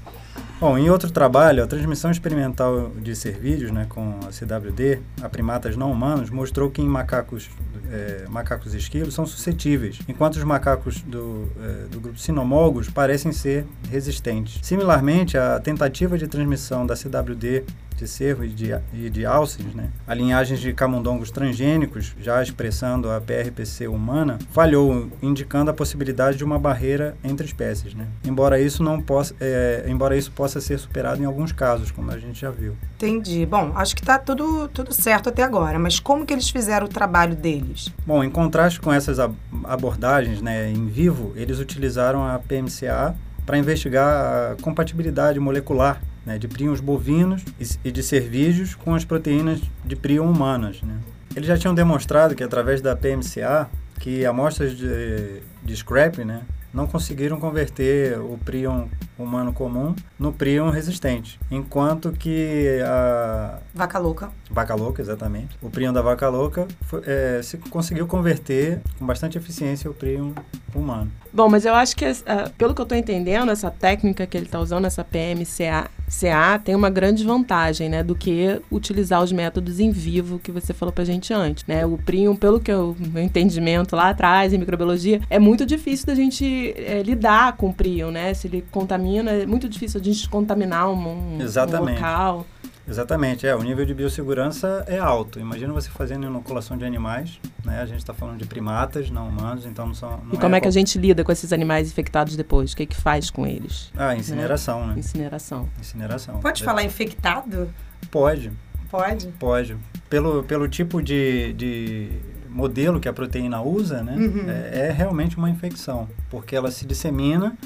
Bom, 0.63 0.79
em 0.79 0.89
outro 0.89 1.11
trabalho, 1.11 1.65
a 1.65 1.67
transmissão 1.67 2.09
experimental 2.09 2.91
de 2.91 3.17
cervídeos 3.17 3.73
né, 3.73 3.85
com 3.89 4.21
a 4.25 4.31
CWD 4.31 5.01
a 5.21 5.29
primatas 5.29 5.75
não 5.75 5.91
humanos 5.91 6.31
mostrou 6.31 6.71
que 6.71 6.81
em 6.81 6.87
macacos, 6.87 7.51
é, 7.91 8.27
macacos 8.29 8.73
esquilos 8.73 9.13
são 9.13 9.27
suscetíveis, 9.27 9.99
enquanto 10.07 10.37
os 10.37 10.45
macacos 10.45 11.01
do, 11.01 11.49
é, 11.61 11.89
do 11.89 11.99
grupo 11.99 12.17
sinomogos 12.17 12.89
parecem 12.89 13.33
ser 13.33 13.67
resistentes. 13.91 14.61
Similarmente, 14.63 15.37
a 15.37 15.59
tentativa 15.59 16.17
de 16.17 16.29
transmissão 16.29 16.87
da 16.87 16.95
CWD 16.95 17.65
de 18.03 18.09
cervo 18.09 18.45
e 18.45 18.49
de, 18.49 18.75
e 18.93 19.09
de 19.09 19.25
alces, 19.25 19.65
né, 19.75 19.89
a 20.07 20.13
linhagens 20.13 20.59
de 20.61 20.73
camundongos 20.73 21.31
transgênicos, 21.31 22.15
já 22.21 22.43
expressando 22.43 23.09
a 23.11 23.21
PRPC 23.21 23.87
humana, 23.87 24.39
falhou, 24.51 25.09
indicando 25.23 25.71
a 25.71 25.75
possibilidade 25.75 26.37
de 26.37 26.45
uma 26.45 26.59
barreira 26.59 27.17
entre 27.23 27.47
espécies. 27.47 27.95
Né? 27.95 28.07
Embora, 28.25 28.61
isso 28.61 28.83
não 28.83 29.01
possa, 29.01 29.35
é, 29.41 29.85
embora 29.89 30.17
isso 30.17 30.33
possa 30.33 30.61
ser 30.61 30.79
superado 30.79 31.23
em 31.23 31.25
alguns 31.27 31.53
casos, 31.53 31.91
como 31.93 32.11
a 32.11 32.19
gente 32.19 32.41
já 32.41 32.51
viu. 32.51 32.77
Entendi. 32.97 33.47
Bom, 33.47 33.73
acho 33.77 33.95
que 33.95 34.03
tá 34.03 34.19
tudo, 34.19 34.69
tudo 34.69 34.93
certo 34.93 35.29
até 35.29 35.43
agora, 35.43 35.79
mas 35.79 36.01
como 36.01 36.27
que 36.27 36.33
eles 36.33 36.51
fizeram 36.51 36.87
o 36.87 36.91
trabalho 36.91 37.37
deles? 37.37 37.89
Bom, 38.05 38.25
em 38.25 38.31
contraste 38.31 38.81
com 38.81 38.93
essas 38.93 39.19
ab- 39.21 39.35
abordagens 39.65 40.43
né, 40.43 40.71
em 40.71 40.87
vivo, 40.87 41.33
eles 41.37 41.59
utilizaram 41.61 42.27
a 42.27 42.39
PMCA 42.41 43.15
para 43.47 43.59
investigar 43.59 44.53
a 44.53 44.57
compatibilidade 44.63 45.39
molecular 45.41 46.01
né, 46.25 46.39
de 46.39 46.49
príons 46.49 46.81
bovinos 46.81 47.45
e, 47.85 47.91
de 47.91 48.03
cervídeos 48.03 48.75
com 48.75 48.95
as 48.95 49.05
proteínas 49.05 49.61
de 49.85 49.97
príon 49.97 50.31
humanas. 50.31 50.81
Né. 50.83 50.95
Eles 51.35 51.49
já 51.49 51.57
tinham 51.57 51.75
demonstrado 51.75 52.35
que 52.35 52.43
através 52.45 52.81
da 52.81 52.95
PMCA, 52.97 53.69
que 53.99 54.25
amostras 54.27 54.77
de, 54.77 55.41
de 55.63 55.77
scrap, 55.77 56.19
né, 56.25 56.43
não 56.73 56.87
conseguiram 56.87 57.39
converter 57.39 58.19
o 58.19 58.39
prion 58.43 58.87
humano 59.19 59.53
comum 59.53 59.95
no 60.19 60.33
prion 60.33 60.71
resistente. 60.71 61.39
Enquanto 61.51 62.13
que 62.13 62.81
a 62.83 63.59
Vaca 63.75 63.99
louca. 63.99 64.31
vaca 64.51 64.75
louca, 64.75 65.03
exatamente, 65.03 65.57
o 65.61 65.69
prion 65.69 65.93
da 65.93 66.01
vaca 66.01 66.29
louca 66.31 66.67
foi- 66.83 67.03
é, 67.07 67.41
se 67.43 67.59
conseguiu 67.59 68.07
converter 68.07 68.81
com 68.99 69.05
bastante 69.07 69.37
eficiência 69.37 69.91
o 69.91 69.95
prion 69.95 70.33
humano. 70.75 71.13
Bom, 71.33 71.49
mas 71.49 71.65
eu 71.67 71.75
acho 71.75 71.95
que, 71.95 72.07
ah, 72.27 72.51
pelo 72.57 72.75
que 72.75 72.81
eu 72.81 72.85
estou 72.85 72.97
entendendo, 72.97 73.51
essa 73.53 73.71
técnica 73.71 74.27
que 74.27 74.37
ele 74.37 74.47
está 74.47 74.59
usando, 74.59 74.87
essa 74.87 75.05
PMCA, 75.05 75.91
CA, 76.13 76.59
tem 76.63 76.75
uma 76.75 76.91
grande 76.91 77.25
vantagem, 77.25 77.89
né, 77.89 78.03
do 78.03 78.15
que 78.15 78.61
utilizar 78.71 79.23
os 79.23 79.33
métodos 79.33 79.81
em 79.81 79.91
vivo 79.91 80.39
que 80.39 80.53
você 80.53 80.75
falou 80.75 80.93
pra 80.93 81.05
gente 81.05 81.33
antes, 81.33 81.65
né? 81.67 81.87
O 81.87 81.97
prion, 81.97 82.37
pelo 82.37 82.61
que 82.61 82.71
eu, 82.71 82.95
meu 82.99 83.23
entendimento 83.23 83.97
lá 83.97 84.11
atrás 84.11 84.53
em 84.53 84.59
microbiologia, 84.59 85.21
é 85.31 85.39
muito 85.39 85.65
difícil 85.65 86.07
da 86.07 86.15
gente 86.15 86.75
eh, 86.77 87.03
lidar 87.03 87.57
com 87.57 87.69
o 87.71 87.73
prion, 87.75 88.11
né? 88.11 88.35
Se 88.35 88.47
ele 88.47 88.63
contamina, 88.71 89.31
é 89.31 89.47
muito 89.47 89.69
difícil 89.69 90.01
a 90.01 90.05
gente 90.05 90.29
contaminar 90.29 90.89
um, 90.91 90.95
um- 90.95 91.37
um 91.39 91.41
Exatamente. 91.41 91.97
local. 91.97 92.47
Exatamente, 92.87 93.47
é, 93.47 93.55
o 93.55 93.63
nível 93.63 93.85
de 93.85 93.95
biossegurança 93.95 94.85
é 94.87 94.99
alto. 94.99 95.39
Imagina 95.39 95.73
você 95.73 95.89
fazendo 95.89 96.27
inoculação 96.27 96.77
de 96.77 96.85
animais, 96.85 97.41
né? 97.65 97.81
A 97.81 97.87
gente 97.87 97.99
está 97.99 98.13
falando 98.13 98.39
de 98.39 98.45
primatas, 98.45 99.11
não 99.11 99.29
humanos, 99.29 99.65
então 99.67 99.87
não 99.87 99.95
são... 99.95 100.21
Não 100.25 100.35
E 100.35 100.39
como 100.39 100.57
é 100.57 100.61
que 100.61 100.69
a 100.69 100.71
gente 100.71 100.99
lida 100.99 101.23
com 101.23 101.31
esses 101.31 101.53
animais 101.53 101.89
infectados 101.89 102.37
depois? 102.37 102.73
O 102.73 102.77
que, 102.77 102.87
que 102.87 102.97
faz 102.97 103.31
com 103.31 103.47
eles? 103.47 103.93
Ah, 103.97 104.17
incineração, 104.17 104.87
né? 104.87 104.95
Incineração. 104.99 105.69
Incineração. 105.81 106.41
Pode 106.41 106.63
falar 106.65 106.83
infectado? 106.83 107.73
Pode, 108.11 108.53
Pode. 108.91 109.29
pode. 109.39 109.77
Pelo, 110.11 110.43
pelo 110.43 110.69
tipo 110.69 111.01
de, 111.01 111.55
de 111.55 112.09
modelo 112.47 113.01
que 113.01 113.09
a 113.09 113.13
proteína 113.13 113.63
usa, 113.63 114.03
né? 114.03 114.15
Uhum. 114.15 114.51
É, 114.51 114.89
é 114.89 114.91
realmente 114.93 115.39
uma 115.39 115.49
infecção, 115.49 116.07
porque 116.29 116.55
ela 116.55 116.71
se 116.71 116.85
dissemina 116.85 117.57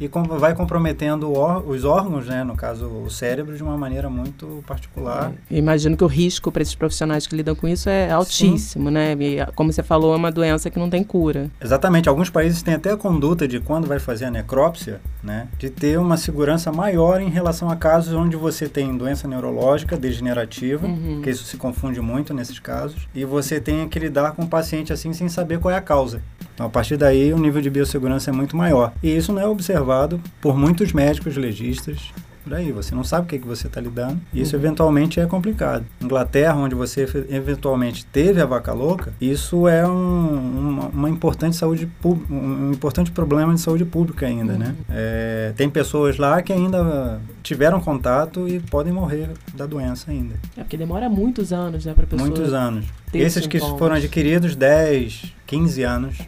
e 0.00 0.08
vai 0.38 0.54
comprometendo 0.54 1.30
os 1.66 1.84
órgãos, 1.84 2.26
né? 2.26 2.42
No 2.44 2.56
caso, 2.56 2.86
o 2.86 3.08
cérebro, 3.10 3.56
de 3.56 3.62
uma 3.62 3.76
maneira 3.76 4.08
muito 4.10 4.62
particular. 4.66 5.32
Eu 5.50 5.58
imagino 5.58 5.96
que 5.96 6.04
o 6.04 6.08
risco 6.08 6.50
para 6.50 6.62
esses 6.62 6.74
profissionais 6.74 7.26
que 7.26 7.36
lidam 7.36 7.54
com 7.54 7.68
isso 7.68 7.88
é 7.88 8.10
altíssimo, 8.10 8.90
né? 8.90 9.12
E, 9.18 9.38
como 9.54 9.72
você 9.72 9.82
falou, 9.82 10.12
é 10.12 10.16
uma 10.16 10.30
doença 10.32 10.70
que 10.70 10.78
não 10.78 10.90
tem 10.90 11.02
cura. 11.04 11.50
Exatamente. 11.60 12.08
Alguns 12.08 12.30
países 12.30 12.62
têm 12.62 12.74
até 12.74 12.90
a 12.90 12.96
conduta 12.96 13.46
de 13.46 13.60
quando 13.60 13.86
vai 13.86 13.98
fazer 13.98 14.24
a 14.26 14.30
necrópsia, 14.30 15.00
né, 15.22 15.48
de 15.58 15.70
ter 15.70 15.98
uma 15.98 16.16
segurança 16.16 16.72
maior 16.72 17.20
em 17.20 17.28
relação 17.28 17.70
a 17.70 17.76
casos 17.76 18.12
onde 18.14 18.36
você 18.36 18.68
tem 18.68 18.96
doença 18.96 19.28
neurológica 19.28 19.96
degenerativa, 19.96 20.86
Uhum. 20.86 21.20
que 21.22 21.30
isso 21.30 21.44
se 21.44 21.56
confunde 21.56 22.00
muito 22.00 22.34
nesses 22.34 22.58
casos, 22.58 23.08
e 23.14 23.24
você 23.24 23.60
tem 23.60 23.88
que 23.88 23.98
lidar 23.98 24.32
com 24.32 24.42
o 24.42 24.48
paciente 24.48 24.92
assim 24.92 25.12
sem 25.12 25.28
saber 25.28 25.58
qual 25.60 25.72
é 25.72 25.76
a 25.76 25.80
causa. 25.80 26.22
Então, 26.54 26.66
a 26.66 26.70
partir 26.70 26.96
daí, 26.96 27.32
o 27.32 27.38
nível 27.38 27.60
de 27.62 27.70
biossegurança 27.70 28.30
é 28.30 28.32
muito 28.32 28.56
maior. 28.56 28.92
E 29.02 29.14
isso 29.16 29.32
não 29.32 29.40
é 29.42 29.46
observado 29.46 30.20
por 30.40 30.56
muitos 30.56 30.92
médicos 30.92 31.36
legistas. 31.36 32.10
Por 32.44 32.54
aí, 32.54 32.72
você 32.72 32.92
não 32.92 33.04
sabe 33.04 33.24
o 33.24 33.28
que, 33.28 33.38
que 33.38 33.46
você 33.46 33.68
está 33.68 33.80
lidando. 33.80 34.20
E 34.34 34.40
isso, 34.42 34.56
eventualmente, 34.56 35.20
é 35.20 35.26
complicado. 35.26 35.84
Inglaterra, 36.00 36.56
onde 36.56 36.74
você 36.74 37.06
eventualmente 37.30 38.04
teve 38.06 38.40
a 38.40 38.44
vaca 38.44 38.72
louca, 38.72 39.12
isso 39.20 39.68
é 39.68 39.86
um- 39.86 40.58
uma, 40.58 40.86
uma 40.88 41.08
importante 41.08 41.54
saúde 41.56 41.88
um 42.28 42.72
importante 42.72 43.12
problema 43.12 43.54
de 43.54 43.60
saúde 43.60 43.84
pública 43.84 44.26
ainda, 44.26 44.54
né? 44.54 44.74
É, 44.90 45.52
tem 45.56 45.70
pessoas 45.70 46.18
lá 46.18 46.42
que 46.42 46.52
ainda 46.52 47.20
tiveram 47.44 47.80
contato 47.80 48.48
e 48.48 48.58
podem 48.58 48.92
morrer 48.92 49.30
da 49.54 49.64
doença 49.64 50.10
ainda. 50.10 50.34
É 50.56 50.62
porque 50.64 50.76
demora 50.76 51.08
muitos 51.08 51.52
anos, 51.52 51.84
né, 51.84 51.94
para 51.94 52.06
pessoa. 52.08 52.28
Muitos 52.28 52.52
anos. 52.52 52.86
Esses 53.14 53.46
que 53.46 53.60
foram 53.60 53.94
adquiridos 53.94 54.56
10, 54.56 55.32
15 55.46 55.82
anos, 55.84 56.18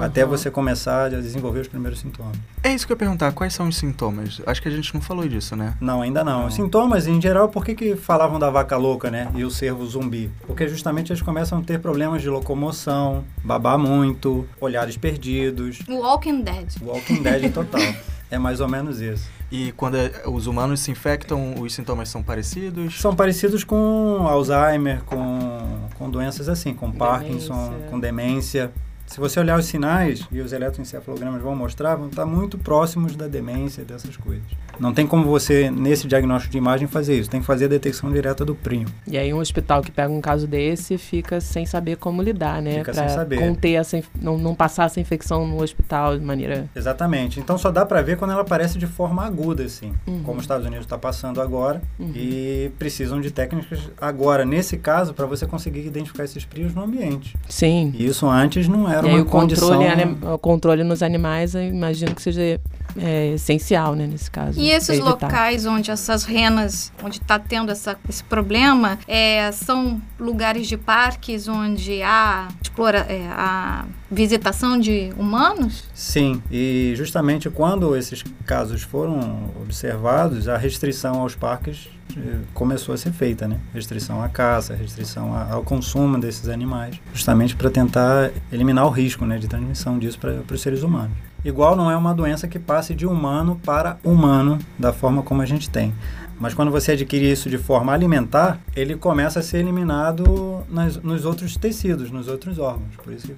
até 0.00 0.22
Aham. 0.22 0.30
você 0.30 0.50
começar 0.50 1.04
a 1.06 1.08
desenvolver 1.08 1.60
os 1.60 1.68
primeiros 1.68 2.00
sintomas. 2.00 2.36
É 2.62 2.72
isso 2.72 2.86
que 2.86 2.92
eu 2.92 2.94
ia 2.94 2.98
perguntar, 2.98 3.32
quais 3.32 3.54
são 3.54 3.68
os 3.68 3.76
sintomas? 3.76 4.40
Acho 4.46 4.60
que 4.62 4.68
a 4.68 4.70
gente 4.70 4.92
não 4.94 5.00
falou 5.00 5.26
disso, 5.28 5.54
né? 5.56 5.74
Não, 5.80 6.02
ainda 6.02 6.22
não. 6.24 6.40
Não. 6.40 6.46
Os 6.46 6.54
sintomas, 6.54 7.06
em 7.06 7.20
geral, 7.20 7.48
por 7.48 7.64
que, 7.64 7.74
que 7.74 7.96
falavam 7.96 8.38
da 8.38 8.50
vaca 8.50 8.76
louca, 8.76 9.10
né? 9.10 9.28
E 9.34 9.44
o 9.44 9.50
cervo 9.50 9.84
zumbi? 9.86 10.30
Porque 10.46 10.68
justamente 10.68 11.10
eles 11.12 11.22
começam 11.22 11.58
a 11.58 11.62
ter 11.62 11.80
problemas 11.80 12.22
de 12.22 12.28
locomoção, 12.28 13.24
babar 13.44 13.78
muito, 13.78 14.46
olhares 14.60 14.96
perdidos, 14.96 15.80
Walking 15.88 16.42
Dead. 16.42 16.68
Walking 16.82 17.22
Dead 17.22 17.52
total. 17.52 17.80
É 18.30 18.36
mais 18.36 18.60
ou 18.60 18.68
menos 18.68 19.00
isso. 19.00 19.26
E 19.50 19.72
quando 19.72 19.96
é- 19.96 20.12
os 20.26 20.46
humanos 20.46 20.80
se 20.80 20.90
infectam, 20.90 21.54
os 21.58 21.72
sintomas 21.72 22.10
são 22.10 22.22
parecidos? 22.22 23.00
São 23.00 23.16
parecidos 23.16 23.64
com 23.64 24.26
Alzheimer, 24.28 25.02
com, 25.04 25.88
com 25.96 26.10
doenças 26.10 26.46
assim, 26.46 26.74
com 26.74 26.92
Parkinson, 26.92 27.54
Demência. 27.70 27.88
com 27.90 27.98
demência. 27.98 28.70
Se 29.08 29.18
você 29.18 29.40
olhar 29.40 29.58
os 29.58 29.64
sinais, 29.64 30.26
e 30.30 30.38
os 30.40 30.52
eletroencefalogramas 30.52 31.40
vão 31.42 31.56
mostrar, 31.56 31.96
vão 31.96 32.08
estar 32.08 32.26
muito 32.26 32.58
próximos 32.58 33.16
da 33.16 33.26
demência, 33.26 33.82
dessas 33.82 34.16
coisas. 34.18 34.44
Não 34.78 34.92
tem 34.92 35.06
como 35.06 35.24
você, 35.24 35.70
nesse 35.70 36.06
diagnóstico 36.06 36.52
de 36.52 36.58
imagem, 36.58 36.86
fazer 36.86 37.18
isso. 37.18 37.28
Tem 37.30 37.40
que 37.40 37.46
fazer 37.46 37.64
a 37.64 37.68
detecção 37.68 38.12
direta 38.12 38.44
do 38.44 38.54
primo. 38.54 38.86
E 39.06 39.16
aí 39.16 39.32
um 39.32 39.38
hospital 39.38 39.82
que 39.82 39.90
pega 39.90 40.12
um 40.12 40.20
caso 40.20 40.46
desse 40.46 40.98
fica 40.98 41.40
sem 41.40 41.64
saber 41.64 41.96
como 41.96 42.22
lidar, 42.22 42.60
né? 42.60 42.78
Fica 42.78 42.92
Pra 42.92 43.08
sem 43.08 43.16
saber. 43.16 43.38
conter 43.38 43.72
essa, 43.72 44.00
não, 44.20 44.36
não 44.36 44.54
passar 44.54 44.84
essa 44.84 45.00
infecção 45.00 45.46
no 45.46 45.62
hospital 45.62 46.18
de 46.18 46.24
maneira. 46.24 46.68
Exatamente. 46.76 47.40
Então 47.40 47.56
só 47.56 47.70
dá 47.70 47.86
pra 47.86 48.02
ver 48.02 48.18
quando 48.18 48.32
ela 48.32 48.42
aparece 48.42 48.78
de 48.78 48.86
forma 48.86 49.24
aguda, 49.24 49.64
assim. 49.64 49.94
Uhum. 50.06 50.22
Como 50.22 50.36
os 50.38 50.44
Estados 50.44 50.66
Unidos 50.66 50.84
está 50.84 50.98
passando 50.98 51.40
agora. 51.40 51.80
Uhum. 51.98 52.12
E 52.14 52.70
precisam 52.78 53.20
de 53.20 53.30
técnicas 53.30 53.80
agora, 54.00 54.44
nesse 54.44 54.76
caso, 54.76 55.14
para 55.14 55.24
você 55.24 55.46
conseguir 55.46 55.86
identificar 55.86 56.24
esses 56.24 56.44
prios 56.44 56.74
no 56.74 56.82
ambiente. 56.84 57.34
Sim. 57.48 57.94
E 57.96 58.06
isso 58.06 58.28
antes 58.28 58.68
não 58.68 58.88
era 58.88 58.97
e 59.06 59.10
aí 59.10 59.14
uma 59.14 59.22
o 59.22 59.26
condição... 59.26 59.68
controle, 59.68 60.18
o 60.34 60.38
controle 60.38 60.84
nos 60.84 61.02
animais, 61.02 61.54
eu 61.54 61.62
imagino 61.62 62.14
que 62.14 62.22
seja 62.22 62.60
é, 62.96 63.32
essencial, 63.34 63.94
né, 63.94 64.06
nesse 64.06 64.30
caso. 64.30 64.58
E 64.60 64.70
esses 64.70 64.98
locais 65.00 65.66
onde 65.66 65.90
essas 65.90 66.24
renas, 66.24 66.92
onde 67.02 67.18
está 67.18 67.38
tendo 67.38 67.70
essa, 67.70 67.96
esse 68.08 68.22
problema, 68.24 68.98
é, 69.06 69.50
são 69.52 70.00
lugares 70.18 70.66
de 70.66 70.76
parques 70.76 71.48
onde 71.48 72.02
há, 72.02 72.48
explora, 72.62 72.98
é, 73.08 73.26
há 73.30 73.84
visitação 74.10 74.78
de 74.78 75.12
humanos? 75.16 75.84
Sim, 75.94 76.42
e 76.50 76.94
justamente 76.96 77.50
quando 77.50 77.94
esses 77.96 78.24
casos 78.46 78.82
foram 78.82 79.50
observados, 79.60 80.48
a 80.48 80.56
restrição 80.56 81.20
aos 81.20 81.34
parques 81.34 81.88
eh, 82.16 82.38
começou 82.54 82.94
a 82.94 82.98
ser 82.98 83.12
feita, 83.12 83.46
né? 83.46 83.58
Restrição 83.74 84.22
à 84.22 84.28
caça, 84.30 84.74
restrição 84.74 85.34
a- 85.34 85.52
ao 85.52 85.62
consumo 85.62 86.18
desses 86.18 86.48
animais, 86.48 86.98
justamente 87.12 87.54
para 87.54 87.70
tentar 87.70 88.30
eliminar 88.50 88.86
o 88.86 88.90
risco, 88.90 89.26
né, 89.26 89.36
de 89.38 89.46
transmissão 89.46 89.98
disso 89.98 90.18
para 90.18 90.42
os 90.50 90.60
seres 90.62 90.82
humanos. 90.82 91.16
Igual 91.44 91.76
não 91.76 91.90
é 91.90 91.96
uma 91.96 92.12
doença 92.12 92.48
que 92.48 92.58
passe 92.58 92.94
de 92.94 93.06
humano 93.06 93.60
para 93.64 93.98
humano 94.02 94.58
da 94.78 94.92
forma 94.92 95.22
como 95.22 95.40
a 95.40 95.46
gente 95.46 95.70
tem. 95.70 95.94
Mas 96.40 96.54
quando 96.54 96.70
você 96.70 96.92
adquire 96.92 97.30
isso 97.30 97.50
de 97.50 97.58
forma 97.58 97.92
alimentar, 97.92 98.60
ele 98.74 98.96
começa 98.96 99.40
a 99.40 99.42
ser 99.42 99.58
eliminado 99.58 100.64
nas, 100.68 100.96
nos 100.96 101.24
outros 101.24 101.56
tecidos, 101.56 102.10
nos 102.10 102.28
outros 102.28 102.58
órgãos. 102.58 102.94
Por 103.02 103.12
isso 103.12 103.28
que 103.28 103.36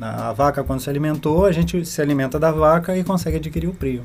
a 0.00 0.32
vaca, 0.32 0.62
quando 0.62 0.80
se 0.80 0.90
alimentou, 0.90 1.46
a 1.46 1.52
gente 1.52 1.84
se 1.84 2.00
alimenta 2.00 2.38
da 2.38 2.50
vaca 2.50 2.96
e 2.96 3.04
consegue 3.04 3.36
adquirir 3.36 3.68
o 3.68 3.74
prio. 3.74 4.02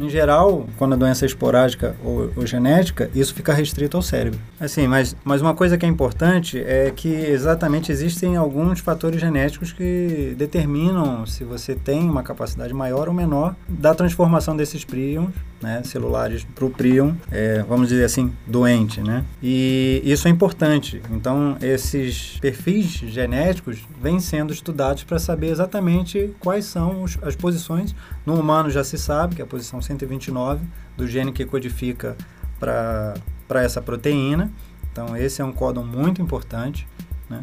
Em 0.00 0.08
geral, 0.08 0.66
quando 0.78 0.94
a 0.94 0.96
doença 0.96 1.24
é 1.24 1.26
esporádica 1.26 1.96
ou, 2.04 2.30
ou 2.36 2.46
genética, 2.46 3.10
isso 3.14 3.34
fica 3.34 3.52
restrito 3.52 3.96
ao 3.96 4.02
cérebro. 4.02 4.38
Assim, 4.58 4.86
mas, 4.86 5.16
mas 5.24 5.40
uma 5.40 5.54
coisa 5.54 5.76
que 5.76 5.84
é 5.84 5.88
importante 5.88 6.58
é 6.58 6.90
que 6.94 7.08
exatamente 7.08 7.90
existem 7.90 8.36
alguns 8.36 8.80
fatores 8.80 9.20
genéticos 9.20 9.72
que 9.72 10.34
determinam 10.36 11.26
se 11.26 11.44
você 11.44 11.74
tem 11.74 12.08
uma 12.08 12.22
capacidade 12.22 12.72
maior 12.72 13.08
ou 13.08 13.14
menor 13.14 13.54
da 13.68 13.94
transformação 13.94 14.56
desses 14.56 14.84
prions, 14.84 15.30
né, 15.62 15.82
celulares 15.82 16.46
para 16.54 16.64
o 16.64 16.70
prion, 16.70 17.14
é, 17.30 17.64
vamos 17.66 17.88
dizer 17.88 18.04
assim, 18.04 18.30
doente, 18.46 19.00
né? 19.00 19.24
E 19.42 20.02
isso 20.04 20.28
é 20.28 20.30
importante. 20.30 21.00
Então, 21.10 21.56
esses 21.62 22.38
perfis 22.40 22.86
genéticos 22.86 23.78
vêm 24.00 24.20
sendo 24.20 24.52
estudados 24.52 25.04
para 25.04 25.18
saber 25.18 25.33
exatamente 25.42 26.34
quais 26.40 26.64
são 26.64 27.02
os- 27.02 27.18
as 27.22 27.34
posições. 27.36 27.94
No 28.24 28.34
humano 28.38 28.70
já 28.70 28.82
se 28.84 28.96
sabe 28.98 29.36
que 29.36 29.42
é 29.42 29.44
a 29.44 29.48
posição 29.48 29.80
129 29.82 30.64
do 30.96 31.06
gene 31.06 31.32
que 31.32 31.44
codifica 31.44 32.16
para 32.58 33.62
essa 33.62 33.80
proteína. 33.82 34.50
Então, 34.92 35.16
esse 35.16 35.42
é 35.42 35.44
um 35.44 35.52
códon 35.52 35.82
muito 35.84 36.22
importante, 36.22 36.86
né? 37.28 37.42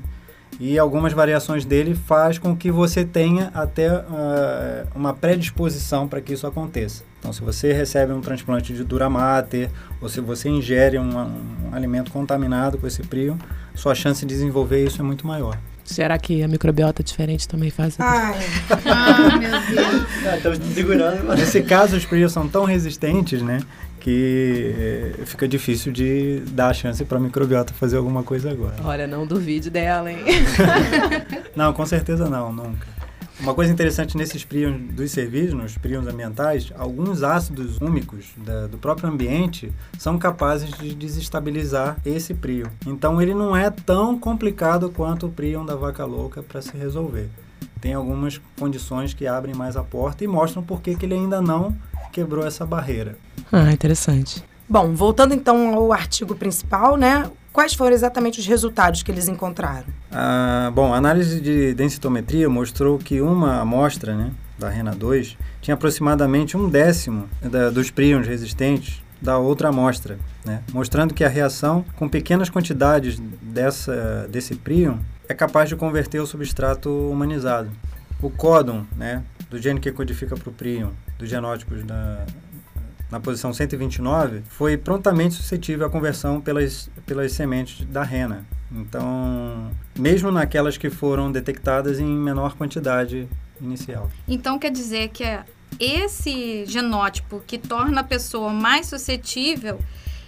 E 0.60 0.78
algumas 0.78 1.12
variações 1.12 1.66
dele 1.66 1.96
faz 1.96 2.38
com 2.38 2.56
que 2.56 2.70
você 2.70 3.04
tenha 3.04 3.50
até 3.54 3.88
ah, 3.88 4.86
uma 4.96 5.14
predisposição 5.14 6.08
para 6.08 6.22
que 6.22 6.34
isso 6.34 6.46
aconteça. 6.46 7.04
Então, 7.20 7.32
se 7.34 7.42
você 7.42 7.72
recebe 7.74 8.14
um 8.14 8.22
transplante 8.22 8.74
de 8.74 8.84
Duramater 8.84 9.70
ou 10.02 10.08
se 10.10 10.20
você 10.22 10.50
ingere 10.50 11.00
um, 11.00 11.18
um 11.18 11.74
alimento 11.74 12.12
contaminado 12.12 12.78
com 12.78 12.86
esse 12.86 13.02
prion, 13.02 13.38
sua 13.76 13.96
chance 13.96 14.26
de 14.26 14.34
desenvolver 14.34 14.84
isso 14.84 15.02
é 15.02 15.04
muito 15.04 15.26
maior. 15.26 15.58
Será 15.84 16.18
que 16.18 16.42
a 16.44 16.48
microbiota 16.48 17.04
diferente 17.04 17.48
também 17.48 17.70
faz? 17.70 17.96
Ai, 18.00 18.36
Ah, 18.86 19.38
meu 19.38 19.52
Deus. 19.52 20.36
Estamos 20.38 20.60
segurando. 20.74 21.24
mas- 21.28 21.40
Nesse 21.40 21.62
caso, 21.64 21.96
os 21.98 22.06
prions 22.06 22.32
são 22.32 22.48
tão 22.48 22.64
resistentes, 22.66 23.42
né, 23.42 23.60
que 24.00 24.74
eh, 25.20 25.26
fica 25.26 25.48
difícil 25.48 25.92
de 25.92 26.40
dar 26.52 26.70
a 26.70 26.74
chance 26.74 27.04
para 27.06 27.18
a 27.18 27.22
microbiota 27.22 27.74
fazer 27.74 27.98
alguma 27.98 28.24
coisa 28.24 28.50
agora. 28.52 28.76
Olha, 28.84 29.06
não 29.06 29.26
duvide 29.28 29.70
dela, 29.70 30.12
hein? 30.12 30.20
Não, 31.56 31.74
com 31.74 31.86
certeza 31.86 32.30
não, 32.30 32.52
nunca. 32.54 32.88
Uma 33.42 33.56
coisa 33.56 33.74
interessante 33.74 34.16
nesses 34.16 34.46
príons 34.46 34.94
dos 34.94 35.10
cervídeos, 35.10 35.56
nos 35.56 35.76
príons 35.76 36.06
ambientais, 36.06 36.72
alguns 36.78 37.24
ácidos 37.24 37.82
úmicos 37.82 38.28
da, 38.38 38.68
do 38.68 38.78
próprio 38.78 39.10
ambiente 39.10 39.74
são 39.98 40.20
capazes 40.20 40.70
de 40.78 40.94
desestabilizar 40.94 41.98
esse 42.06 42.36
príon. 42.36 42.68
Então 42.86 43.20
ele 43.20 43.34
não 43.34 43.56
é 43.56 43.72
tão 43.72 44.20
complicado 44.20 44.92
quanto 44.92 45.26
o 45.26 45.32
príon 45.32 45.66
da 45.66 45.76
vaca 45.76 46.06
louca 46.06 46.44
para 46.44 46.62
se 46.62 46.78
resolver. 46.78 47.30
Tem 47.82 47.96
algumas 47.96 48.40
condições 48.60 49.12
que 49.12 49.26
abrem 49.26 49.56
mais 49.56 49.76
a 49.76 49.82
porta 49.82 50.24
e 50.24 50.28
mostram 50.28 50.62
por 50.62 50.80
que 50.80 50.96
ele 51.02 51.16
ainda 51.16 51.42
não 51.42 51.76
quebrou 52.12 52.46
essa 52.46 52.64
barreira. 52.64 53.18
Ah, 53.52 53.72
interessante. 53.72 54.44
Bom, 54.72 54.96
voltando 54.96 55.34
então 55.34 55.76
ao 55.76 55.92
artigo 55.92 56.34
principal, 56.34 56.96
né? 56.96 57.30
Quais 57.52 57.74
foram 57.74 57.94
exatamente 57.94 58.40
os 58.40 58.48
resultados 58.48 59.04
que 59.04 59.12
eles 59.12 59.28
encontraram? 59.28 59.88
Ah, 60.10 60.72
bom, 60.74 60.94
a 60.94 60.98
análise 60.98 61.42
de 61.42 61.74
densitometria 61.74 62.50
mostrou 62.50 62.98
que 62.98 63.20
uma 63.20 63.60
amostra 63.60 64.16
né, 64.16 64.32
da 64.58 64.70
RENA 64.70 64.96
2 64.96 65.38
tinha 65.60 65.74
aproximadamente 65.74 66.56
um 66.56 66.70
décimo 66.70 67.28
da, 67.42 67.70
dos 67.70 67.92
príons 67.92 68.26
resistentes 68.26 69.04
da 69.22 69.38
outra 69.38 69.68
amostra, 69.68 70.18
né, 70.46 70.64
mostrando 70.72 71.14
que 71.14 71.26
a 71.26 71.28
reação 71.28 71.84
com 71.98 72.08
pequenas 72.08 72.50
quantidades 72.50 73.20
dessa, 73.42 74.26
desse 74.30 74.56
príon 74.56 75.00
é 75.28 75.34
capaz 75.34 75.68
de 75.68 75.76
converter 75.76 76.22
o 76.22 76.26
substrato 76.26 76.90
humanizado. 76.90 77.70
O 78.22 78.30
códon, 78.30 78.86
né, 78.96 79.22
do 79.50 79.62
gene 79.62 79.82
que 79.82 79.92
codifica 79.92 80.38
para 80.38 80.50
o 80.50 80.54
príon, 80.54 80.92
dos 81.20 81.28
genótipos 81.28 81.84
da, 81.84 82.26
na 83.12 83.20
posição 83.20 83.54
129, 83.54 84.42
foi 84.48 84.78
prontamente 84.78 85.36
suscetível 85.36 85.86
à 85.86 85.90
conversão 85.90 86.40
pelas, 86.40 86.90
pelas 87.06 87.34
sementes 87.34 87.86
da 87.86 88.04
rena. 88.04 88.46
Então, 88.72 89.70
mesmo 90.00 90.32
naquelas 90.32 90.78
que 90.78 90.90
foram 90.90 91.30
detectadas 91.30 92.00
em 92.00 92.06
menor 92.06 92.56
quantidade 92.56 93.28
inicial. 93.60 94.10
Então 94.28 94.58
quer 94.58 94.72
dizer 94.72 95.10
que 95.10 95.24
é 95.24 95.44
esse 95.80 96.66
genótipo 96.66 97.42
que 97.46 97.58
torna 97.58 98.02
a 98.02 98.04
pessoa 98.04 98.50
mais 98.52 98.88
suscetível 98.88 99.80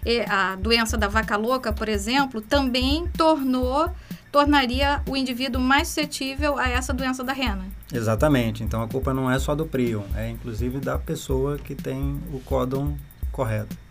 eh, 0.05 0.25
à 0.29 0.55
doença 0.55 0.97
da 0.97 1.07
vaca 1.07 1.37
louca, 1.37 1.71
por 1.71 1.87
exemplo, 1.87 2.41
também 2.41 3.07
tornou 3.17 3.89
tornaria 4.33 4.99
o 5.07 5.15
indivíduo 5.15 5.61
mais 5.61 5.87
suscetível 5.87 6.57
a 6.57 6.67
essa 6.67 6.91
doença 6.91 7.23
da 7.23 7.31
rena. 7.31 7.67
Exatamente. 7.93 8.63
Então 8.63 8.81
a 8.81 8.87
culpa 8.87 9.13
não 9.13 9.29
é 9.31 9.37
só 9.37 9.53
do 9.53 9.67
prion, 9.67 10.01
é 10.15 10.27
inclusive 10.27 10.79
da 10.79 10.97
pessoa 10.97 11.59
que 11.59 11.75
tem 11.75 12.19
o 12.33 12.39
códon 12.39 12.97
correto. 13.31 13.82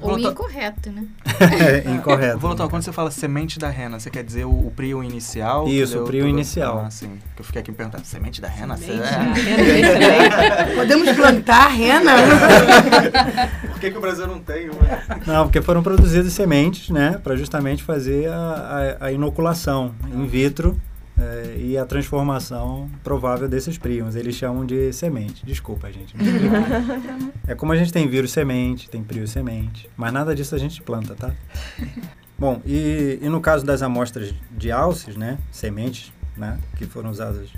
Ou 0.00 0.10
Volta- 0.10 0.28
incorreto, 0.28 0.90
né? 0.90 1.04
É, 1.86 1.88
Incorreto. 1.90 2.38
Voltar, 2.38 2.68
quando 2.68 2.82
você 2.82 2.92
fala 2.92 3.10
semente 3.10 3.58
da 3.58 3.68
rena, 3.70 3.98
você 3.98 4.10
quer 4.10 4.22
dizer 4.24 4.44
o, 4.44 4.50
o 4.50 4.72
prio 4.74 5.02
inicial? 5.02 5.66
Isso, 5.68 6.02
o 6.02 6.06
prio 6.06 6.24
tudo- 6.24 6.30
inicial. 6.30 6.84
Ah, 6.86 6.90
sim. 6.90 7.18
Que 7.34 7.40
eu 7.42 7.44
fiquei 7.46 7.60
aqui 7.62 7.70
me 7.70 7.76
perguntando, 7.76 8.04
semente 8.04 8.40
da 8.40 8.48
rena? 8.48 8.76
Você- 8.76 8.92
Podemos 10.76 11.10
plantar 11.12 11.68
rena? 11.68 12.12
Por 13.70 13.80
que, 13.80 13.90
que 13.90 13.98
o 13.98 14.00
Brasil 14.00 14.26
não 14.26 14.38
tem 14.38 14.68
uma? 14.70 15.00
Não, 15.26 15.44
porque 15.46 15.62
foram 15.62 15.82
produzidas 15.82 16.32
sementes, 16.32 16.90
né, 16.90 17.18
para 17.22 17.36
justamente 17.36 17.82
fazer 17.82 18.28
a, 18.30 18.96
a- 19.00 19.06
a 19.06 19.12
inoculação 19.12 19.94
in 20.12 20.26
vitro 20.26 20.78
eh, 21.18 21.56
e 21.58 21.78
a 21.78 21.84
transformação 21.86 22.90
provável 23.02 23.48
desses 23.48 23.78
prions. 23.78 24.14
Eles 24.14 24.34
chamam 24.34 24.66
de 24.66 24.92
semente. 24.92 25.44
Desculpa, 25.44 25.90
gente. 25.90 26.14
é 27.46 27.54
como 27.54 27.72
a 27.72 27.76
gente 27.76 27.92
tem 27.92 28.06
vírus 28.08 28.32
semente, 28.32 28.90
tem 28.90 29.02
prio 29.02 29.26
semente, 29.26 29.88
mas 29.96 30.12
nada 30.12 30.34
disso 30.34 30.54
a 30.54 30.58
gente 30.58 30.82
planta, 30.82 31.14
tá? 31.14 31.32
Bom, 32.38 32.60
e, 32.66 33.18
e 33.22 33.28
no 33.30 33.40
caso 33.40 33.64
das 33.64 33.80
amostras 33.80 34.34
de 34.50 34.70
alces, 34.70 35.16
né, 35.16 35.38
sementes, 35.50 36.12
né, 36.36 36.58
que 36.76 36.84
foram 36.84 37.10
usadas 37.10 37.48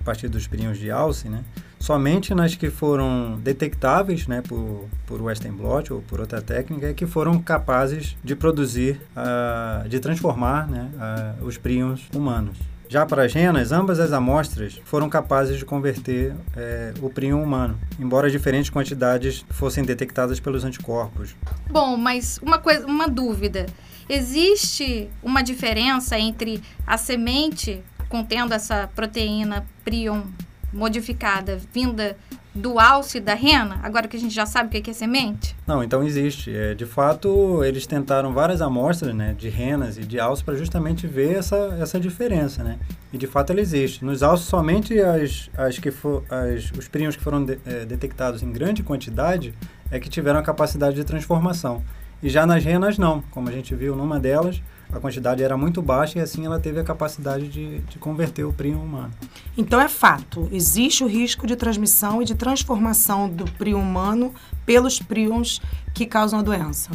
a 0.00 0.04
partir 0.04 0.28
dos 0.28 0.46
prions 0.46 0.78
de 0.78 0.92
alce, 0.92 1.28
né, 1.28 1.42
somente 1.82 2.32
nas 2.32 2.54
que 2.54 2.70
foram 2.70 3.36
detectáveis 3.42 4.28
né, 4.28 4.40
por, 4.40 4.88
por 5.06 5.20
Western 5.20 5.56
blot 5.56 5.92
ou 5.92 6.02
por 6.02 6.20
outra 6.20 6.40
técnica 6.40 6.86
é 6.86 6.94
que 6.94 7.04
foram 7.04 7.42
capazes 7.42 8.16
de 8.22 8.36
produzir, 8.36 9.00
ah, 9.16 9.84
de 9.88 9.98
transformar 9.98 10.68
né, 10.68 10.88
ah, 11.00 11.34
os 11.42 11.58
prions 11.58 12.08
humanos. 12.14 12.56
Já 12.92 13.06
para 13.06 13.24
as 13.24 13.32
renas, 13.32 13.72
ambas 13.72 13.98
as 13.98 14.12
amostras 14.12 14.78
foram 14.84 15.08
capazes 15.08 15.56
de 15.56 15.64
converter 15.64 16.36
eh, 16.54 16.92
o 17.00 17.08
prion 17.08 17.42
humano, 17.42 17.80
embora 17.98 18.30
diferentes 18.30 18.68
quantidades 18.68 19.46
fossem 19.48 19.82
detectadas 19.82 20.38
pelos 20.38 20.62
anticorpos. 20.62 21.34
Bom, 21.70 21.96
mas 21.96 22.38
uma 22.42 22.58
coisa, 22.58 22.86
uma 22.86 23.08
dúvida. 23.08 23.64
Existe 24.06 25.08
uma 25.22 25.40
diferença 25.40 26.18
entre 26.18 26.62
a 26.86 26.98
semente 26.98 27.82
contendo 28.10 28.52
essa 28.52 28.86
proteína 28.94 29.64
prion 29.82 30.24
modificada 30.70 31.58
vinda 31.72 32.14
do 32.54 32.78
alce 32.78 33.18
da 33.18 33.32
rena, 33.34 33.80
agora 33.82 34.06
que 34.06 34.16
a 34.16 34.20
gente 34.20 34.34
já 34.34 34.44
sabe 34.44 34.68
o 34.68 34.70
que 34.70 34.80
que 34.82 34.90
é 34.90 34.92
semente? 34.92 35.56
Não, 35.66 35.82
então 35.82 36.02
existe. 36.02 36.54
É, 36.54 36.74
de 36.74 36.84
fato, 36.84 37.64
eles 37.64 37.86
tentaram 37.86 38.32
várias 38.34 38.60
amostras 38.60 39.14
né, 39.14 39.34
de 39.38 39.48
renas 39.48 39.96
e 39.96 40.02
de 40.02 40.20
alces 40.20 40.42
para 40.44 40.54
justamente 40.54 41.06
ver 41.06 41.36
essa, 41.38 41.56
essa 41.80 41.98
diferença, 41.98 42.62
né? 42.62 42.78
E 43.12 43.16
de 43.16 43.26
fato 43.26 43.50
ela 43.50 43.60
existe. 43.60 44.04
Nos 44.04 44.22
alces, 44.22 44.46
somente 44.46 44.98
as, 45.00 45.48
as 45.56 45.78
que 45.78 45.90
for, 45.90 46.24
as, 46.28 46.70
os 46.78 46.88
prions 46.88 47.16
que 47.16 47.22
foram 47.22 47.44
de- 47.44 47.58
eh, 47.64 47.84
detectados 47.86 48.42
em 48.42 48.52
grande 48.52 48.82
quantidade 48.82 49.54
é 49.90 49.98
que 49.98 50.08
tiveram 50.10 50.38
a 50.38 50.42
capacidade 50.42 50.94
de 50.96 51.04
transformação. 51.04 51.82
E 52.22 52.28
já 52.28 52.46
nas 52.46 52.62
renas, 52.64 52.98
não. 52.98 53.22
Como 53.30 53.48
a 53.48 53.52
gente 53.52 53.74
viu 53.74 53.96
numa 53.96 54.20
delas, 54.20 54.62
a 54.92 55.00
quantidade 55.00 55.42
era 55.42 55.56
muito 55.56 55.80
baixa 55.80 56.18
e 56.18 56.22
assim 56.22 56.44
ela 56.44 56.60
teve 56.60 56.78
a 56.78 56.84
capacidade 56.84 57.48
de, 57.48 57.78
de 57.80 57.98
converter 57.98 58.44
o 58.44 58.52
prion 58.52 58.78
humano. 58.78 59.10
Então 59.56 59.80
é 59.80 59.88
fato, 59.88 60.48
existe 60.52 61.02
o 61.02 61.06
risco 61.06 61.46
de 61.46 61.56
transmissão 61.56 62.20
e 62.20 62.24
de 62.24 62.34
transformação 62.34 63.28
do 63.28 63.44
prion 63.52 63.80
humano 63.80 64.34
pelos 64.66 64.98
prions 64.98 65.60
que 65.94 66.04
causam 66.04 66.38
a 66.38 66.42
doença. 66.42 66.90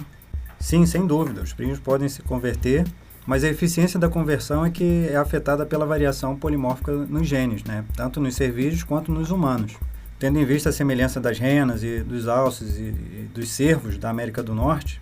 Sim, 0.59 0.85
sem 0.85 1.05
dúvida. 1.05 1.41
Os 1.41 1.53
prions 1.53 1.79
podem 1.79 2.07
se 2.07 2.21
converter, 2.21 2.85
mas 3.25 3.43
a 3.43 3.49
eficiência 3.49 3.99
da 3.99 4.07
conversão 4.07 4.65
é 4.65 4.69
que 4.69 5.07
é 5.09 5.15
afetada 5.15 5.65
pela 5.65 5.85
variação 5.85 6.35
polimórfica 6.35 6.91
nos 6.91 7.27
genes, 7.27 7.63
né? 7.63 7.83
tanto 7.95 8.21
nos 8.21 8.35
cervídeos 8.35 8.83
quanto 8.83 9.11
nos 9.11 9.31
humanos. 9.31 9.75
Tendo 10.19 10.39
em 10.39 10.45
vista 10.45 10.69
a 10.69 10.71
semelhança 10.71 11.19
das 11.19 11.37
renas 11.37 11.83
e 11.83 11.99
dos 11.99 12.27
alces 12.27 12.77
e, 12.77 12.81
e 12.81 13.29
dos 13.33 13.49
cervos 13.49 13.97
da 13.97 14.09
América 14.09 14.41
do 14.41 14.53
Norte, 14.53 14.99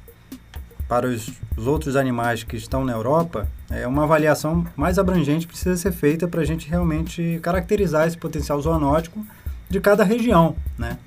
para 0.88 1.08
os, 1.08 1.32
os 1.58 1.68
outros 1.68 1.96
animais 1.96 2.44
que 2.44 2.56
estão 2.56 2.86
na 2.86 2.94
Europa, 2.94 3.48
é 3.70 3.88
uma 3.88 4.04
avaliação 4.04 4.66
mais 4.76 5.00
abrangente 5.00 5.48
precisa 5.48 5.76
ser 5.76 5.92
feita 5.92 6.28
para 6.28 6.42
a 6.42 6.46
gente 6.46 6.70
realmente 6.70 7.40
caracterizar 7.42 8.08
esse 8.08 8.18
potencial 8.18 8.62
zoonótico 8.62 9.26
de 9.70 9.80
cada 9.80 10.04
região, 10.04 10.56
né? 10.78 10.98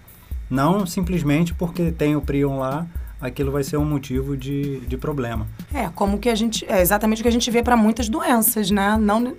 Não 0.50 0.86
simplesmente 0.86 1.54
porque 1.54 1.92
tem 1.92 2.16
o 2.16 2.20
prion 2.20 2.58
lá, 2.58 2.86
aquilo 3.20 3.52
vai 3.52 3.62
ser 3.62 3.76
um 3.76 3.84
motivo 3.84 4.36
de, 4.36 4.80
de 4.80 4.96
problema. 4.96 5.46
É, 5.72 5.88
como 5.94 6.18
que 6.18 6.28
a 6.28 6.34
gente. 6.34 6.64
É 6.68 6.80
exatamente 6.80 7.20
o 7.20 7.22
que 7.22 7.28
a 7.28 7.32
gente 7.32 7.50
vê 7.50 7.62
para 7.62 7.76
muitas 7.76 8.08
doenças, 8.08 8.70
né? 8.70 8.96
Não, 8.96 9.34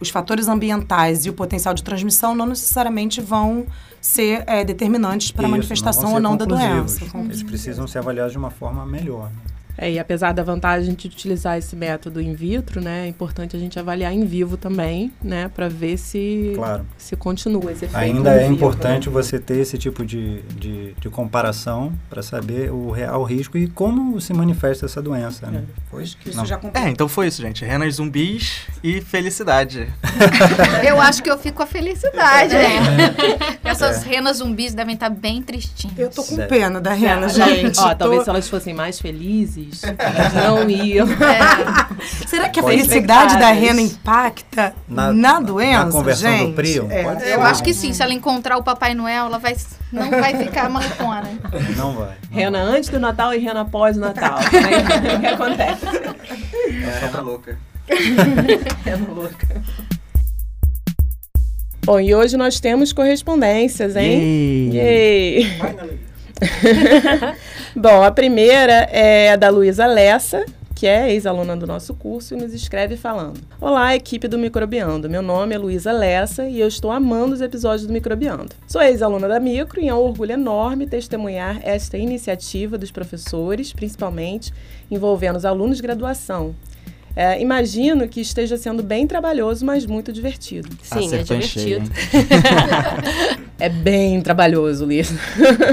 os 0.00 0.08
fatores 0.08 0.48
ambientais 0.48 1.26
e 1.26 1.30
o 1.30 1.32
potencial 1.32 1.74
de 1.74 1.84
transmissão 1.84 2.34
não 2.34 2.46
necessariamente 2.46 3.20
vão 3.20 3.66
ser 4.00 4.42
é, 4.46 4.64
determinantes 4.64 5.30
para 5.30 5.46
a 5.46 5.48
manifestação 5.48 6.04
vão 6.04 6.14
ou 6.14 6.20
não 6.20 6.36
da 6.36 6.46
doença. 6.46 7.04
Eles 7.14 7.42
precisam 7.42 7.86
ser 7.86 7.98
avaliados 7.98 8.32
de 8.32 8.38
uma 8.38 8.50
forma 8.50 8.86
melhor. 8.86 9.24
né? 9.24 9.59
É, 9.82 9.90
e 9.92 9.98
apesar 9.98 10.32
da 10.32 10.42
vantagem 10.42 10.92
de 10.94 11.06
utilizar 11.06 11.56
esse 11.56 11.74
método 11.74 12.20
in 12.20 12.34
vitro, 12.34 12.82
né, 12.82 13.06
é 13.06 13.08
importante 13.08 13.56
a 13.56 13.58
gente 13.58 13.78
avaliar 13.78 14.12
em 14.12 14.26
vivo 14.26 14.58
também, 14.58 15.10
né, 15.22 15.48
para 15.54 15.68
ver 15.70 15.96
se 15.96 16.52
Claro. 16.54 16.84
se 16.98 17.16
continua 17.16 17.72
esse 17.72 17.86
efeito. 17.86 17.96
Ainda 17.96 18.34
in 18.34 18.36
é 18.36 18.42
vivo, 18.42 18.52
importante 18.54 19.08
né? 19.08 19.12
você 19.14 19.38
ter 19.38 19.56
esse 19.58 19.78
tipo 19.78 20.04
de, 20.04 20.42
de, 20.42 20.92
de 20.92 21.08
comparação 21.08 21.92
para 22.10 22.22
saber 22.22 22.70
o 22.70 22.90
real 22.90 23.22
risco 23.24 23.56
e 23.56 23.68
como 23.68 24.20
se 24.20 24.34
manifesta 24.34 24.84
essa 24.84 25.00
doença. 25.00 25.46
Né? 25.46 25.64
Foi? 25.90 26.02
Isso 26.02 26.18
Não. 26.36 26.44
já 26.44 26.60
É, 26.74 26.90
então 26.90 27.08
foi 27.08 27.28
isso, 27.28 27.40
gente. 27.40 27.64
Renas 27.64 27.94
zumbis 27.94 28.66
e 28.84 29.00
felicidade. 29.00 29.88
Eu 30.86 31.00
acho 31.00 31.22
que 31.22 31.30
eu 31.30 31.38
fico 31.38 31.56
com 31.56 31.62
a 31.62 31.66
felicidade. 31.66 32.54
né? 32.54 33.14
Essas 33.64 34.02
renas 34.02 34.38
zumbis 34.38 34.74
devem 34.74 34.94
estar 34.94 35.08
bem 35.10 35.42
tristinhas. 35.42 35.98
Eu 35.98 36.10
tô 36.10 36.22
com 36.24 36.36
Deve. 36.36 36.48
pena 36.48 36.80
da 36.80 36.92
rena, 36.92 37.28
gente. 37.28 37.78
Ó, 37.78 37.90
Tô- 37.90 37.94
talvez 37.96 38.24
se 38.24 38.30
elas 38.30 38.48
fossem 38.48 38.74
mais 38.74 39.00
felizes, 39.00 39.69
elas 39.98 40.32
não 40.34 40.68
iam. 40.70 41.06
É. 41.20 42.26
Será 42.26 42.48
que 42.48 42.60
a 42.60 42.62
Pode- 42.62 42.76
felicidade 42.78 43.38
da 43.38 43.50
rena 43.52 43.80
impacta 43.80 44.74
na, 44.88 45.12
Na- 45.12 45.40
doença, 45.40 45.84
na 45.86 45.92
conversão 45.92 46.30
gente? 46.30 46.48
do 46.50 46.52
prion? 46.54 46.86
É. 46.90 47.02
Pode 47.02 47.22
ser. 47.22 47.34
Eu 47.34 47.42
acho 47.42 47.62
que 47.62 47.74
sim, 47.74 47.92
se 47.92 48.02
ela 48.02 48.12
encontrar 48.14 48.56
o 48.56 48.62
Papai 48.62 48.94
Noel, 48.94 49.26
ela 49.26 49.38
vai, 49.38 49.54
não 49.92 50.08
vai 50.10 50.36
ficar 50.36 50.68
malucona. 50.70 51.28
Não 51.76 51.92
vai. 51.94 52.08
não 52.08 52.30
Rena 52.30 52.58
antes 52.62 52.88
do 52.88 52.98
Natal 52.98 53.34
e 53.34 53.38
rena 53.38 53.60
após 53.62 53.96
o 53.96 54.00
Natal. 54.00 54.38
Né? 54.50 55.14
o 55.16 55.20
que 55.20 55.26
acontece? 55.26 55.86
É, 55.86 57.06
rena 57.06 57.20
louca. 57.20 57.58
Rena 58.84 59.06
louca. 59.12 59.62
Bom, 61.84 61.98
e 61.98 62.14
hoje 62.14 62.36
nós 62.36 62.60
temos 62.60 62.92
correspondências, 62.92 63.96
hein? 63.96 64.70
Yay! 64.72 66.00
Bom, 67.76 68.02
a 68.02 68.10
primeira 68.10 68.88
é 68.90 69.32
a 69.32 69.36
da 69.36 69.50
Luísa 69.50 69.86
Lessa, 69.86 70.44
que 70.74 70.86
é 70.86 71.12
ex-aluna 71.12 71.54
do 71.54 71.66
nosso 71.66 71.94
curso, 71.94 72.34
e 72.34 72.38
nos 72.38 72.54
escreve 72.54 72.96
falando: 72.96 73.40
Olá, 73.60 73.94
equipe 73.94 74.26
do 74.26 74.38
Microbiando. 74.38 75.10
Meu 75.10 75.20
nome 75.20 75.54
é 75.54 75.58
Luísa 75.58 75.92
Lessa 75.92 76.48
e 76.48 76.58
eu 76.58 76.66
estou 76.66 76.90
amando 76.90 77.34
os 77.34 77.42
episódios 77.42 77.86
do 77.86 77.92
Microbiando. 77.92 78.54
Sou 78.66 78.80
ex-aluna 78.80 79.28
da 79.28 79.38
Micro 79.38 79.80
e 79.80 79.88
é 79.88 79.94
um 79.94 79.98
orgulho 79.98 80.32
enorme 80.32 80.86
testemunhar 80.86 81.60
esta 81.62 81.98
iniciativa 81.98 82.78
dos 82.78 82.90
professores, 82.90 83.72
principalmente 83.72 84.52
envolvendo 84.90 85.36
os 85.36 85.44
alunos 85.44 85.76
de 85.76 85.82
graduação. 85.82 86.54
É, 87.16 87.40
imagino 87.40 88.06
que 88.08 88.20
esteja 88.20 88.56
sendo 88.56 88.82
bem 88.82 89.06
trabalhoso, 89.06 89.64
mas 89.66 89.84
muito 89.84 90.12
divertido. 90.12 90.68
Sim, 90.82 91.06
Acertou 91.06 91.36
é 91.36 91.40
em 91.40 91.42
cheio, 91.42 91.80
divertido. 91.80 92.00
É 93.58 93.68
bem 93.68 94.20
trabalhoso, 94.22 94.86
Liz. 94.86 95.12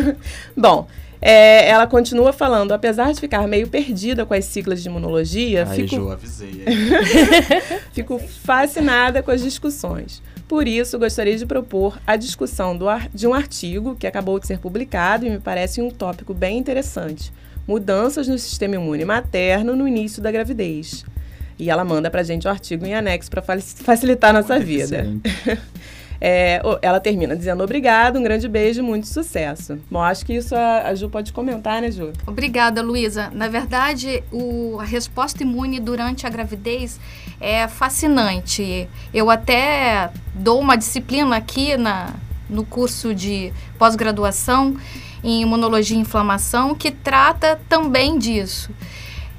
Bom, 0.58 0.88
é, 1.22 1.70
ela 1.70 1.88
continua 1.88 2.34
falando, 2.34 2.74
apesar 2.74 3.14
de 3.14 3.20
ficar 3.20 3.48
meio 3.48 3.68
perdida 3.70 4.26
com 4.26 4.34
as 4.34 4.44
siglas 4.46 4.82
de 4.84 4.90
imunologia, 4.90 5.66
Aí, 5.70 5.84
fico, 5.88 5.96
Ju, 5.96 6.12
avisei. 6.12 6.64
aí. 6.66 7.80
fico 7.94 8.20
fascinada 8.20 9.24
com 9.24 9.32
as 9.32 9.42
discussões. 9.42 10.22
Por 10.50 10.68
isso, 10.68 11.00
gostaria 11.00 11.38
de 11.38 11.46
propor 11.46 11.98
a 12.06 12.16
discussão 12.18 12.76
do 12.78 12.88
ar- 12.90 13.10
de 13.14 13.26
um 13.26 13.34
artigo 13.34 13.96
que 13.96 14.06
acabou 14.08 14.40
de 14.40 14.48
ser 14.48 14.60
publicado 14.60 15.26
e 15.26 15.30
me 15.30 15.40
parece 15.40 15.82
um 15.82 15.90
tópico 15.90 16.34
bem 16.34 16.58
interessante. 16.58 17.32
Mudanças 17.68 18.28
no 18.28 18.38
sistema 18.38 18.76
imune 18.76 19.04
materno 19.06 19.76
no 19.76 19.88
início 19.88 20.22
da 20.22 20.32
gravidez. 20.32 21.06
E 21.60 21.70
ela 21.70 21.84
manda 21.84 22.10
pra 22.10 22.22
gente 22.24 22.48
o 22.48 22.50
artigo 22.50 22.86
em 22.86 22.94
anexo 22.94 23.30
para 23.32 23.42
facilitar 23.42 24.30
a 24.32 24.34
nossa 24.42 24.60
vida. 24.60 25.08
É, 26.20 26.60
ela 26.82 27.00
termina 27.00 27.36
dizendo 27.36 27.64
obrigado, 27.64 28.18
um 28.18 28.24
grande 28.24 28.48
beijo, 28.48 28.82
muito 28.82 29.06
sucesso. 29.06 29.78
Bom, 29.90 30.02
acho 30.02 30.26
que 30.26 30.34
isso 30.34 30.56
a, 30.56 30.88
a 30.88 30.96
Ju 30.96 31.10
pode 31.12 31.32
comentar, 31.32 31.80
né, 31.80 31.92
Ju? 31.92 32.12
Obrigada, 32.26 32.82
Luísa. 32.82 33.30
Na 33.32 33.48
verdade, 33.48 34.24
o- 34.32 34.80
a 34.80 34.84
resposta 34.84 35.44
imune 35.44 35.80
durante 35.80 36.26
a 36.26 36.30
gravidez 36.32 37.00
é 37.40 37.68
fascinante. 37.68 38.90
Eu 39.14 39.30
até 39.30 40.10
dou 40.34 40.60
uma 40.60 40.76
disciplina 40.76 41.36
aqui 41.38 41.78
na, 41.78 42.16
no 42.50 42.66
curso 42.66 43.14
de 43.14 43.54
pós-graduação 43.78 44.76
em 45.24 45.44
imunologia 45.44 45.98
e 45.98 46.00
inflamação 46.00 46.74
que 46.74 46.90
trata 46.90 47.60
também 47.70 48.18
disso. 48.18 48.72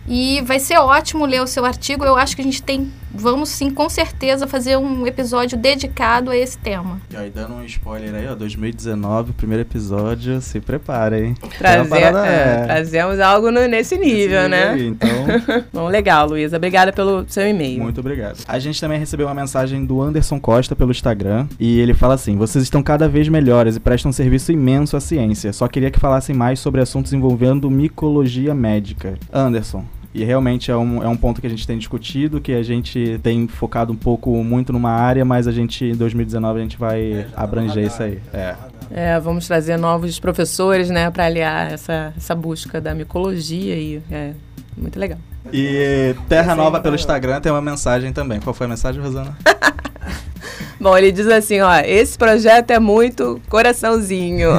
E 0.09 0.40
vai 0.42 0.59
ser 0.59 0.78
ótimo 0.78 1.26
ler 1.26 1.42
o 1.42 1.46
seu 1.46 1.64
artigo. 1.64 2.04
Eu 2.04 2.16
acho 2.16 2.34
que 2.34 2.40
a 2.40 2.44
gente 2.44 2.62
tem, 2.62 2.90
vamos 3.12 3.48
sim, 3.50 3.70
com 3.70 3.88
certeza, 3.88 4.46
fazer 4.46 4.76
um 4.78 5.06
episódio 5.06 5.56
dedicado 5.59 6.30
a 6.30 6.36
esse 6.36 6.56
tema. 6.59 7.00
E 7.12 7.16
aí, 7.16 7.30
dando 7.30 7.54
um 7.54 7.64
spoiler 7.64 8.14
aí, 8.14 8.26
ó, 8.26 8.34
2019, 8.34 9.32
primeiro 9.34 9.62
episódio, 9.62 10.40
se 10.40 10.61
prepara, 10.61 11.20
hein? 11.20 11.34
Trazer, 11.59 11.94
é, 11.94 12.06
é, 12.06 12.64
trazemos 12.64 13.20
algo 13.20 13.50
no- 13.50 13.66
nesse 13.68 13.96
nível, 13.98 14.40
esse 14.40 14.48
né? 14.48 14.68
aí, 14.70 14.86
então, 14.86 15.09
Bom, 15.72 15.88
legal, 15.88 16.26
Luísa. 16.28 16.56
Obrigada 16.56 16.92
pelo 16.92 17.24
seu 17.28 17.46
e-mail. 17.46 17.82
muito 17.82 18.00
obrigado. 18.00 18.38
A 18.48 18.59
gente 18.59 18.80
também 18.80 18.98
recebeu 18.98 19.26
uma 19.26 19.34
mensagem 19.34 19.84
do 19.84 20.00
Anderson 20.00 20.40
Costa 20.40 20.74
pelo 20.74 20.90
Instagram, 20.90 21.46
e 21.61 21.78
ele 21.80 21.92
fala 21.94 22.14
assim, 22.14 22.36
vocês 22.36 22.64
estão 22.64 22.82
cada 22.82 23.09
vez 23.09 23.28
melhores 23.28 23.76
e 23.76 23.80
prestam 23.80 24.09
um 24.11 24.12
serviço 24.12 24.52
imenso 24.52 24.96
à 24.96 25.00
ciência. 25.00 25.52
Só 25.52 25.68
queria 25.68 25.90
que 25.90 26.00
falassem 26.00 26.34
mais 26.34 26.61
sobre 26.61 26.80
assuntos 26.80 27.12
envolvendo 27.12 27.70
micologia 27.70 28.54
médica. 28.54 29.14
Anderson, 29.32 29.84
e 30.14 30.24
realmente 30.24 30.70
é 30.70 30.76
um, 30.76 31.02
é 31.02 31.09
um 31.09 31.16
ponto 31.16 31.40
que 31.40 31.46
a 31.46 31.50
gente 31.50 31.66
tem 31.66 31.78
discutido, 31.78 32.40
que 32.40 32.52
a 32.52 32.62
gente 32.62 33.20
tem 33.22 33.46
focado 33.46 33.92
um 33.92 33.96
pouco 33.96 34.42
muito 34.42 34.72
numa 34.72 34.90
área, 34.90 35.24
mas 35.24 35.46
a 35.46 35.52
gente, 35.52 35.84
em 35.84 35.94
2019, 35.94 36.59
a 36.59 36.62
gente 36.62 36.78
vai 36.78 37.26
abranger 37.36 37.86
isso 37.86 38.02
aí. 38.02 38.18
É. 38.32 38.54
É, 38.90 39.20
vamos 39.20 39.46
trazer 39.46 39.76
novos 39.76 40.18
professores, 40.18 40.88
né, 40.88 41.11
para 41.11 41.26
aliar 41.26 41.72
essa, 41.72 42.12
essa 42.16 42.34
busca 42.34 42.80
da 42.80 42.94
micologia 42.94 43.74
e 43.74 44.02
é 44.11 44.32
muito 44.76 44.98
legal. 44.98 45.18
E 45.52 46.14
Terra 46.28 46.54
Nova 46.54 46.80
pelo 46.80 46.94
Instagram 46.94 47.40
tem 47.40 47.52
uma 47.52 47.61
mensagem 47.61 48.12
também. 48.12 48.40
Qual 48.40 48.54
foi 48.54 48.66
a 48.66 48.68
mensagem, 48.70 49.00
Rosana? 49.02 49.36
Bom, 50.80 50.96
ele 50.96 51.11
diz 51.11 51.26
assim, 51.26 51.61
ó, 51.61 51.80
esse 51.80 52.16
projeto 52.16 52.70
é 52.70 52.78
muito 52.78 53.40
coraçãozinho. 53.48 54.50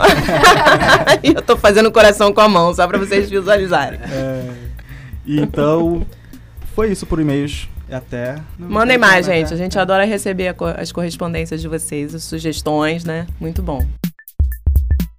e 1.23 1.29
eu 1.29 1.41
tô 1.41 1.55
fazendo 1.55 1.91
coração 1.91 2.33
com 2.33 2.41
a 2.41 2.49
mão, 2.49 2.73
só 2.73 2.85
para 2.87 2.97
vocês 2.97 3.29
visualizarem. 3.29 3.99
Então, 5.37 6.05
foi 6.75 6.91
isso 6.91 7.05
por 7.05 7.19
e-mails. 7.19 7.67
Até. 7.91 8.35
Mandem 8.57 8.97
mais, 8.99 9.25
gente. 9.25 9.51
A 9.53 9.57
gente 9.57 9.77
adora 9.79 10.05
receber 10.05 10.53
co- 10.53 10.65
as 10.65 10.91
correspondências 10.91 11.59
de 11.59 11.67
vocês, 11.67 12.13
as 12.13 12.23
sugestões, 12.23 13.03
né? 13.03 13.25
Muito 13.39 13.63
bom. 13.63 13.83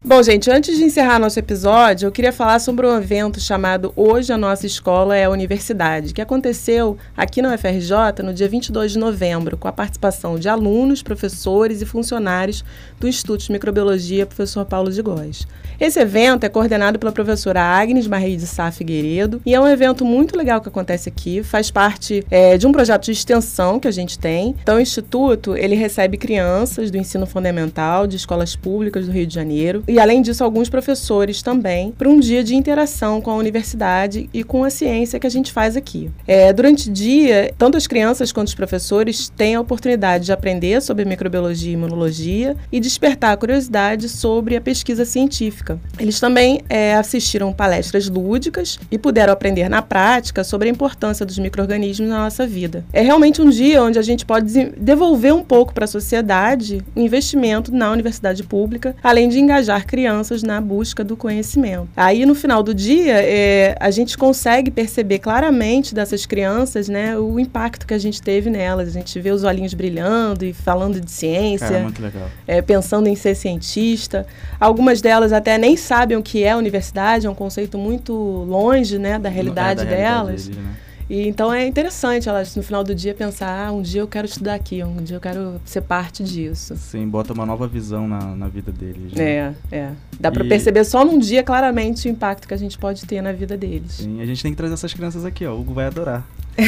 Bom, 0.03 0.22
gente, 0.22 0.51
antes 0.51 0.78
de 0.78 0.84
encerrar 0.84 1.18
nosso 1.18 1.38
episódio, 1.38 2.07
eu 2.07 2.11
queria 2.11 2.32
falar 2.32 2.59
sobre 2.59 2.86
um 2.86 2.96
evento 2.96 3.38
chamado 3.38 3.92
Hoje 3.94 4.32
a 4.32 4.38
Nossa 4.38 4.66
Escola 4.66 5.14
é 5.14 5.24
a 5.24 5.30
Universidade, 5.30 6.14
que 6.14 6.22
aconteceu 6.22 6.96
aqui 7.14 7.42
na 7.42 7.55
UFRJ 7.55 8.22
no 8.24 8.32
dia 8.32 8.48
22 8.48 8.92
de 8.92 8.98
novembro, 8.98 9.59
com 9.59 9.68
a 9.68 9.72
participação 9.72 10.38
de 10.38 10.48
alunos, 10.48 11.03
professores 11.03 11.82
e 11.82 11.86
funcionários 11.86 12.64
do 12.98 13.07
Instituto 13.07 13.44
de 13.44 13.53
Microbiologia 13.53 14.24
Professor 14.24 14.64
Paulo 14.64 14.90
de 14.90 15.03
Góes. 15.03 15.46
Esse 15.78 16.01
evento 16.01 16.44
é 16.44 16.48
coordenado 16.48 16.98
pela 16.98 17.12
professora 17.12 17.61
Agnes 17.61 18.07
Marie 18.07 18.38
de 18.38 18.46
Sá 18.46 18.70
Figueiredo 18.70 19.42
e 19.44 19.55
é 19.55 19.61
um 19.61 19.68
evento 19.68 20.03
muito 20.03 20.34
legal 20.34 20.62
que 20.62 20.68
acontece 20.68 21.11
aqui, 21.11 21.42
faz 21.42 21.70
parte 21.70 22.24
é, 22.30 22.57
de 22.57 22.66
um 22.66 22.72
projeto 22.72 23.05
de 23.05 23.12
extensão 23.12 23.78
que 23.78 23.88
a 23.88 23.90
gente 23.90 24.18
tem. 24.18 24.57
Então, 24.62 24.78
o 24.78 24.80
Instituto, 24.80 25.55
ele 25.55 25.74
recebe 25.74 26.16
crianças 26.16 26.90
do 26.90 26.96
ensino 26.96 27.26
fundamental 27.26 28.07
de 28.07 28.16
escolas 28.16 28.57
públicas 28.57 29.05
do 29.05 29.12
Rio 29.12 29.26
de 29.26 29.34
Janeiro 29.34 29.84
e, 29.90 29.98
além 30.01 30.22
disso, 30.22 30.42
alguns 30.42 30.68
professores 30.68 31.42
também, 31.42 31.92
para 31.92 32.09
um 32.09 32.18
dia 32.18 32.42
de 32.42 32.55
interação 32.55 33.20
com 33.20 33.30
a 33.30 33.36
universidade 33.36 34.28
e 34.32 34.42
com 34.42 34.64
a 34.64 34.70
ciência 34.70 35.18
que 35.18 35.26
a 35.26 35.30
gente 35.30 35.53
faz 35.53 35.76
aqui. 35.76 36.11
É, 36.26 36.53
durante 36.53 36.88
o 36.88 36.92
dia, 36.92 37.53
tanto 37.57 37.76
as 37.76 37.86
crianças 37.86 38.32
quanto 38.32 38.48
os 38.48 38.55
professores 38.55 39.28
têm 39.36 39.55
a 39.55 39.61
oportunidade 39.61 40.26
de 40.26 40.32
aprender 40.32 40.80
sobre 40.82 41.05
microbiologia 41.05 41.70
e 41.70 41.74
imunologia 41.74 42.57
e 42.72 42.80
despertar 42.80 43.32
a 43.32 43.36
curiosidade 43.36 44.09
sobre 44.09 44.57
a 44.57 44.61
pesquisa 44.61 45.05
científica. 45.05 45.78
Eles 45.98 46.18
também 46.18 46.61
é, 46.68 46.94
assistiram 46.94 47.53
palestras 47.53 48.09
lúdicas 48.09 48.78
e 48.90 48.98
puderam 48.98 49.32
aprender 49.32 49.68
na 49.68 49.82
prática 49.82 50.42
sobre 50.44 50.68
a 50.68 50.70
importância 50.70 51.26
dos 51.26 51.38
micro-organismos 51.38 52.09
na 52.09 52.24
nossa 52.24 52.46
vida. 52.46 52.84
É 52.92 53.03
realmente 53.03 53.42
um 53.42 53.51
dia 53.51 53.82
onde 53.82 53.98
a 53.98 54.03
gente 54.03 54.24
pode 54.24 54.70
devolver 54.76 55.34
um 55.34 55.42
pouco 55.42 55.74
para 55.74 55.84
a 55.84 55.88
sociedade 55.88 56.82
o 56.94 57.01
investimento 57.01 57.72
na 57.72 57.90
universidade 57.90 58.42
pública, 58.42 58.94
além 59.03 59.28
de 59.28 59.38
engajar 59.38 59.79
crianças 59.84 60.42
na 60.42 60.60
busca 60.60 61.02
do 61.04 61.16
conhecimento. 61.16 61.88
Aí, 61.96 62.24
no 62.26 62.34
final 62.34 62.62
do 62.62 62.74
dia, 62.74 63.14
é, 63.22 63.76
a 63.80 63.90
gente 63.90 64.16
consegue 64.18 64.70
perceber 64.70 65.18
claramente 65.18 65.94
dessas 65.94 66.26
crianças 66.26 66.88
né, 66.88 67.16
o 67.18 67.38
impacto 67.40 67.86
que 67.86 67.94
a 67.94 67.98
gente 67.98 68.20
teve 68.22 68.50
nelas. 68.50 68.88
A 68.88 68.92
gente 68.92 69.18
vê 69.20 69.30
os 69.30 69.44
olhinhos 69.44 69.74
brilhando 69.74 70.44
e 70.44 70.52
falando 70.52 71.00
de 71.00 71.10
ciência 71.10 71.68
Cara, 71.68 71.82
muito 71.82 72.02
legal. 72.02 72.28
é, 72.46 72.60
pensando 72.62 73.06
em 73.08 73.16
ser 73.16 73.34
cientista. 73.34 74.26
Algumas 74.58 75.00
delas 75.00 75.32
até 75.32 75.56
nem 75.58 75.76
sabem 75.76 76.16
o 76.16 76.22
que 76.22 76.42
é 76.44 76.50
a 76.52 76.56
universidade, 76.56 77.26
é 77.26 77.30
um 77.30 77.34
conceito 77.34 77.78
muito 77.78 78.12
longe 78.14 78.98
né, 78.98 79.18
da 79.18 79.28
realidade 79.28 79.82
É, 79.82 79.84
da 79.84 79.90
realidade 79.90 80.26
delas. 80.26 80.44
deles, 80.46 80.56
né? 80.58 80.70
E, 81.11 81.26
então 81.26 81.52
é 81.52 81.66
interessante 81.66 82.28
elas, 82.28 82.54
no 82.54 82.62
final 82.62 82.84
do 82.84 82.94
dia, 82.94 83.12
pensar: 83.12 83.66
ah, 83.66 83.72
um 83.72 83.82
dia 83.82 84.00
eu 84.00 84.06
quero 84.06 84.28
estudar 84.28 84.54
aqui, 84.54 84.80
um 84.84 85.02
dia 85.02 85.16
eu 85.16 85.20
quero 85.20 85.61
ser 85.64 85.80
parte 85.80 86.22
disso. 86.22 86.76
Sim, 86.76 87.08
bota 87.08 87.32
uma 87.32 87.44
nova 87.44 87.66
visão 87.66 88.06
na, 88.06 88.20
na 88.36 88.46
vida 88.46 88.70
deles. 88.70 89.12
né? 89.14 89.24
É, 89.24 89.52
é. 89.76 89.90
Dá 90.20 90.30
para 90.30 90.44
E- 90.44 90.48
perceber 90.48 90.84
só 90.84 91.04
num 91.04 91.18
dia 91.18 91.42
claramente 91.42 92.06
o 92.06 92.11
impacto 92.11 92.46
que 92.46 92.54
a 92.54 92.56
gente 92.56 92.78
pode 92.78 93.04
ter 93.06 93.20
na 93.20 93.32
vida 93.32 93.56
deles. 93.56 93.94
Sim, 93.94 94.22
a 94.22 94.24
gente 94.24 94.40
tem 94.40 94.52
que 94.52 94.56
trazer 94.56 94.74
essas 94.74 94.94
crianças 94.94 95.24
aqui, 95.24 95.44
ó. 95.44 95.52
O 95.52 95.61
Hugo 95.61 95.74
vai 95.74 95.86
adorar. 95.86 96.24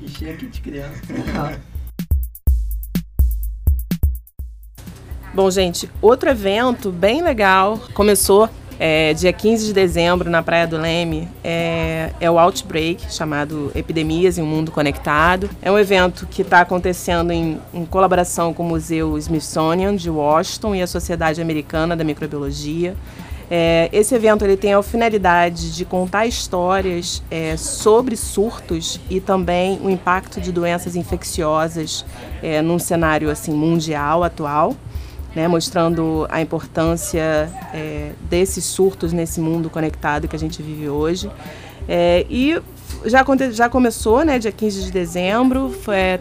Enchi 0.00 0.28
aqui 0.30 0.46
de 0.46 0.60
criança. 0.60 1.58
Bom, 5.34 5.50
gente, 5.50 5.90
outro 6.00 6.30
evento 6.30 6.92
bem 6.92 7.20
legal 7.22 7.80
começou 7.94 8.48
é, 8.84 9.14
dia 9.14 9.32
15 9.32 9.66
de 9.66 9.72
dezembro 9.72 10.28
na 10.28 10.42
Praia 10.42 10.66
do 10.66 10.76
Leme. 10.76 11.28
É, 11.44 12.10
é 12.18 12.28
o 12.28 12.36
Outbreak, 12.36 13.14
chamado 13.14 13.70
Epidemias 13.76 14.38
em 14.38 14.42
um 14.42 14.46
Mundo 14.46 14.72
Conectado. 14.72 15.48
É 15.62 15.70
um 15.70 15.78
evento 15.78 16.26
que 16.26 16.42
está 16.42 16.62
acontecendo 16.62 17.30
em, 17.30 17.60
em 17.72 17.86
colaboração 17.86 18.52
com 18.52 18.64
o 18.64 18.68
Museu 18.68 19.16
Smithsonian 19.18 19.94
de 19.94 20.10
Washington 20.10 20.74
e 20.74 20.82
a 20.82 20.88
Sociedade 20.88 21.40
Americana 21.40 21.96
da 21.96 22.02
Microbiologia. 22.02 22.96
É, 23.48 23.88
esse 23.92 24.16
evento 24.16 24.44
ele 24.44 24.56
tem 24.56 24.74
a 24.74 24.82
finalidade 24.82 25.76
de 25.76 25.84
contar 25.84 26.26
histórias 26.26 27.22
é, 27.30 27.56
sobre 27.56 28.16
surtos 28.16 28.98
e 29.08 29.20
também 29.20 29.78
o 29.80 29.90
impacto 29.90 30.40
de 30.40 30.50
doenças 30.50 30.96
infecciosas 30.96 32.04
é, 32.42 32.60
num 32.60 32.80
cenário 32.80 33.30
assim 33.30 33.52
mundial 33.52 34.24
atual 34.24 34.74
né, 35.34 35.48
mostrando 35.48 36.26
a 36.30 36.40
importância 36.40 37.50
é, 37.72 38.12
desses 38.28 38.64
surtos 38.64 39.12
nesse 39.12 39.40
mundo 39.40 39.70
conectado 39.70 40.28
que 40.28 40.36
a 40.36 40.38
gente 40.38 40.62
vive 40.62 40.88
hoje. 40.88 41.30
É, 41.88 42.26
e 42.30 42.60
já, 43.04 43.24
já 43.50 43.68
começou, 43.68 44.24
né, 44.24 44.38
dia 44.38 44.52
15 44.52 44.84
de 44.84 44.90
dezembro, 44.92 45.74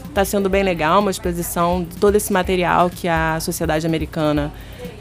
está 0.07 0.25
sendo 0.25 0.49
bem 0.49 0.63
legal, 0.63 0.99
uma 0.99 1.11
exposição 1.11 1.83
de 1.83 1.97
todo 1.97 2.15
esse 2.15 2.31
material 2.33 2.89
que 2.89 3.07
a 3.07 3.39
Sociedade 3.39 3.85
Americana 3.85 4.51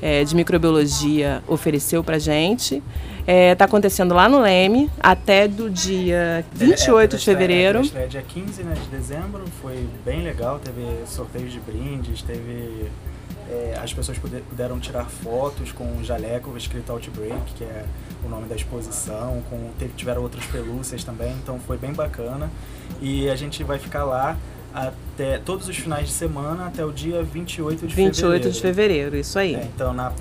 é, 0.03 0.25
de 0.25 0.35
microbiologia 0.35 1.43
ofereceu 1.47 2.03
para 2.05 2.19
gente. 2.19 2.83
Está 3.27 3.67
acontecendo 3.67 4.13
lá 4.13 4.29
no 4.29 4.41
Leme 4.41 4.91
até 4.99 5.47
do 5.47 5.71
dia 5.71 6.45
28 6.53 7.15
É, 7.15 7.19
de 7.19 7.25
fevereiro. 7.25 7.79
A 7.79 7.83
estreia 7.83 8.09
dia 8.09 8.23
15 8.23 8.65
né, 8.65 8.75
de 8.75 8.89
dezembro, 8.89 9.45
foi 9.63 9.87
bem 10.05 10.25
legal, 10.25 10.59
teve 10.59 10.85
sorteios 11.07 11.53
de 11.53 11.61
brindes, 11.61 12.23
teve... 12.23 12.89
é, 13.51 13.79
as 13.83 13.93
pessoas 13.93 14.17
puder- 14.17 14.43
puderam 14.43 14.79
tirar 14.79 15.07
fotos 15.07 15.73
com 15.73 15.85
um 15.85 16.05
jaleco 16.05 16.57
escrito 16.57 16.93
Outbreak, 16.93 17.55
que 17.57 17.65
é 17.65 17.85
o 18.25 18.29
nome 18.29 18.47
da 18.47 18.55
exposição, 18.55 19.43
com, 19.51 19.71
tiveram 19.97 20.23
outras 20.23 20.45
pelúcias 20.47 21.03
também, 21.03 21.33
então 21.43 21.59
foi 21.59 21.77
bem 21.77 21.93
bacana. 21.93 22.49
E 23.01 23.29
a 23.29 23.35
gente 23.35 23.65
vai 23.65 23.79
ficar 23.79 24.05
lá 24.05 24.37
até 24.73 25.39
todos 25.39 25.69
os 25.69 25.77
finais 25.77 26.07
de 26.07 26.13
semana 26.13 26.67
até 26.67 26.85
o 26.85 26.93
dia 26.93 27.23
28 27.25 27.87
de 27.89 27.95
28 27.95 28.21
fevereiro. 28.21 28.53
de 28.53 28.61
fevereiro, 28.61 29.17
isso 29.17 29.39
aí. 29.39 29.57
É, 29.57 29.65
então, 29.65 29.93
na, 29.93 30.13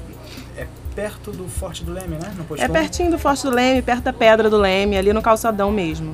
é 0.58 0.66
perto 0.96 1.32
do 1.32 1.48
Forte 1.48 1.84
do 1.84 1.94
Leme, 1.94 2.16
né? 2.18 2.34
É 2.58 2.68
pertinho 2.68 3.12
do 3.12 3.20
Forte 3.20 3.44
do 3.44 3.52
Leme, 3.52 3.82
perto 3.84 4.04
da 4.06 4.14
Pedra 4.14 4.50
do 4.50 4.58
Leme, 4.58 4.98
ali 4.98 5.14
no 5.14 5.22
calçadão 5.22 5.72
mesmo. 5.72 6.14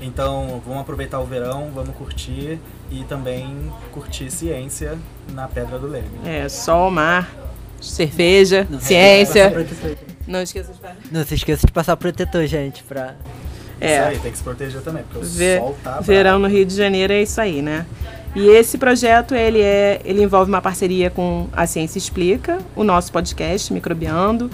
Então, 0.00 0.60
vamos 0.66 0.82
aproveitar 0.82 1.20
o 1.20 1.24
verão, 1.24 1.70
vamos 1.72 1.94
curtir 1.96 2.58
e 2.90 3.04
também 3.04 3.72
curtir 3.92 4.30
ciência 4.30 4.98
na 5.32 5.48
Pedra 5.48 5.78
do 5.78 5.86
Leme. 5.86 6.06
É, 6.24 6.48
sol, 6.48 6.90
mar, 6.90 7.30
cerveja, 7.80 8.66
Não 8.70 8.80
ciência. 8.80 9.46
esqueça 9.48 9.64
de 9.64 9.74
passar. 9.74 10.06
Não 10.26 10.42
esqueça 10.42 10.72
de 10.72 11.12
Não 11.14 11.24
se 11.24 11.34
esqueça 11.34 11.66
de 11.66 11.72
passar 11.72 11.96
protetor, 11.96 12.46
gente, 12.46 12.82
pra... 12.82 13.14
Isso 13.78 13.92
É, 13.92 13.98
aí, 14.06 14.18
tem 14.18 14.32
que 14.32 14.38
se 14.38 14.44
proteger 14.44 14.80
também, 14.80 15.02
porque 15.02 15.18
o 15.18 15.28
Ve- 15.28 15.58
sol 15.58 15.76
tá 15.84 16.00
verão 16.00 16.38
bravo. 16.38 16.42
no 16.42 16.48
Rio 16.48 16.64
de 16.64 16.74
Janeiro 16.74 17.12
é 17.12 17.22
isso 17.22 17.38
aí, 17.40 17.60
né? 17.60 17.84
E 18.34 18.48
esse 18.48 18.78
projeto, 18.78 19.34
ele, 19.34 19.60
é, 19.60 20.00
ele 20.04 20.22
envolve 20.22 20.50
uma 20.50 20.60
parceria 20.62 21.10
com 21.10 21.46
a 21.52 21.66
Ciência 21.66 21.98
Explica, 21.98 22.58
o 22.74 22.82
nosso 22.82 23.12
podcast 23.12 23.70
Microbiando, 23.72 24.50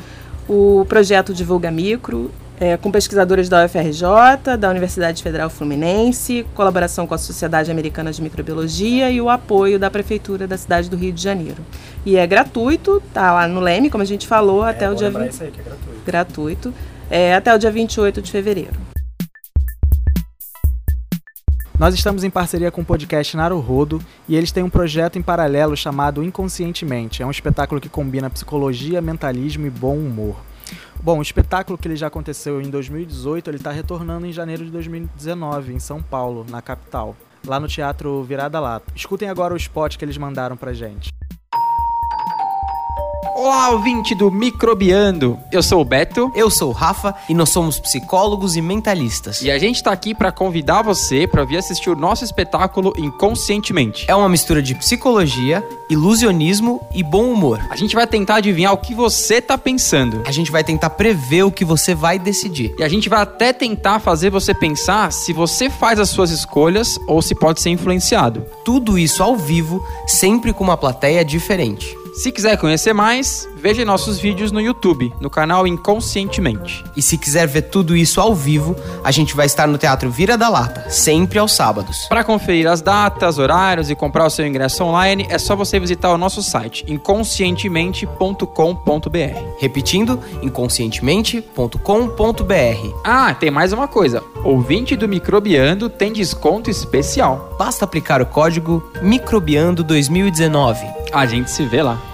o 0.48 0.84
projeto 0.88 1.32
Divulga 1.32 1.70
Micro, 1.70 2.30
é, 2.62 2.76
com 2.76 2.92
pesquisadoras 2.92 3.48
da 3.48 3.64
UFRJ, 3.64 4.56
da 4.56 4.70
Universidade 4.70 5.20
Federal 5.20 5.50
Fluminense, 5.50 6.46
colaboração 6.54 7.08
com 7.08 7.14
a 7.14 7.18
Sociedade 7.18 7.72
Americana 7.72 8.12
de 8.12 8.22
Microbiologia 8.22 9.10
e 9.10 9.20
o 9.20 9.28
apoio 9.28 9.80
da 9.80 9.90
Prefeitura 9.90 10.46
da 10.46 10.56
cidade 10.56 10.88
do 10.88 10.96
Rio 10.96 11.12
de 11.12 11.20
Janeiro. 11.20 11.60
E 12.06 12.16
é 12.16 12.24
gratuito, 12.24 13.02
tá 13.12 13.32
lá 13.32 13.48
no 13.48 13.58
Leme, 13.58 13.90
como 13.90 14.02
a 14.02 14.06
gente 14.06 14.28
falou, 14.28 14.64
É, 14.64 14.70
até 14.70 14.88
o 14.88 14.94
dia 14.94 15.08
lembrar 15.08 15.24
20 15.24 15.32
isso 15.32 15.42
aí, 15.42 15.50
que 15.50 15.60
é 15.60 15.64
gratuito. 15.64 16.00
gratuito, 16.06 16.74
é, 17.10 17.34
até 17.34 17.52
o 17.52 17.58
dia 17.58 17.70
28 17.72 18.22
de 18.22 18.30
fevereiro. 18.30 18.76
Nós 21.76 21.96
estamos 21.96 22.22
em 22.22 22.30
parceria 22.30 22.70
com 22.70 22.82
o 22.82 22.84
podcast 22.84 23.36
Naruhodo 23.36 24.00
e 24.28 24.36
eles 24.36 24.52
têm 24.52 24.62
um 24.62 24.70
projeto 24.70 25.18
em 25.18 25.22
paralelo 25.22 25.76
chamado 25.76 26.22
Inconscientemente. 26.22 27.24
É 27.24 27.26
um 27.26 27.30
espetáculo 27.32 27.80
que 27.80 27.88
combina 27.88 28.30
psicologia, 28.30 29.00
mentalismo 29.00 29.66
e 29.66 29.70
bom 29.70 29.96
humor. 29.96 30.36
Bom, 31.02 31.18
o 31.18 31.22
espetáculo 31.22 31.76
que 31.76 31.88
ele 31.88 31.96
já 31.96 32.06
aconteceu 32.06 32.60
em 32.60 32.70
2018, 32.70 33.50
ele 33.50 33.56
está 33.56 33.72
retornando 33.72 34.26
em 34.26 34.32
janeiro 34.32 34.64
de 34.64 34.70
2019, 34.70 35.74
em 35.74 35.78
São 35.78 36.02
Paulo, 36.02 36.46
na 36.48 36.62
capital, 36.62 37.16
lá 37.46 37.58
no 37.58 37.68
Teatro 37.68 38.22
Virada 38.22 38.60
Lata. 38.60 38.92
Escutem 38.94 39.28
agora 39.28 39.54
o 39.54 39.56
spot 39.56 39.96
que 39.96 40.04
eles 40.04 40.16
mandaram 40.16 40.56
pra 40.56 40.72
gente. 40.72 41.12
Olá, 43.44 43.70
ouvinte 43.70 44.14
do 44.14 44.30
Microbiando. 44.30 45.36
Eu 45.50 45.64
sou 45.64 45.80
o 45.80 45.84
Beto 45.84 46.30
Eu 46.32 46.48
sou 46.48 46.68
o 46.68 46.72
Rafa 46.72 47.12
e 47.28 47.34
nós 47.34 47.48
somos 47.48 47.80
psicólogos 47.80 48.54
e 48.54 48.62
mentalistas. 48.62 49.42
e 49.42 49.50
a 49.50 49.58
gente 49.58 49.74
está 49.74 49.90
aqui 49.90 50.14
para 50.14 50.30
convidar 50.30 50.82
você 50.82 51.26
para 51.26 51.44
vir 51.44 51.56
assistir 51.56 51.90
o 51.90 51.96
nosso 51.96 52.22
espetáculo 52.22 52.92
Inconscientemente. 52.96 54.04
É 54.06 54.14
uma 54.14 54.28
mistura 54.28 54.62
de 54.62 54.76
psicologia, 54.76 55.60
ilusionismo 55.90 56.86
e 56.94 57.02
bom 57.02 57.32
humor. 57.32 57.60
A 57.68 57.74
gente 57.74 57.96
vai 57.96 58.06
tentar 58.06 58.36
adivinhar 58.36 58.72
o 58.74 58.78
que 58.78 58.94
você 58.94 59.42
tá 59.42 59.58
pensando. 59.58 60.22
A 60.24 60.30
gente 60.30 60.52
vai 60.52 60.62
tentar 60.62 60.90
prever 60.90 61.42
o 61.42 61.50
que 61.50 61.64
você 61.64 61.96
vai 61.96 62.20
decidir. 62.20 62.72
E 62.78 62.84
a 62.84 62.88
gente 62.88 63.08
vai 63.08 63.22
até 63.22 63.52
tentar 63.52 63.98
fazer 63.98 64.30
você 64.30 64.54
pensar 64.54 65.10
se 65.10 65.32
você 65.32 65.68
faz 65.68 65.98
as 65.98 66.10
suas 66.10 66.30
escolhas 66.30 66.96
ou 67.08 67.20
se 67.20 67.34
pode 67.34 67.60
ser 67.60 67.70
influenciado. 67.70 68.46
Tudo 68.64 68.96
isso 68.96 69.20
ao 69.20 69.36
vivo, 69.36 69.84
sempre 70.06 70.52
com 70.52 70.62
uma 70.62 70.76
plateia 70.76 71.24
diferente. 71.24 72.00
Se 72.12 72.30
quiser 72.30 72.58
conhecer 72.58 72.92
mais, 72.92 73.48
veja 73.62 73.84
nossos 73.84 74.18
vídeos 74.18 74.50
no 74.50 74.60
YouTube, 74.60 75.14
no 75.20 75.30
canal 75.30 75.68
Inconscientemente. 75.68 76.82
E 76.96 77.02
se 77.02 77.16
quiser 77.16 77.46
ver 77.46 77.62
tudo 77.62 77.96
isso 77.96 78.20
ao 78.20 78.34
vivo, 78.34 78.74
a 79.04 79.12
gente 79.12 79.36
vai 79.36 79.46
estar 79.46 79.68
no 79.68 79.78
Teatro 79.78 80.10
Vira 80.10 80.36
da 80.36 80.48
Lata, 80.48 80.90
sempre 80.90 81.38
aos 81.38 81.52
sábados. 81.52 82.06
Para 82.08 82.24
conferir 82.24 82.66
as 82.66 82.82
datas, 82.82 83.38
horários 83.38 83.88
e 83.88 83.94
comprar 83.94 84.26
o 84.26 84.30
seu 84.30 84.44
ingresso 84.44 84.82
online, 84.82 85.28
é 85.30 85.38
só 85.38 85.54
você 85.54 85.78
visitar 85.78 86.12
o 86.12 86.18
nosso 86.18 86.42
site 86.42 86.84
inconscientemente.com.br. 86.88 89.58
Repetindo, 89.60 90.18
inconscientemente.com.br. 90.42 92.96
Ah, 93.04 93.32
tem 93.32 93.52
mais 93.52 93.72
uma 93.72 93.86
coisa. 93.86 94.24
Ouvinte 94.42 94.96
do 94.96 95.08
Microbiando 95.08 95.88
tem 95.88 96.12
desconto 96.12 96.68
especial. 96.68 97.54
Basta 97.56 97.84
aplicar 97.84 98.20
o 98.20 98.26
código 98.26 98.82
Microbiando 99.00 99.84
2019. 99.84 100.84
A 101.12 101.24
gente 101.26 101.48
se 101.48 101.64
vê 101.64 101.80
lá. 101.80 102.11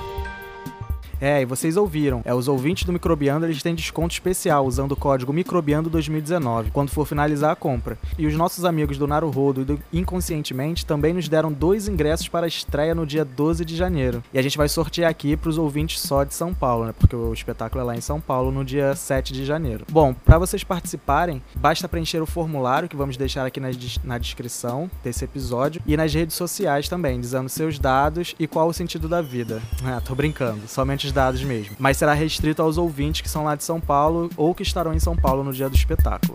É, 1.20 1.42
e 1.42 1.44
vocês 1.44 1.76
ouviram. 1.76 2.22
É, 2.24 2.34
os 2.34 2.48
ouvintes 2.48 2.84
do 2.84 2.92
Microbiando, 2.92 3.46
eles 3.46 3.62
têm 3.62 3.74
desconto 3.74 4.12
especial 4.12 4.66
usando 4.66 4.92
o 4.92 4.96
código 4.96 5.32
Microbiando2019 5.32 6.70
quando 6.72 6.90
for 6.90 7.06
finalizar 7.06 7.50
a 7.50 7.56
compra. 7.56 7.98
E 8.16 8.26
os 8.26 8.34
nossos 8.34 8.64
amigos 8.64 8.98
do 8.98 9.06
Naruhodo 9.06 9.62
e 9.62 9.64
do 9.64 9.80
Inconscientemente 9.92 10.86
também 10.86 11.12
nos 11.12 11.28
deram 11.28 11.52
dois 11.52 11.88
ingressos 11.88 12.28
para 12.28 12.46
a 12.46 12.48
estreia 12.48 12.94
no 12.94 13.06
dia 13.06 13.24
12 13.24 13.64
de 13.64 13.76
janeiro. 13.76 14.22
E 14.32 14.38
a 14.38 14.42
gente 14.42 14.56
vai 14.56 14.68
sortear 14.68 15.10
aqui 15.10 15.36
para 15.36 15.50
os 15.50 15.58
ouvintes 15.58 16.00
só 16.00 16.24
de 16.24 16.34
São 16.34 16.54
Paulo, 16.54 16.86
né? 16.86 16.94
Porque 16.98 17.16
o 17.16 17.32
espetáculo 17.32 17.80
é 17.80 17.84
lá 17.84 17.96
em 17.96 18.00
São 18.00 18.20
Paulo 18.20 18.50
no 18.50 18.64
dia 18.64 18.94
7 18.94 19.32
de 19.32 19.44
janeiro. 19.44 19.84
Bom, 19.90 20.14
para 20.14 20.38
vocês 20.38 20.64
participarem, 20.64 21.42
basta 21.54 21.88
preencher 21.88 22.20
o 22.20 22.26
formulário 22.26 22.88
que 22.88 22.96
vamos 22.96 23.16
deixar 23.16 23.46
aqui 23.46 23.60
na, 23.60 23.68
na 24.04 24.18
descrição 24.18 24.90
desse 25.02 25.24
episódio 25.24 25.82
e 25.86 25.96
nas 25.96 26.12
redes 26.12 26.36
sociais 26.36 26.88
também, 26.88 27.20
dizendo 27.20 27.48
seus 27.48 27.78
dados 27.78 28.34
e 28.38 28.46
qual 28.46 28.68
o 28.68 28.72
sentido 28.72 29.08
da 29.08 29.20
vida. 29.20 29.60
Ah, 29.88 30.02
tô 30.04 30.14
brincando, 30.14 30.68
somente 30.68 31.07
os 31.08 31.12
dados 31.12 31.42
mesmo. 31.42 31.74
Mas 31.78 31.96
será 31.96 32.12
restrito 32.14 32.62
aos 32.62 32.78
ouvintes 32.78 33.20
que 33.20 33.28
são 33.28 33.44
lá 33.44 33.54
de 33.56 33.64
São 33.64 33.80
Paulo 33.80 34.30
ou 34.36 34.54
que 34.54 34.62
estarão 34.62 34.94
em 34.94 35.00
São 35.00 35.16
Paulo 35.16 35.42
no 35.42 35.52
dia 35.52 35.68
do 35.68 35.74
espetáculo. 35.76 36.34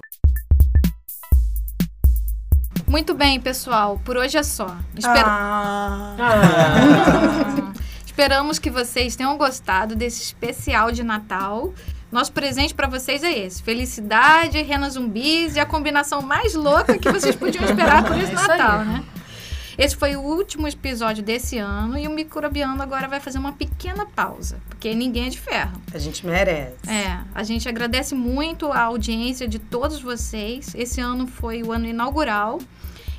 Muito 2.87 3.13
bem, 3.13 3.39
pessoal. 3.39 3.99
Por 4.03 4.17
hoje 4.17 4.37
é 4.37 4.43
só. 4.43 4.75
Espero- 4.95 5.25
Ah, 5.27 6.15
Esperamos 8.05 8.59
que 8.59 8.69
vocês 8.69 9.15
tenham 9.15 9.35
gostado 9.37 9.95
desse 9.95 10.21
especial 10.21 10.91
de 10.91 11.03
Natal. 11.03 11.73
Nosso 12.11 12.31
presente 12.31 12.73
para 12.75 12.85
vocês 12.87 13.23
é 13.23 13.31
esse: 13.39 13.63
felicidade, 13.63 14.61
rena 14.61 14.87
zumbis 14.89 15.55
e 15.55 15.59
a 15.59 15.65
combinação 15.65 16.21
mais 16.21 16.53
louca 16.53 16.95
que 16.99 17.11
vocês 17.11 17.35
podiam 17.35 17.63
esperar 17.65 18.03
por 18.05 18.15
esse 18.17 18.31
É 18.31 18.35
Natal, 18.35 18.85
né? 18.85 19.03
Esse 19.77 19.95
foi 19.95 20.15
o 20.15 20.21
último 20.21 20.67
episódio 20.67 21.23
desse 21.23 21.57
ano 21.57 21.97
e 21.97 22.07
o 22.07 22.11
Microbiano 22.11 22.81
agora 22.81 23.07
vai 23.07 23.19
fazer 23.19 23.39
uma 23.39 23.53
pequena 23.53 24.05
pausa, 24.05 24.61
porque 24.69 24.93
ninguém 24.93 25.27
é 25.27 25.29
de 25.29 25.39
ferro. 25.39 25.81
a 25.93 25.97
gente 25.97 26.25
merece. 26.25 26.75
É, 26.87 27.19
a 27.33 27.43
gente 27.43 27.67
agradece 27.67 28.13
muito 28.13 28.71
a 28.71 28.81
audiência 28.81 29.47
de 29.47 29.57
todos 29.57 30.01
vocês. 30.01 30.73
Esse 30.75 31.01
ano 31.01 31.25
foi 31.25 31.63
o 31.63 31.71
ano 31.71 31.87
inaugural 31.87 32.59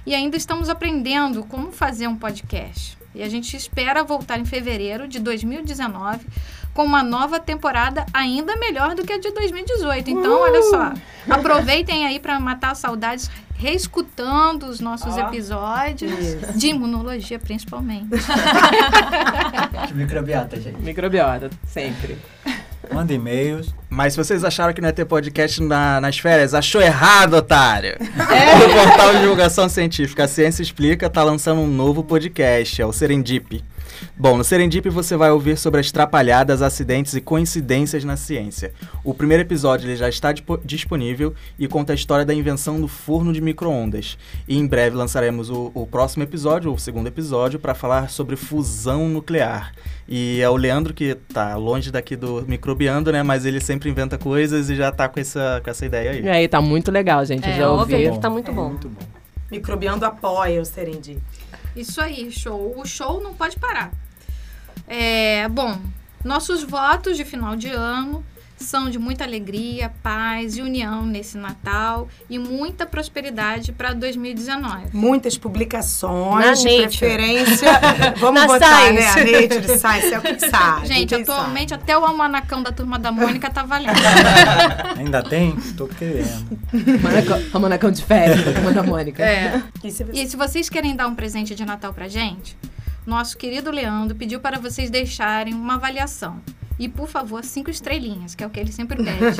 e 0.06 0.14
ainda 0.14 0.36
estamos 0.36 0.68
aprendendo 0.68 1.44
como 1.44 1.72
fazer 1.72 2.06
um 2.06 2.16
podcast. 2.16 2.96
E 3.14 3.22
a 3.22 3.28
gente 3.28 3.56
espera 3.56 4.02
voltar 4.02 4.38
em 4.38 4.44
fevereiro 4.44 5.06
de 5.06 5.18
2019 5.20 6.26
com 6.74 6.84
uma 6.84 7.02
nova 7.02 7.38
temporada 7.38 8.04
ainda 8.12 8.56
melhor 8.56 8.96
do 8.96 9.04
que 9.04 9.12
a 9.12 9.18
de 9.18 9.30
2018. 9.30 10.10
Então, 10.10 10.40
olha 10.40 10.62
só, 10.62 10.92
aproveitem 11.30 12.04
aí 12.06 12.18
para 12.18 12.38
matar 12.40 12.74
saudades 12.74 13.30
reescutando 13.64 14.66
os 14.66 14.78
nossos 14.78 15.16
episódios 15.16 16.12
de 16.54 16.66
imunologia 16.66 17.38
principalmente. 17.38 18.08
Microbiota, 19.94 20.60
gente. 20.60 20.76
Microbiota, 20.82 21.48
sempre. 21.66 22.18
Manda 22.92 23.14
e-mails. 23.14 23.74
Mas 23.88 24.12
se 24.12 24.18
vocês 24.18 24.44
acharam 24.44 24.74
que 24.74 24.82
não 24.82 24.88
ia 24.88 24.92
ter 24.92 25.06
podcast 25.06 25.62
na- 25.62 25.98
nas 25.98 26.18
férias, 26.18 26.52
achou 26.52 26.82
errado, 26.82 27.34
otário! 27.34 27.96
O 28.04 28.86
portal 28.86 29.14
de 29.14 29.20
divulgação 29.20 29.68
científica 29.68 30.24
A 30.24 30.28
Ciência 30.28 30.62
Explica 30.62 31.08
tá 31.08 31.22
lançando 31.24 31.60
um 31.62 31.66
novo 31.66 32.04
podcast, 32.04 32.82
é 32.82 32.86
o 32.86 32.92
Serendip. 32.92 33.64
Bom, 34.16 34.36
no 34.36 34.44
Serendip 34.44 34.88
você 34.88 35.16
vai 35.16 35.30
ouvir 35.30 35.56
sobre 35.56 35.80
as 35.80 35.90
trapalhadas, 35.90 36.62
acidentes 36.62 37.14
e 37.14 37.20
coincidências 37.20 38.04
na 38.04 38.16
ciência. 38.16 38.72
O 39.02 39.14
primeiro 39.14 39.42
episódio 39.42 39.86
ele 39.86 39.96
já 39.96 40.08
está 40.08 40.32
disponível 40.64 41.34
e 41.58 41.66
conta 41.66 41.92
a 41.92 41.94
história 41.94 42.24
da 42.24 42.34
invenção 42.34 42.80
do 42.80 42.88
forno 42.88 43.32
de 43.32 43.40
micro-ondas. 43.40 44.18
E 44.46 44.56
em 44.56 44.66
breve 44.66 44.96
lançaremos 44.96 45.50
o, 45.50 45.70
o 45.74 45.86
próximo 45.86 46.22
episódio, 46.22 46.72
o 46.72 46.78
segundo 46.78 47.06
episódio, 47.06 47.58
para 47.58 47.74
falar 47.74 48.10
sobre 48.10 48.36
fusão 48.36 49.08
nuclear. 49.08 49.72
E 50.08 50.40
é 50.40 50.48
o 50.48 50.56
Leandro 50.56 50.92
que 50.92 51.14
tá 51.14 51.56
longe 51.56 51.90
daqui 51.90 52.14
do 52.14 52.44
microbiando, 52.46 53.10
né? 53.10 53.22
Mas 53.22 53.44
ele 53.46 53.60
sempre 53.60 53.88
inventa 53.88 54.18
coisas 54.18 54.68
e 54.68 54.76
já 54.76 54.92
tá 54.92 55.08
com 55.08 55.18
essa, 55.18 55.60
com 55.64 55.70
essa 55.70 55.86
ideia 55.86 56.10
aí. 56.10 56.22
E 56.22 56.28
aí, 56.28 56.48
tá 56.48 56.60
muito 56.60 56.90
legal, 56.90 57.24
gente. 57.24 57.48
É, 57.48 57.56
já 57.56 57.70
ouvi. 57.70 57.94
aí 57.94 58.10
que 58.10 58.20
tá 58.20 58.28
muito 58.28 58.52
bom. 58.52 58.74
Microbiando 59.50 60.04
apoia 60.04 60.60
o 60.60 60.64
Serendi. 60.64 61.18
Isso 61.74 62.00
aí, 62.00 62.30
show. 62.30 62.78
O 62.78 62.84
show 62.84 63.20
não 63.22 63.34
pode 63.34 63.58
parar. 63.58 63.92
É, 64.86 65.48
bom, 65.48 65.80
Nossos 66.24 66.62
votos 66.62 67.18
de 67.18 67.24
final 67.24 67.54
de 67.54 67.68
ano 67.68 68.24
são 68.64 68.90
de 68.90 68.98
muita 68.98 69.24
alegria, 69.24 69.92
paz 70.02 70.56
e 70.56 70.62
união 70.62 71.04
nesse 71.06 71.36
Natal 71.38 72.08
e 72.28 72.38
muita 72.38 72.84
prosperidade 72.86 73.72
para 73.72 73.92
2019. 73.92 74.88
Muitas 74.92 75.34
Na 75.34 75.40
publicações, 75.40 76.60
de 76.60 76.64
Nature. 76.64 76.88
preferência. 76.98 77.70
Vamos 78.18 78.40
Na 78.40 78.46
botar, 78.46 78.92
né? 78.92 79.06
A 79.06 79.12
Science. 79.12 79.32
Nature, 79.48 79.78
Science, 79.78 80.14
é 80.14 80.18
o 80.18 80.22
que 80.22 80.38
sabe. 80.50 80.86
Gente, 80.86 81.14
atualmente 81.14 81.74
até 81.74 81.96
o 81.96 82.04
almanacão 82.04 82.62
da 82.62 82.72
turma 82.72 82.98
da 82.98 83.12
Mônica 83.12 83.50
tá 83.50 83.62
valendo. 83.62 83.94
Ainda 84.98 85.22
tem? 85.22 85.54
Tô 85.76 85.86
querendo. 85.86 86.58
Manacão, 87.02 87.42
a 87.52 87.58
manacão 87.58 87.90
de 87.90 88.04
férias 88.04 88.44
da 88.44 88.52
turma 88.52 88.72
da 88.72 88.82
Mônica. 88.82 89.22
É. 89.22 89.50
sabe. 89.52 89.64
E 89.84 89.90
se 89.90 90.04
E 90.12 90.26
se 90.28 90.36
vocês 90.36 90.68
querem 90.68 90.96
dar 90.96 91.06
um 91.06 91.14
presente 91.14 91.54
de 91.54 91.64
Natal 91.64 91.92
pra 91.92 92.08
gente, 92.08 92.56
nosso 93.06 93.36
querido 93.36 93.70
Leandro 93.70 94.16
pediu 94.16 94.40
para 94.40 94.58
vocês 94.58 94.90
deixarem 94.90 95.52
uma 95.54 95.74
avaliação. 95.74 96.40
E, 96.78 96.88
por 96.88 97.08
favor, 97.08 97.44
cinco 97.44 97.70
estrelinhas, 97.70 98.34
que 98.34 98.42
é 98.42 98.46
o 98.46 98.50
que 98.50 98.58
ele 98.60 98.72
sempre 98.72 98.96
pede. 99.02 99.36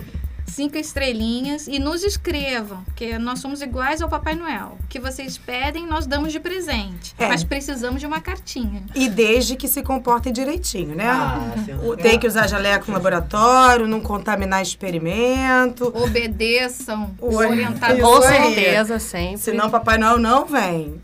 cinco 0.46 0.76
estrelinhas 0.78 1.68
e 1.68 1.78
nos 1.78 2.02
escrevam, 2.02 2.82
porque 2.84 3.18
nós 3.18 3.38
somos 3.38 3.60
iguais 3.60 4.00
ao 4.00 4.08
Papai 4.08 4.34
Noel. 4.34 4.78
O 4.82 4.86
que 4.88 4.98
vocês 4.98 5.36
pedem, 5.36 5.86
nós 5.86 6.06
damos 6.06 6.32
de 6.32 6.40
presente. 6.40 7.14
É. 7.18 7.28
Mas 7.28 7.44
precisamos 7.44 8.00
de 8.00 8.06
uma 8.06 8.20
cartinha. 8.20 8.82
E 8.94 9.08
desde 9.08 9.54
que 9.56 9.68
se 9.68 9.82
comportem 9.82 10.32
direitinho, 10.32 10.96
né? 10.96 11.06
Ah. 11.06 11.52
O- 11.84 11.96
Tem 11.96 12.18
que 12.18 12.26
usar 12.26 12.46
jaleco 12.48 12.86
no 12.88 12.94
laboratório, 12.94 13.86
não 13.86 14.00
contaminar 14.00 14.62
experimento. 14.62 15.92
Obedeçam 15.94 17.14
o 17.20 17.36
Oi. 17.36 17.46
orientador. 17.48 18.00
Com 18.00 18.22
certeza, 18.22 18.98
sempre. 18.98 19.38
Senão 19.38 19.68
Papai 19.70 19.98
Noel 19.98 20.18
não 20.18 20.46
vem. 20.46 21.00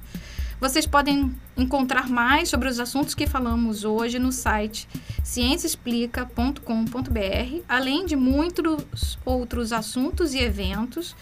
Vocês 0.59 0.87
podem 0.87 1.35
encontrar 1.57 2.09
mais 2.09 2.49
sobre 2.49 2.69
os 2.69 2.81
assuntos 2.81 3.15
que 3.15 3.27
falamos 3.27 3.85
hoje 3.85 4.19
no 4.19 4.33
site 4.33 4.89
ciênciaexplica.com.br, 5.25 7.63
além 7.69 8.05
de 8.05 8.17
muitos 8.17 9.19
outros 9.25 9.73
assuntos 9.73 10.35
e 10.35 10.39
eventos. 10.39 11.17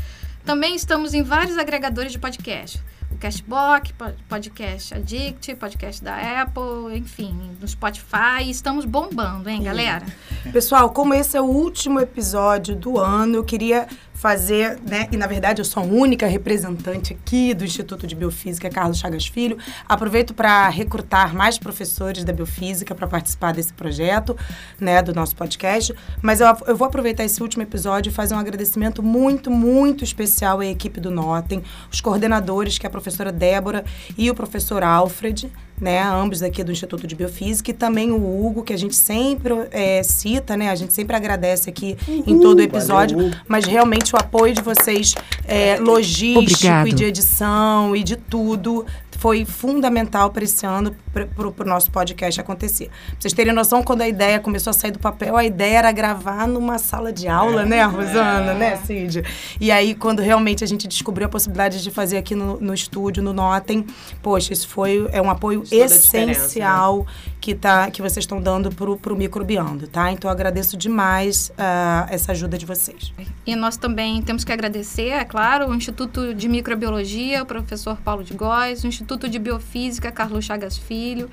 Também 0.45 0.75
estamos 0.75 1.15
em 1.15 1.23
vários 1.23 1.59
agregadores 1.59 2.11
de 2.11 2.19
podcast. 2.19 2.83
O 3.11 3.17
Cashbox, 3.17 3.93
po- 3.93 4.13
Podcast 4.29 4.95
Addict, 4.95 5.55
Podcast 5.57 6.05
da 6.05 6.43
Apple, 6.43 6.97
enfim, 6.97 7.35
no 7.61 7.67
Spotify. 7.67 8.49
Estamos 8.49 8.85
bombando, 8.85 9.49
hein, 9.49 9.63
galera? 9.63 10.05
Pessoal, 10.53 10.91
como 10.91 11.15
esse 11.15 11.37
é 11.37 11.41
o 11.41 11.47
último 11.47 12.01
episódio 12.01 12.77
do 12.77 12.99
ano, 12.99 13.37
eu 13.37 13.45
queria 13.45 13.89
fazer, 14.19 14.81
né? 14.85 15.07
E 15.13 15.17
na 15.17 15.29
verdade 15.29 15.61
eu 15.61 15.65
sou 15.65 15.81
a 15.81 15.87
única 15.87 16.27
representante 16.27 17.13
aqui 17.13 17.55
do 17.55 17.65
Instituto 17.65 18.05
de 18.05 18.17
Biofísica 18.17 18.69
Carlos 18.69 18.99
Chagas 18.99 19.29
Filho. 19.29 19.57
Aproveito 19.89 20.35
para 20.35 20.69
recrutar 20.69 21.33
mais 21.33 21.57
professores 21.57 22.25
da 22.25 22.33
Biofísica 22.33 22.97
para 22.97 23.07
participar 23.07 23.53
desse 23.53 23.73
projeto, 23.73 24.37
né, 24.81 25.01
do 25.03 25.15
nosso 25.15 25.37
podcast. 25.37 25.95
Mas 26.21 26.41
eu, 26.41 26.49
eu 26.67 26.77
vou 26.77 26.89
aproveitar 26.89 27.25
esse 27.25 27.41
último 27.41 27.63
episódio 27.63 28.11
e 28.11 28.13
fazer 28.13 28.35
um 28.35 28.39
agradecimento 28.39 29.05
muito, 29.05 29.53
muito 29.53 30.03
especial 30.03 30.59
à 30.59 30.67
equipe 30.67 30.99
do 30.99 31.13
Notem, 31.13 31.63
os 31.91 32.01
coordenadores, 32.01 32.77
que 32.77 32.85
é 32.87 32.89
a 32.89 32.91
professora 32.91 33.31
Débora 33.31 33.85
e 34.17 34.29
o 34.29 34.35
professor 34.35 34.83
Alfred, 34.83 35.49
né, 35.81 36.03
ambos 36.03 36.43
aqui 36.43 36.63
do 36.65 36.73
Instituto 36.73 37.07
de 37.07 37.15
Biofísica, 37.15 37.71
e 37.71 37.75
também 37.75 38.11
o 38.11 38.47
Hugo, 38.47 38.63
que 38.63 38.73
a 38.73 38.77
gente 38.77 38.97
sempre 38.97 39.55
é, 39.71 40.03
cita, 40.03 40.57
né, 40.57 40.71
a 40.71 40.75
gente 40.75 40.93
sempre 40.93 41.17
agradece 41.17 41.71
aqui 41.71 41.97
em 42.09 42.41
todo 42.41 42.59
o 42.59 42.63
episódio, 42.63 43.17
valeu, 43.17 43.35
mas 43.47 43.65
realmente 43.65 44.15
o 44.15 44.19
apoio 44.19 44.55
de 44.55 44.63
vocês, 44.63 45.15
é, 45.45 45.79
logístico 45.79 46.41
Obrigado. 46.41 46.89
e 46.89 46.93
de 46.93 47.05
edição 47.05 47.95
e 47.95 48.03
de 48.03 48.17
tudo, 48.17 48.85
foi 49.19 49.45
fundamental 49.45 50.31
para 50.31 50.45
esse 50.45 50.65
ano, 50.65 50.95
para 51.13 51.65
o 51.65 51.69
nosso 51.69 51.91
podcast 51.91 52.41
acontecer. 52.41 52.87
Pra 52.87 53.17
vocês 53.19 53.33
terem 53.35 53.53
noção, 53.53 53.83
quando 53.83 54.03
a 54.03 54.09
ideia 54.09 54.39
começou 54.39 54.71
a 54.71 54.73
sair 54.73 54.93
do 54.93 55.01
papel, 55.01 55.37
a 55.37 55.45
ideia 55.45 55.79
era 55.79 55.93
gravar 55.93 56.47
numa 56.47 56.79
sala 56.79 57.13
de 57.13 57.27
aula, 57.27 57.65
né, 57.65 57.83
Rosana, 57.83 58.55
né, 58.55 58.77
Cid? 58.77 59.25
E 59.61 59.73
aí, 59.73 59.97
quando 59.97 60.21
realmente 60.21 60.63
a 60.63 60.67
gente 60.69 60.87
descobriu 60.87 61.27
a 61.27 61.29
possibilidade 61.29 61.83
de 61.83 61.91
fazer 61.91 62.17
aqui 62.17 62.37
no, 62.37 62.61
no 62.61 62.73
estúdio, 62.73 63.21
no 63.21 63.33
Notem, 63.33 63.85
poxa, 64.23 64.53
isso 64.53 64.69
foi 64.69 65.09
é 65.11 65.21
um 65.21 65.29
apoio 65.29 65.61
a 65.61 65.65
diferença, 65.65 65.95
essencial 65.97 67.05
que, 67.49 67.55
tá, 67.55 67.91
que 67.91 68.03
vocês 68.03 68.25
estão 68.25 68.43
dando 68.43 68.71
pro, 68.71 68.99
pro 68.99 69.17
Microbiando, 69.17 69.89
tá? 69.89 70.13
Então, 70.13 70.31
agradeço 70.31 70.77
demais 70.77 71.51
ah, 71.57 72.07
essa 72.11 72.33
ajuda 72.33 72.59
de 72.59 72.67
vocês. 72.67 73.11
E 73.47 73.57
nós 73.57 73.79
também 73.79 74.21
temos 74.21 74.45
que 74.45 74.53
agradecer, 74.53 75.09
é 75.09 75.25
claro, 75.25 75.71
o 75.71 75.75
Instituto 75.75 76.35
de 76.35 76.47
Microbiologia, 76.47 77.43
o 77.43 77.47
professor 77.47 77.97
Paulo 78.05 78.23
de 78.23 78.35
Góes, 78.35 78.85
o 78.85 78.87
Instituto 78.87 79.31
de 79.31 79.39
Biofísica, 79.39 80.13
Carlos 80.13 80.45
Chagas 80.45 80.77
Filho, 80.77 81.31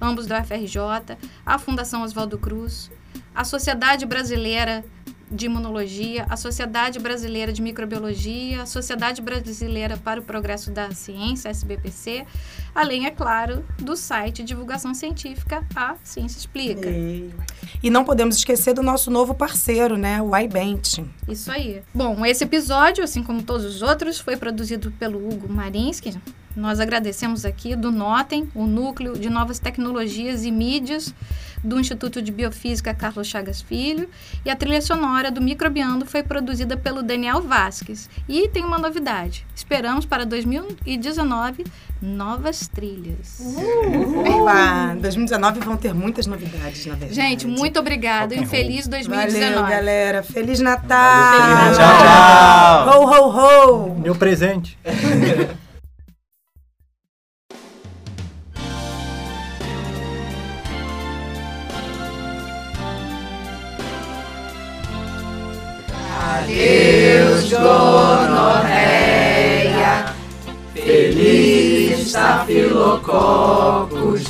ambos 0.00 0.26
da 0.26 0.40
UFRJ, 0.40 1.18
a 1.44 1.58
Fundação 1.58 2.04
Oswaldo 2.04 2.38
Cruz, 2.38 2.90
a 3.34 3.44
Sociedade 3.44 4.06
Brasileira 4.06 4.82
de 5.30 5.46
Imunologia, 5.46 6.26
a 6.28 6.36
Sociedade 6.36 6.98
Brasileira 6.98 7.52
de 7.52 7.62
Microbiologia, 7.62 8.62
a 8.62 8.66
Sociedade 8.66 9.22
Brasileira 9.22 9.96
para 9.96 10.20
o 10.20 10.22
Progresso 10.22 10.70
da 10.70 10.90
Ciência, 10.90 11.48
SBPC, 11.48 12.26
além, 12.74 13.06
é 13.06 13.10
claro, 13.10 13.64
do 13.78 13.96
site 13.96 14.42
Divulgação 14.42 14.92
Científica, 14.92 15.64
a 15.74 15.94
Ciência 16.02 16.38
Explica. 16.38 16.88
E 17.82 17.90
não 17.90 18.04
podemos 18.04 18.36
esquecer 18.36 18.74
do 18.74 18.82
nosso 18.82 19.10
novo 19.10 19.34
parceiro, 19.34 19.96
né? 19.96 20.20
O 20.20 20.36
iBent. 20.36 20.98
Isso 21.28 21.50
aí. 21.50 21.82
Bom, 21.94 22.26
esse 22.26 22.44
episódio, 22.44 23.04
assim 23.04 23.22
como 23.22 23.42
todos 23.42 23.64
os 23.64 23.82
outros, 23.82 24.18
foi 24.18 24.36
produzido 24.36 24.90
pelo 24.92 25.18
Hugo 25.18 25.48
Marinsky. 25.48 26.18
Nós 26.56 26.80
agradecemos 26.80 27.44
aqui 27.44 27.76
do 27.76 27.90
Notem, 27.90 28.48
o 28.54 28.66
Núcleo 28.66 29.16
de 29.16 29.30
Novas 29.30 29.58
Tecnologias 29.58 30.44
e 30.44 30.50
Mídias 30.50 31.14
do 31.62 31.78
Instituto 31.78 32.22
de 32.22 32.32
Biofísica 32.32 32.94
Carlos 32.94 33.26
Chagas 33.26 33.60
Filho. 33.60 34.08
E 34.44 34.50
a 34.50 34.56
trilha 34.56 34.80
sonora 34.80 35.30
do 35.30 35.40
Microbiando 35.40 36.06
foi 36.06 36.22
produzida 36.22 36.76
pelo 36.76 37.02
Daniel 37.02 37.40
Vasques. 37.42 38.08
E 38.28 38.48
tem 38.48 38.64
uma 38.64 38.78
novidade. 38.78 39.46
Esperamos 39.54 40.04
para 40.04 40.24
2019 40.24 41.64
novas 42.00 42.66
trilhas. 42.66 43.40
Eba, 44.24 44.96
2019 45.00 45.60
vão 45.60 45.76
ter 45.76 45.94
muitas 45.94 46.26
novidades, 46.26 46.86
na 46.86 46.94
verdade. 46.94 47.14
Gente, 47.14 47.46
muito 47.46 47.78
obrigada 47.78 48.34
e 48.34 48.40
um 48.40 48.46
feliz 48.46 48.88
2019. 48.88 49.54
Valeu, 49.54 49.70
galera. 49.70 50.22
Feliz 50.22 50.60
Natal! 50.60 50.98
Valeu, 50.98 51.74
Tchau, 51.76 51.98
tchau. 51.98 53.02
Ho, 53.02 53.28
ho, 53.28 53.92
ho! 53.92 54.00
Meu 54.00 54.14
presente. 54.14 54.78
Adeus, 66.40 67.52
gonorreia. 67.52 68.72
Feliz 70.74 72.06
estafilococos. 72.06 74.22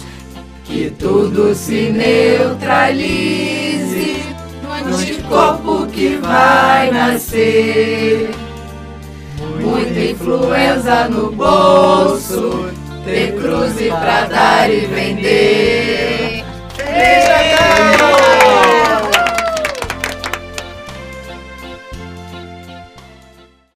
Que 0.64 0.90
tudo 0.90 1.54
se 1.54 1.90
neutralize 1.90 4.24
no 4.62 4.72
anticorpo 4.72 5.86
que 5.86 6.16
vai 6.16 6.90
nascer. 6.90 8.30
Muita 9.60 10.00
influenza 10.00 11.08
no 11.08 11.30
bolso. 11.32 12.70
Ter 13.04 13.34
cruze 13.34 13.88
pra 13.88 14.26
dar 14.26 14.70
e 14.70 14.86
vender. 14.86 16.44
Natal! 16.78 18.39